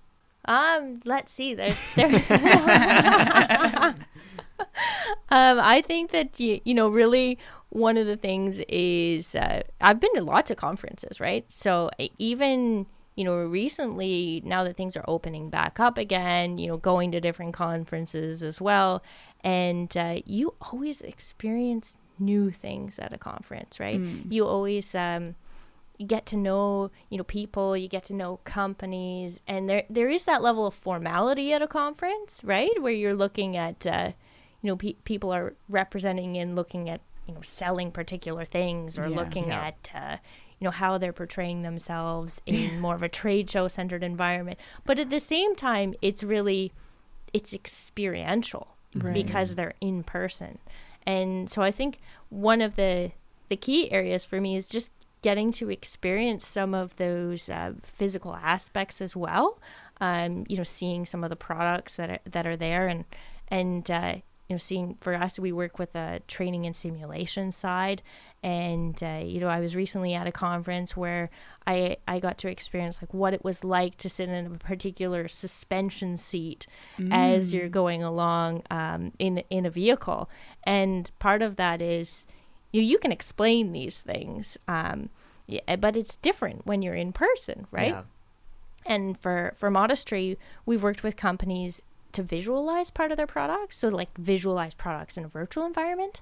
Um, 0.46 1.02
let's 1.06 1.32
see. 1.32 1.54
There's 1.54 1.82
there's 1.96 2.30
Um, 5.30 5.60
I 5.62 5.82
think 5.82 6.12
that 6.12 6.40
you 6.40 6.60
you 6.66 6.74
know 6.74 6.90
really 6.90 7.40
one 7.70 7.98
of 7.98 8.06
the 8.06 8.18
things 8.18 8.60
is 8.68 9.34
uh, 9.34 9.64
I've 9.80 10.00
been 10.00 10.14
to 10.16 10.24
lots 10.24 10.52
of 10.52 10.58
conferences, 10.58 11.20
right? 11.22 11.46
So 11.50 11.90
even 12.18 12.86
you 13.16 13.24
know 13.24 13.38
recently 13.38 14.42
now 14.46 14.64
that 14.66 14.76
things 14.76 14.98
are 14.98 15.06
opening 15.08 15.50
back 15.50 15.80
up 15.80 15.98
again, 15.98 16.58
you 16.58 16.68
know 16.68 16.78
going 16.78 17.12
to 17.14 17.22
different 17.22 17.54
conferences 17.54 18.44
as 18.44 18.60
well, 18.60 19.02
and 19.42 19.96
uh, 19.96 20.18
you 20.26 20.54
always 20.62 21.02
experience 21.02 21.98
new 22.20 22.52
things 22.52 23.00
at 23.00 23.14
a 23.14 23.18
conference, 23.18 23.80
right? 23.80 24.00
You 24.30 24.46
always 24.46 24.94
um, 24.94 25.36
you 26.02 26.08
get 26.08 26.26
to 26.26 26.36
know 26.36 26.90
you 27.12 27.18
know 27.18 27.24
people 27.24 27.78
you 27.78 27.88
get 27.88 28.04
to 28.06 28.14
know 28.14 28.40
companies 28.44 29.40
and 29.48 29.70
there 29.70 29.84
there 29.90 30.10
is 30.10 30.26
that 30.26 30.42
level 30.42 30.66
of 30.66 30.74
formality 30.74 31.54
at 31.54 31.62
a 31.62 31.68
conference 31.68 32.42
right 32.44 32.82
where 32.82 32.92
you're 32.92 33.14
looking 33.14 33.56
at 33.56 33.86
uh, 33.86 34.12
you 34.62 34.68
know 34.70 34.76
pe- 34.76 34.94
people 35.04 35.32
are 35.32 35.54
representing 35.70 36.36
and 36.38 36.56
looking 36.56 36.90
at 36.90 37.02
you 37.28 37.34
know 37.36 37.42
selling 37.42 37.92
particular 37.92 38.46
things 38.46 38.98
or 38.98 39.08
Yeah. 39.08 39.16
looking 39.16 39.48
Yeah. 39.50 39.68
at 39.70 39.90
uh, 39.94 40.18
you 40.60 40.66
know 40.66 40.72
how 40.72 40.98
they're 40.98 41.14
portraying 41.14 41.62
themselves 41.62 42.42
in 42.48 42.80
more 42.80 42.96
of 42.96 43.04
a 43.04 43.10
trade 43.10 43.48
show 43.50 43.68
centered 43.68 44.04
environment 44.04 44.60
but 44.86 44.98
at 44.98 45.10
the 45.12 45.20
same 45.20 45.56
time 45.56 45.94
it's 46.02 46.24
really 46.24 46.72
it's 47.32 47.54
experiential 47.54 48.68
Right. 48.96 49.14
because 49.14 49.56
they're 49.56 49.76
in 49.80 50.04
person 50.04 50.58
and 51.06 51.50
so 51.50 51.62
i 51.62 51.72
think 51.72 52.00
one 52.30 52.60
of 52.62 52.76
the 52.76 53.12
the 53.50 53.56
key 53.56 53.92
areas 53.92 54.26
for 54.26 54.42
me 54.42 54.56
is 54.56 54.68
just 54.68 54.92
getting 55.22 55.52
to 55.52 55.70
experience 55.70 56.46
some 56.46 56.74
of 56.74 56.96
those 56.98 57.50
uh, 57.50 57.74
physical 57.84 58.36
aspects 58.36 59.02
as 59.02 59.16
well. 59.16 59.60
Um, 60.00 60.46
you 60.50 60.58
know 60.58 60.64
seeing 60.64 61.06
some 61.06 61.24
of 61.24 61.30
the 61.30 61.36
products 61.36 61.98
that 61.98 62.10
are, 62.10 62.20
that 62.26 62.48
are 62.48 62.58
there 62.58 62.88
and 62.88 63.06
and 63.50 63.90
uh, 63.92 64.16
you 64.48 64.56
know 64.56 64.58
seeing 64.58 64.98
for 65.00 65.14
us 65.14 65.38
we 65.38 65.52
work 65.52 65.78
with 65.78 65.94
a 65.96 66.22
training 66.28 66.66
and 66.66 66.76
simulation 66.76 67.52
side. 67.52 68.02
And 68.42 69.02
uh, 69.04 69.22
you 69.24 69.40
know 69.40 69.48
I 69.48 69.60
was 69.60 69.76
recently 69.76 70.16
at 70.16 70.26
a 70.26 70.32
conference 70.32 70.98
where 70.98 71.30
I 71.68 71.98
I 72.08 72.20
got 72.20 72.40
to 72.40 72.50
experience 72.50 73.00
like 73.00 73.14
what 73.14 73.36
it 73.36 73.44
was 73.44 73.64
like 73.64 73.98
to 73.98 74.10
sit 74.10 74.28
in 74.28 74.48
a 74.48 74.58
particular 74.58 75.28
suspension 75.28 76.18
seat 76.18 76.66
as 77.12 77.54
you're 77.54 77.70
going 77.70 78.02
along 78.02 78.64
um, 78.72 79.12
in 79.20 79.44
in 79.52 79.68
a 79.68 79.70
vehicle. 79.70 80.32
And 80.64 81.12
part 81.20 81.44
of 81.44 81.58
that 81.58 81.80
is 81.80 82.26
you 82.72 82.82
you 82.82 82.98
can 82.98 83.12
explain 83.12 83.72
these 83.72 84.00
things 84.02 84.58
um, 84.68 85.10
yeah, 85.48 85.76
but 85.76 85.96
it's 85.96 86.16
different 86.18 86.66
when 86.66 86.82
you're 86.82 86.96
in 86.96 87.12
person 87.14 87.68
right? 87.72 87.90
Yeah. 87.90 88.04
and 88.86 89.20
for 89.20 89.54
for 89.56 89.70
Modest 89.70 90.08
Tree 90.08 90.38
we've 90.66 90.84
worked 90.84 91.04
with 91.04 91.16
companies 91.18 91.84
to 92.14 92.22
visualize 92.24 92.92
part 92.92 93.10
of 93.12 93.16
their 93.18 93.28
products 93.28 93.78
so 93.78 93.88
like 93.88 94.10
visualize 94.18 94.74
products 94.74 95.16
in 95.18 95.24
a 95.24 95.30
virtual 95.30 95.66
environment. 95.66 96.20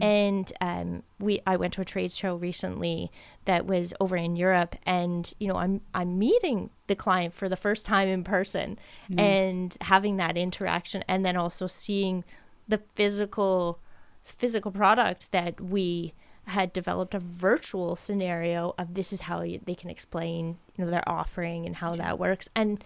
And 0.00 0.52
um, 0.60 1.02
we 1.18 1.40
i 1.46 1.56
went 1.56 1.72
to 1.74 1.80
a 1.80 1.84
trade 1.84 2.12
show 2.12 2.36
recently 2.36 3.10
that 3.44 3.66
was 3.66 3.92
over 4.00 4.16
in 4.16 4.36
europe 4.36 4.76
and 4.86 5.32
you 5.40 5.48
know 5.48 5.56
i'm 5.56 5.80
i'm 5.94 6.18
meeting 6.18 6.70
the 6.86 6.94
client 6.96 7.34
for 7.34 7.48
the 7.48 7.56
first 7.56 7.84
time 7.84 8.08
in 8.08 8.22
person 8.22 8.78
and 9.18 9.76
having 9.80 10.16
that 10.16 10.36
interaction 10.36 11.02
and 11.08 11.24
then 11.26 11.36
also 11.36 11.66
seeing 11.66 12.22
the 12.68 12.80
physical 12.94 13.78
physical 14.24 14.70
product 14.70 15.30
that 15.32 15.60
we 15.60 16.12
had 16.46 16.72
developed 16.72 17.14
a 17.14 17.18
virtual 17.18 17.94
scenario 17.96 18.74
of 18.78 18.94
this 18.94 19.12
is 19.12 19.22
how 19.22 19.42
you, 19.42 19.60
they 19.64 19.74
can 19.74 19.90
explain 19.90 20.58
you 20.76 20.84
know 20.84 20.90
their 20.90 21.08
offering 21.08 21.66
and 21.66 21.76
how 21.76 21.92
that 21.92 22.18
works 22.18 22.48
and 22.54 22.82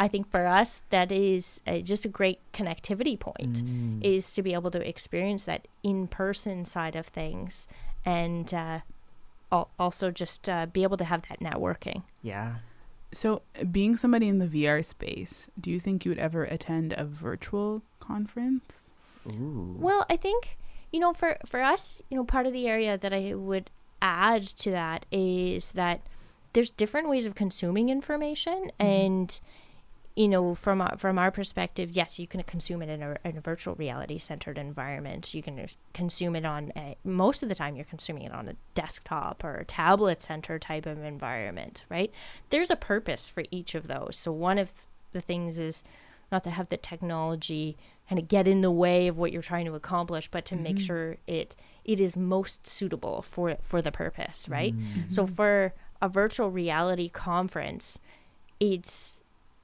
I 0.00 0.06
think 0.08 0.30
for 0.30 0.46
us 0.46 0.82
that 0.90 1.10
is 1.10 1.60
uh, 1.66 1.78
just 1.80 2.04
a 2.04 2.08
great 2.08 2.38
connectivity 2.52 3.18
point 3.18 3.64
Mm. 3.64 4.04
is 4.04 4.32
to 4.34 4.42
be 4.42 4.54
able 4.54 4.70
to 4.72 4.86
experience 4.88 5.44
that 5.46 5.66
in-person 5.82 6.64
side 6.66 6.94
of 6.96 7.06
things 7.06 7.66
and 8.04 8.52
uh, 8.54 8.80
al- 9.50 9.70
also 9.78 10.10
just 10.10 10.48
uh, 10.48 10.66
be 10.66 10.82
able 10.82 10.96
to 10.98 11.04
have 11.04 11.22
that 11.28 11.40
networking 11.40 12.02
Yeah. 12.22 12.56
So, 13.10 13.40
being 13.72 13.96
somebody 13.96 14.28
in 14.28 14.38
the 14.38 14.46
VR 14.46 14.84
space, 14.84 15.46
do 15.58 15.70
you 15.70 15.80
think 15.80 16.04
you 16.04 16.10
would 16.10 16.18
ever 16.18 16.44
attend 16.44 16.92
a 16.92 17.06
virtual 17.06 17.80
conference? 18.00 18.90
Ooh. 19.26 19.76
Well, 19.78 20.04
I 20.10 20.16
think 20.16 20.57
you 20.92 21.00
know 21.00 21.12
for 21.12 21.36
for 21.46 21.62
us, 21.62 22.00
you 22.10 22.16
know, 22.16 22.24
part 22.24 22.46
of 22.46 22.52
the 22.52 22.68
area 22.68 22.96
that 22.96 23.12
I 23.12 23.34
would 23.34 23.70
add 24.00 24.46
to 24.46 24.70
that 24.70 25.06
is 25.10 25.72
that 25.72 26.00
there's 26.52 26.70
different 26.70 27.08
ways 27.08 27.26
of 27.26 27.34
consuming 27.34 27.88
information 27.88 28.70
mm-hmm. 28.80 28.86
and 28.86 29.40
you 30.16 30.28
know 30.28 30.54
from 30.54 30.80
our, 30.80 30.96
from 30.96 31.18
our 31.18 31.30
perspective 31.30 31.90
yes 31.92 32.18
you 32.18 32.26
can 32.26 32.42
consume 32.42 32.82
it 32.82 32.88
in 32.88 33.02
a, 33.02 33.16
in 33.24 33.36
a 33.36 33.40
virtual 33.40 33.74
reality 33.74 34.18
centered 34.18 34.58
environment. 34.58 35.34
You 35.34 35.42
can 35.42 35.66
consume 35.92 36.36
it 36.36 36.44
on 36.44 36.72
a, 36.76 36.96
most 37.04 37.42
of 37.42 37.48
the 37.48 37.54
time 37.54 37.76
you're 37.76 37.84
consuming 37.84 38.24
it 38.24 38.32
on 38.32 38.48
a 38.48 38.54
desktop 38.74 39.44
or 39.44 39.56
a 39.56 39.64
tablet 39.64 40.22
center 40.22 40.58
type 40.58 40.86
of 40.86 41.02
environment 41.02 41.84
right? 41.88 42.12
There's 42.50 42.70
a 42.70 42.76
purpose 42.76 43.28
for 43.28 43.44
each 43.50 43.74
of 43.74 43.88
those. 43.88 44.16
So 44.16 44.32
one 44.32 44.58
of 44.58 44.72
the 45.12 45.20
things 45.20 45.58
is 45.58 45.82
not 46.30 46.44
to 46.44 46.50
have 46.50 46.68
the 46.68 46.76
technology 46.76 47.76
kind 48.08 48.18
of 48.18 48.28
get 48.28 48.48
in 48.48 48.62
the 48.62 48.70
way 48.70 49.08
of 49.08 49.18
what 49.18 49.32
you're 49.32 49.42
trying 49.42 49.66
to 49.66 49.74
accomplish 49.74 50.28
but 50.30 50.44
to 50.46 50.56
make 50.56 50.76
mm-hmm. 50.76 50.86
sure 50.86 51.16
it 51.26 51.54
it 51.84 52.00
is 52.00 52.16
most 52.16 52.66
suitable 52.66 53.22
for 53.22 53.56
for 53.62 53.82
the 53.82 53.92
purpose 53.92 54.48
right? 54.48 54.74
Mm-hmm. 54.74 55.08
So 55.08 55.26
for 55.26 55.74
a 56.00 56.08
virtual 56.08 56.50
reality 56.50 57.08
conference 57.08 57.98
it's 58.60 59.20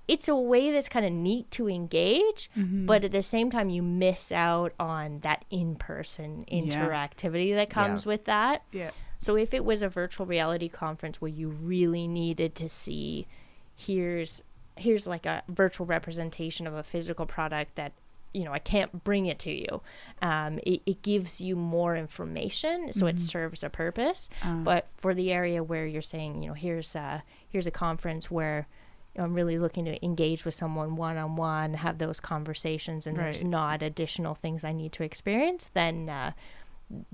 it's 0.07 0.29
a 0.29 0.37
way 0.37 0.71
that's 0.71 0.89
kind 0.91 1.07
of 1.07 1.13
neat 1.13 1.51
to 1.51 1.69
engage 1.69 2.51
mm-hmm. 2.57 2.85
but 2.85 3.05
at 3.05 3.13
the 3.13 3.23
same 3.23 3.51
time 3.51 3.71
you 3.71 3.83
miss 3.83 4.31
out 4.31 4.73
on 4.79 5.21
that 5.21 5.45
in-person 5.51 6.45
Yeah. 6.49 6.63
interactivity 6.63 7.55
that 7.55 7.71
comes 7.71 8.05
with 8.05 8.27
that. 8.27 8.63
Yeah. 8.73 8.91
so 9.19 9.37
if 9.37 9.55
it 9.55 9.65
was 9.65 9.83
a 9.83 9.89
virtual 9.89 10.27
reality 10.27 10.69
conference 10.69 11.21
where 11.21 11.31
you 11.31 11.49
really 11.49 12.07
needed 12.07 12.55
to 12.57 12.69
see 12.69 13.27
here's 13.75 14.43
here's 14.77 15.07
like 15.07 15.25
a 15.25 15.43
virtual 15.49 15.87
representation 15.87 16.67
of 16.67 16.75
a 16.75 16.83
physical 16.83 17.27
product 17.27 17.77
that 17.77 17.93
you 18.35 18.45
know 18.45 18.53
I 18.53 18.59
can't 18.59 19.05
bring 19.05 19.27
it 19.27 19.39
to 19.41 19.51
you. 19.53 19.81
Um, 20.21 20.59
it, 20.67 20.83
it 20.85 21.03
gives 21.03 21.41
you 21.41 21.57
more 21.57 21.97
information, 21.97 22.93
so 22.93 23.07
it 23.07 23.21
serves 23.21 23.63
a 23.63 23.71
purpose. 23.71 24.29
but 24.65 24.89
for 24.97 25.15
the 25.15 25.33
area 25.33 25.63
where 25.63 25.87
you're 25.87 26.03
saying, 26.03 26.43
you 26.43 26.49
know, 26.49 26.55
here's 26.55 26.95
a 26.95 27.23
here's 27.49 27.67
a 27.67 27.71
conference 27.71 28.31
where 28.31 28.67
you 29.15 29.21
know, 29.21 29.27
I'm 29.27 29.35
really 29.35 29.59
looking 29.59 29.85
to 29.85 30.05
engage 30.05 30.45
with 30.45 30.55
someone 30.55 30.97
one 30.97 31.17
on 31.17 31.37
one, 31.37 31.75
have 31.75 31.99
those 31.99 32.19
conversations, 32.21 33.07
and 33.07 33.17
there's 33.17 33.45
not 33.45 33.83
additional 33.83 34.35
things 34.35 34.65
I 34.65 34.73
need 34.73 34.93
to 34.95 35.05
experience, 35.05 35.71
then 35.73 36.09
uh, 36.09 36.33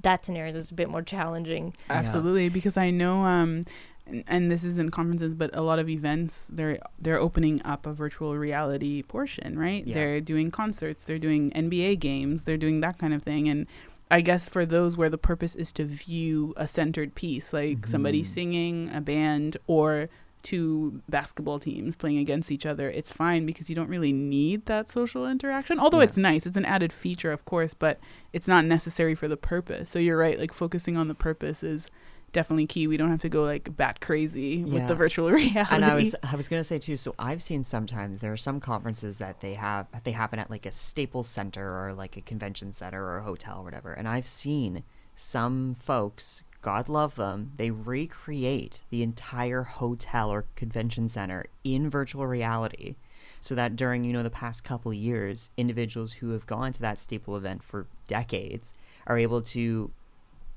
that's 0.01 0.29
an 0.29 0.37
area 0.37 0.53
that's 0.53 0.71
a 0.71 0.75
bit 0.75 0.89
more 0.89 1.03
challenging. 1.03 1.75
Absolutely, 1.91 2.49
because 2.49 2.77
I 2.77 2.91
know, 2.91 3.23
um, 3.25 3.63
and, 4.11 4.25
and 4.27 4.51
this 4.51 4.65
is 4.65 4.79
in 4.79 4.91
conferences, 4.91 5.35
but 5.35 5.51
a 5.55 5.63
lot 5.63 5.79
of 5.79 5.89
events 5.89 6.47
they're 6.53 6.79
they're 7.01 7.19
opening 7.21 7.61
up 7.65 7.87
a 7.87 7.93
virtual 7.93 8.37
reality 8.37 9.03
portion, 9.03 9.59
right? 9.59 9.87
Yeah. 9.87 9.95
They're 9.95 10.21
doing 10.21 10.51
concerts, 10.51 11.05
they're 11.05 11.19
doing 11.19 11.51
NBA 11.53 11.99
games, 12.01 12.43
they're 12.45 12.57
doing 12.57 12.81
that 12.81 12.99
kind 12.99 13.15
of 13.15 13.23
thing, 13.23 13.49
and 13.49 13.67
I 14.11 14.21
guess 14.23 14.49
for 14.49 14.67
those 14.67 14.97
where 14.97 15.09
the 15.09 15.19
purpose 15.19 15.55
is 15.55 15.73
to 15.75 15.85
view 15.85 16.53
a 16.57 16.67
centered 16.67 17.15
piece, 17.15 17.53
like 17.53 17.87
somebody 17.87 18.23
Mhm. 18.23 18.27
singing, 18.27 18.91
a 18.93 19.01
band, 19.01 19.57
or 19.69 20.09
two 20.43 21.01
basketball 21.09 21.59
teams 21.59 21.95
playing 21.97 22.17
against 22.19 22.51
each 22.51 22.65
other, 22.67 22.91
it's 22.91 23.13
fine 23.13 23.45
because 23.47 23.69
you 23.69 23.77
don't 23.77 23.91
really 23.91 24.11
need 24.13 24.65
that 24.67 24.89
social 24.91 25.29
interaction. 25.29 25.79
Although 25.79 25.99
Yeah. 25.99 26.05
it's 26.05 26.17
nice, 26.17 26.47
it's 26.47 26.57
an 26.57 26.65
added 26.65 26.93
feature, 26.95 27.31
of 27.31 27.45
course, 27.45 27.75
but 27.75 28.01
it's 28.33 28.49
not 28.49 28.65
necessary 28.65 29.15
for 29.15 29.29
the 29.29 29.37
purpose. 29.37 29.91
So 29.91 29.99
you're 29.99 30.17
right, 30.17 30.39
like 30.41 30.53
focusing 30.55 30.97
on 30.97 31.09
the 31.09 31.15
purpose 31.15 31.63
is 31.63 31.91
definitely 32.33 32.67
key. 32.67 32.87
We 32.87 32.97
don't 32.97 33.11
have 33.11 33.21
to 33.21 33.29
go 33.29 33.45
like 33.45 33.77
bat 33.77 34.01
crazy 34.01 34.65
with 34.65 34.87
the 34.89 34.95
virtual 34.95 35.31
reality. 35.31 35.75
and 35.75 35.85
I 35.85 35.95
was 35.95 36.15
I 36.23 36.37
was 36.37 36.49
gonna 36.49 36.65
say 36.65 36.79
too. 36.79 36.97
So 36.97 37.15
I've 37.19 37.43
seen 37.43 37.65
sometimes 37.65 38.21
there 38.21 38.33
are 38.33 38.37
some 38.37 38.61
conferences 38.61 39.19
that 39.19 39.41
they 39.41 39.55
have 39.55 39.87
they 40.05 40.13
happen 40.13 40.39
at 40.39 40.51
like 40.51 40.67
a 40.67 40.71
Staples 40.71 41.29
Center 41.29 41.85
or 41.85 41.93
like 41.93 42.17
a 42.17 42.21
convention 42.21 42.73
center 42.73 43.03
or 43.05 43.19
a 43.19 43.23
hotel 43.23 43.61
or 43.61 43.65
whatever, 43.65 43.93
and 43.93 44.09
I've 44.09 44.27
seen 44.27 44.85
some 45.15 45.75
folks. 45.75 46.43
God 46.63 46.91
love 46.91 47.15
them. 47.17 47.53
They 47.57 47.71
recreate 47.71 48.83
the 48.91 49.03
entire 49.03 49.63
hotel 49.63 50.29
or 50.31 50.45
convention 50.57 51.09
center 51.09 51.47
in 51.65 51.89
virtual 51.89 52.27
reality, 52.27 52.97
so 53.41 53.55
that 53.55 53.77
during 53.77 54.05
you 54.05 54.13
know 54.13 54.23
the 54.23 54.31
past 54.31 54.63
couple 54.63 54.93
years, 54.93 55.51
individuals 55.57 56.13
who 56.15 56.31
have 56.31 56.47
gone 56.47 56.73
to 56.73 56.81
that 56.83 57.01
staple 57.01 57.37
event 57.37 57.63
for 57.63 57.87
decades 58.07 58.75
are 59.07 59.17
able 59.19 59.41
to 59.41 59.91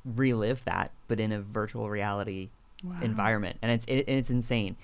relive 0.06 0.64
that, 0.66 0.92
but 1.08 1.20
in 1.20 1.32
a 1.32 1.42
virtual 1.42 1.90
reality 1.90 2.50
Wow. 2.84 2.98
environment, 3.02 3.58
and 3.62 3.72
it's 3.72 3.86
it, 3.86 4.04
it's 4.10 4.30
insane. 4.30 4.76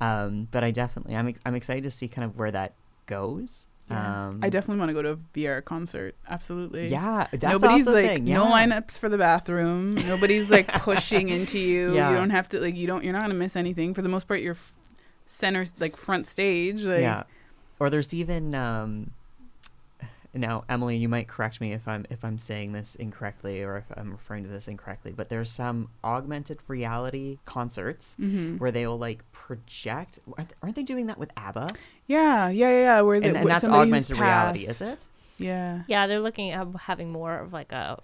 Um, 0.00 0.46
but 0.52 0.62
I 0.62 0.70
definitely 0.70 1.16
I'm 1.16 1.34
I'm 1.44 1.56
excited 1.56 1.82
to 1.82 1.90
see 1.90 2.06
kind 2.06 2.24
of 2.24 2.38
where 2.38 2.52
that 2.52 2.74
goes. 3.06 3.66
Yeah. 3.90 4.28
Um, 4.28 4.38
I 4.40 4.50
definitely 4.50 4.78
want 4.78 4.90
to 4.90 4.94
go 4.94 5.02
to 5.02 5.10
a 5.10 5.16
VR 5.36 5.64
concert. 5.64 6.14
Absolutely. 6.28 6.86
yeah, 6.86 7.26
that's 7.32 7.42
Nobody's 7.42 7.86
like 7.88 8.06
thing, 8.06 8.24
no 8.26 8.46
lineups 8.46 9.00
for 9.00 9.08
the 9.08 9.18
bathroom. 9.18 9.90
Nobody's 9.90 10.48
like 10.48 10.68
pushing 10.82 11.28
into 11.28 11.58
you. 11.58 11.96
Yeah. 11.96 12.10
You 12.10 12.14
don't 12.16 12.30
have 12.30 12.48
to 12.50 12.60
like 12.60 12.76
you 12.76 12.86
don't 12.86 13.02
you're 13.02 13.12
not 13.12 13.22
gonna 13.22 13.34
miss 13.34 13.56
anything. 13.56 13.94
For 13.94 14.02
the 14.02 14.08
most 14.08 14.28
part, 14.28 14.40
you're 14.42 14.52
f- 14.54 14.72
center 15.26 15.64
like 15.80 15.96
front 15.96 16.28
stage. 16.28 16.84
Like 16.84 17.00
yeah, 17.00 17.24
or 17.80 17.90
there's 17.90 18.14
even 18.14 18.54
um, 18.54 19.10
now 20.34 20.64
Emily, 20.68 20.96
you 20.96 21.08
might 21.08 21.28
correct 21.28 21.60
me 21.60 21.72
if 21.72 21.88
I'm 21.88 22.06
if 22.10 22.24
I'm 22.24 22.38
saying 22.38 22.72
this 22.72 22.94
incorrectly 22.94 23.62
or 23.62 23.78
if 23.78 23.84
I'm 23.96 24.12
referring 24.12 24.44
to 24.44 24.48
this 24.48 24.68
incorrectly, 24.68 25.12
but 25.12 25.28
there's 25.28 25.50
some 25.50 25.88
augmented 26.04 26.58
reality 26.68 27.38
concerts 27.44 28.14
hmm 28.16 28.56
where 28.58 28.70
they'll 28.70 28.98
like 28.98 29.24
project. 29.32 30.20
Aren't, 30.36 30.52
aren't 30.62 30.76
they 30.76 30.82
doing 30.82 31.06
that 31.06 31.18
with 31.18 31.30
ABBA? 31.36 31.68
yeah, 32.06 32.48
yeah, 32.48 32.70
yeah, 32.70 32.78
yeah. 32.78 33.00
Where 33.00 33.20
the, 33.20 33.28
And, 33.28 33.36
and 33.38 33.50
that's 33.50 33.62
somebody 33.62 33.90
who's 33.90 34.10
augmented 34.10 34.18
reality, 34.18 34.66
is 34.66 34.80
it? 34.80 35.06
Yeah. 35.38 35.82
Yeah, 35.86 36.06
they're 36.06 36.20
looking 36.20 36.50
at 36.50 36.66
having 36.82 37.12
more 37.12 37.38
of 37.38 37.52
like 37.52 37.72
a 37.72 37.98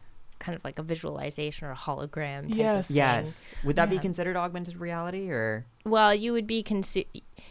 kind 0.46 0.56
of 0.56 0.64
like 0.64 0.78
a 0.78 0.82
visualization 0.82 1.66
or 1.66 1.72
a 1.72 1.76
hologram. 1.76 2.48
Type 2.48 2.56
Yes. 2.56 2.78
Of 2.84 2.86
thing. 2.86 2.96
Yes. 2.96 3.52
Would 3.64 3.76
that 3.76 3.90
be 3.90 3.98
considered 3.98 4.36
augmented 4.36 4.76
reality 4.78 5.28
or? 5.30 5.66
Well, 5.84 6.14
you 6.14 6.32
would 6.32 6.46
be 6.46 6.62
consi- 6.62 7.06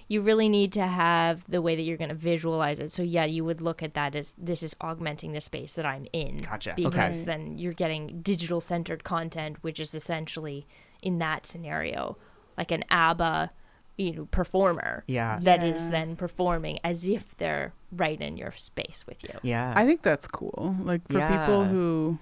you 0.08 0.22
really 0.22 0.48
need 0.50 0.72
to 0.74 0.86
have 0.88 1.44
the 1.50 1.62
way 1.62 1.76
that 1.76 1.82
you're 1.82 1.98
going 1.98 2.10
to 2.10 2.16
visualize 2.16 2.80
it. 2.80 2.92
So 2.94 3.04
yeah, 3.04 3.26
you 3.26 3.44
would 3.44 3.60
look 3.62 3.84
at 3.84 3.94
that 3.96 4.16
as 4.16 4.34
this 4.38 4.64
is 4.64 4.76
augmenting 4.80 5.34
the 5.34 5.42
space 5.42 5.74
that 5.74 5.86
I'm 5.86 6.06
in. 6.14 6.42
Gotcha. 6.42 6.74
Because 6.76 7.18
okay. 7.22 7.26
Then 7.26 7.58
you're 7.58 7.74
getting 7.74 8.22
digital 8.22 8.62
centered 8.62 9.04
content, 9.04 9.58
which 9.62 9.80
is 9.80 9.94
essentially 9.94 10.66
in 11.02 11.20
that 11.20 11.46
scenario 11.46 12.18
like 12.58 12.72
an 12.72 12.84
ABBA, 12.90 13.52
you 13.98 14.14
know, 14.14 14.26
performer 14.26 15.04
Yeah. 15.08 15.40
that 15.42 15.64
is 15.64 15.84
Yeah. 15.84 15.90
then 15.92 16.16
performing 16.16 16.80
as 16.84 17.06
if 17.06 17.36
they're 17.38 17.74
right 17.92 18.20
in 18.20 18.38
your 18.38 18.52
space 18.54 19.04
with 19.08 19.24
you. 19.24 19.38
Yeah. 19.44 19.74
I 19.76 19.86
think 19.86 20.02
that's 20.02 20.28
cool. 20.28 20.76
Like 20.82 21.02
for 21.10 21.20
people 21.28 21.64
who 21.66 22.18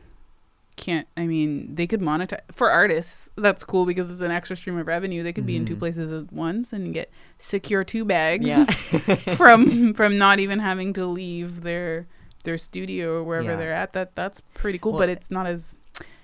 can't 0.75 1.07
I 1.17 1.25
mean, 1.27 1.75
they 1.75 1.88
could 1.88 2.01
monetize 2.01 2.41
for 2.51 2.69
artists, 2.69 3.29
that's 3.36 3.63
cool 3.63 3.86
because 3.86 4.09
it's 4.12 4.21
an 4.21 4.31
extra 4.31 4.55
stream 4.55 4.77
of 4.77 4.88
revenue. 4.88 5.23
They 5.23 5.33
could 5.33 5.45
be 5.45 5.55
in 5.55 5.65
two 5.65 5.75
Mhm. 5.75 5.79
places 5.79 6.12
at 6.12 6.31
once 6.33 6.73
and 6.73 6.93
get 6.93 7.12
secure 7.38 7.83
two 7.83 8.05
bags 8.05 8.45
yeah. 8.47 8.65
from 9.36 9.93
from 9.93 10.17
not 10.17 10.39
even 10.39 10.59
having 10.59 10.93
to 10.93 11.05
leave 11.05 11.62
their 11.62 12.07
their 12.43 12.57
studio 12.57 13.13
or 13.13 13.23
wherever 13.23 13.51
Yeah. 13.51 13.55
they're 13.57 13.73
at. 13.73 13.93
That 13.93 14.15
that's 14.15 14.41
pretty 14.54 14.77
cool, 14.77 14.93
Well, 14.93 15.00
but 15.02 15.10
it's 15.10 15.31
not 15.31 15.45
as 15.48 15.75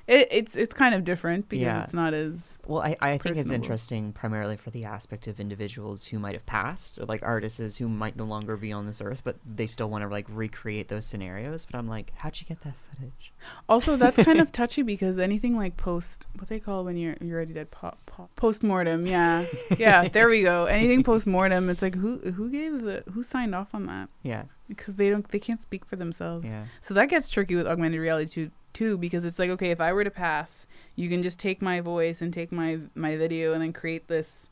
it, 0.10 0.28
it's 0.32 0.56
it's 0.56 0.74
kind 0.74 0.96
of 0.96 1.04
different 1.04 1.48
because 1.50 1.62
Yeah. 1.64 1.84
it's 1.84 1.94
not 1.94 2.14
as 2.14 2.58
Well, 2.68 2.82
I, 2.82 2.96
I 3.00 3.18
think 3.18 3.38
it's 3.38 3.52
interesting 3.52 4.12
primarily 4.12 4.58
for 4.58 4.70
the 4.72 4.86
aspect 4.86 5.28
of 5.28 5.40
individuals 5.40 6.08
who 6.08 6.18
might 6.20 6.34
have 6.34 6.46
passed, 6.46 6.98
or 7.00 7.06
like 7.06 7.22
artists 7.24 7.78
who 7.78 7.88
might 7.88 8.16
no 8.16 8.26
longer 8.26 8.58
be 8.58 8.72
on 8.72 8.86
this 8.88 9.02
earth, 9.02 9.22
but 9.24 9.38
they 9.46 9.68
still 9.68 9.90
want 9.90 10.04
to 10.04 10.08
like 10.10 10.26
recreate 10.30 10.88
those 10.88 11.06
scenarios. 11.06 11.66
But 11.70 11.78
I'm 11.78 11.88
like, 11.88 12.12
how'd 12.16 12.40
you 12.42 12.48
get 12.48 12.62
that 12.64 12.74
footage? 12.90 13.34
Also, 13.68 13.96
that's 13.96 14.18
kind 14.24 14.40
of 14.42 14.52
touchy 14.62 14.82
because 14.82 15.18
anything 15.18 15.56
like 15.56 15.78
post, 15.78 16.28
what 16.38 16.50
they 16.50 16.60
call 16.60 16.84
when 16.84 16.98
you're 16.98 17.16
you're 17.22 17.38
already 17.38 17.54
dead, 17.54 17.70
pop, 17.72 18.00
pop, 18.06 18.36
post 18.36 18.64
mortem. 18.64 19.06
Yeah, 19.06 19.46
yeah. 19.78 20.08
There 20.10 20.28
we 20.28 20.42
go. 20.44 20.66
Anything 20.66 21.04
post 21.04 21.28
mortem, 21.28 21.70
it's 21.70 21.82
like 21.82 21.96
who 21.96 22.18
who 22.32 22.50
gave 22.50 22.82
the 22.82 23.04
who 23.14 23.22
signed 23.24 23.54
off 23.54 23.76
on 23.76 23.86
that 23.86 24.10
Yeah, 24.24 24.44
because 24.68 24.96
they 24.96 25.10
don't 25.10 25.28
they 25.30 25.40
can't 25.40 25.62
speak 25.62 25.86
for 25.86 25.96
themselves. 25.96 26.48
yeah, 26.48 26.66
So 26.82 26.94
that 26.96 27.10
gets 27.10 27.30
tricky 27.30 27.56
with 27.56 27.68
augmented 27.68 28.00
reality 28.00 28.28
too, 28.28 28.52
too 28.80 28.98
because 28.98 29.24
it's 29.26 29.40
like 29.40 29.50
okay, 29.52 29.72
if 29.72 29.80
I 29.82 29.92
were 29.94 30.04
to 30.04 30.12
pass, 30.12 30.66
you 30.96 31.10
can 31.10 31.22
just 31.22 31.38
take 31.40 31.62
my 31.62 31.82
voice 31.82 32.22
and 32.22 32.34
take 32.34 32.52
my 32.52 32.80
my 32.96 33.16
video 33.18 33.54
and 33.54 33.62
then 33.62 33.74
create 33.74 34.08
this 34.08 34.48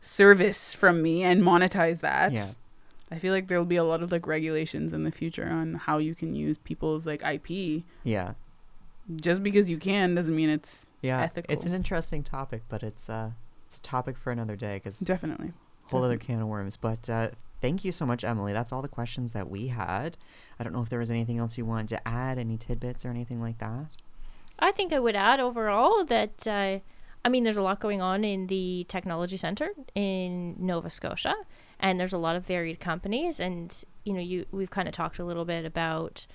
service 0.00 0.74
from 0.74 1.02
me 1.02 1.22
and 1.22 1.42
monetize 1.42 2.00
that. 2.00 2.32
yeah, 2.32 2.50
I 3.10 3.18
feel 3.18 3.32
like 3.32 3.48
there'll 3.48 3.64
be 3.64 3.76
a 3.76 3.84
lot 3.84 4.02
of 4.02 4.10
like 4.12 4.26
regulations 4.26 4.92
in 4.92 5.04
the 5.04 5.10
future 5.10 5.48
on 5.48 5.74
how 5.74 5.98
you 5.98 6.14
can 6.14 6.34
use 6.34 6.58
people's 6.58 7.06
like 7.06 7.22
IP 7.24 7.82
yeah. 8.04 8.32
just 9.16 9.42
because 9.42 9.70
you 9.70 9.78
can 9.78 10.14
doesn't 10.14 10.34
mean 10.34 10.48
it's 10.50 10.86
Yeah, 11.02 11.22
ethical. 11.22 11.52
it's 11.52 11.64
an 11.66 11.74
interesting 11.74 12.22
topic, 12.22 12.62
but 12.68 12.82
it's 12.82 13.08
uh, 13.10 13.30
it's 13.66 13.78
a 13.78 13.82
topic 13.82 14.16
for 14.16 14.30
another 14.32 14.56
day 14.56 14.76
because 14.76 14.98
Definitely. 14.98 15.52
whole 15.90 16.02
other 16.04 16.18
can 16.18 16.40
of 16.40 16.48
worms. 16.48 16.76
But 16.76 17.08
uh, 17.10 17.28
thank 17.60 17.84
you 17.84 17.92
so 17.92 18.06
much, 18.06 18.24
Emily. 18.24 18.52
That's 18.52 18.72
all 18.72 18.82
the 18.82 18.88
questions 18.88 19.32
that 19.32 19.50
we 19.50 19.68
had. 19.68 20.18
I 20.58 20.64
don't 20.64 20.72
know 20.72 20.82
if 20.82 20.88
there 20.88 20.98
was 20.98 21.10
anything 21.10 21.38
else 21.38 21.58
you 21.58 21.64
wanted 21.64 21.88
to 21.88 22.08
add, 22.08 22.38
any 22.38 22.56
tidbits 22.56 23.04
or 23.04 23.10
anything 23.10 23.40
like 23.40 23.58
that. 23.58 23.96
I 24.58 24.72
think 24.72 24.92
I 24.92 24.98
would 24.98 25.16
add 25.16 25.38
overall 25.38 26.04
that 26.04 26.46
uh, 26.46 26.78
I 27.26 27.28
mean, 27.28 27.42
there's 27.42 27.56
a 27.56 27.62
lot 27.62 27.80
going 27.80 28.00
on 28.00 28.22
in 28.22 28.46
the 28.46 28.86
technology 28.88 29.36
center 29.36 29.70
in 29.96 30.54
Nova 30.60 30.88
Scotia, 30.88 31.34
and 31.80 31.98
there's 31.98 32.12
a 32.12 32.18
lot 32.18 32.36
of 32.36 32.46
varied 32.46 32.78
companies. 32.78 33.40
And 33.40 33.84
you 34.04 34.12
know, 34.12 34.20
you 34.20 34.46
we've 34.52 34.70
kind 34.70 34.86
of 34.86 34.94
talked 34.94 35.18
a 35.18 35.24
little 35.24 35.44
bit 35.44 35.64
about 35.64 36.28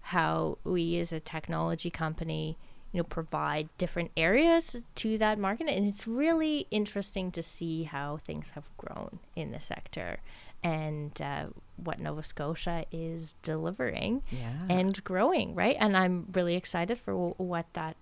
how 0.00 0.56
we, 0.64 0.98
as 0.98 1.12
a 1.12 1.20
technology 1.20 1.90
company, 1.90 2.56
you 2.92 2.98
know, 2.98 3.04
provide 3.04 3.68
different 3.76 4.10
areas 4.16 4.74
to 4.94 5.18
that 5.18 5.38
market, 5.38 5.68
and 5.68 5.86
it's 5.86 6.08
really 6.08 6.66
interesting 6.70 7.30
to 7.32 7.42
see 7.42 7.82
how 7.82 8.16
things 8.16 8.52
have 8.52 8.74
grown 8.78 9.18
in 9.36 9.52
the 9.52 9.60
sector 9.60 10.20
and 10.62 11.20
uh, 11.20 11.46
what 11.76 11.98
Nova 12.00 12.22
Scotia 12.22 12.84
is 12.92 13.34
delivering 13.42 14.22
Yeah. 14.30 14.52
and 14.68 15.02
growing, 15.04 15.54
right? 15.54 15.76
And 15.78 15.96
I'm 15.96 16.26
really 16.32 16.54
excited 16.54 16.98
for 16.98 17.12
w- 17.12 17.34
what 17.38 17.66
that 17.72 17.96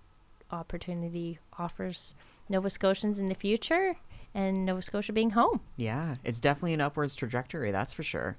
opportunity 0.50 1.38
offers 1.58 2.14
Nova 2.48 2.70
Scotians 2.70 3.18
in 3.18 3.28
the 3.28 3.34
future 3.34 3.96
and 4.34 4.64
Nova 4.66 4.82
Scotia 4.82 5.12
being 5.12 5.30
home. 5.30 5.60
yeah, 5.76 6.16
it's 6.24 6.40
definitely 6.40 6.74
an 6.74 6.80
upwards 6.80 7.14
trajectory. 7.14 7.70
That's 7.70 7.92
for 7.92 8.02
sure. 8.02 8.36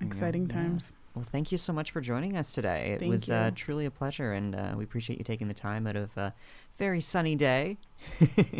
Exciting 0.00 0.46
Yeah. 0.48 0.54
times. 0.54 0.92
Well, 1.14 1.24
thank 1.24 1.50
you 1.50 1.58
so 1.58 1.72
much 1.72 1.90
for 1.90 2.00
joining 2.00 2.36
us 2.36 2.52
today. 2.52 2.92
It 2.92 3.00
Thank 3.00 3.10
was 3.10 3.30
Uh, 3.30 3.50
truly 3.54 3.84
a 3.84 3.90
pleasure, 3.90 4.32
and 4.32 4.54
uh, 4.54 4.74
we 4.76 4.84
appreciate 4.84 5.18
you 5.18 5.24
taking 5.24 5.48
the 5.48 5.54
time 5.54 5.86
out 5.86 5.96
of 5.96 6.16
a 6.16 6.32
very 6.80 7.00
sunny 7.00 7.36
day. 7.36 7.76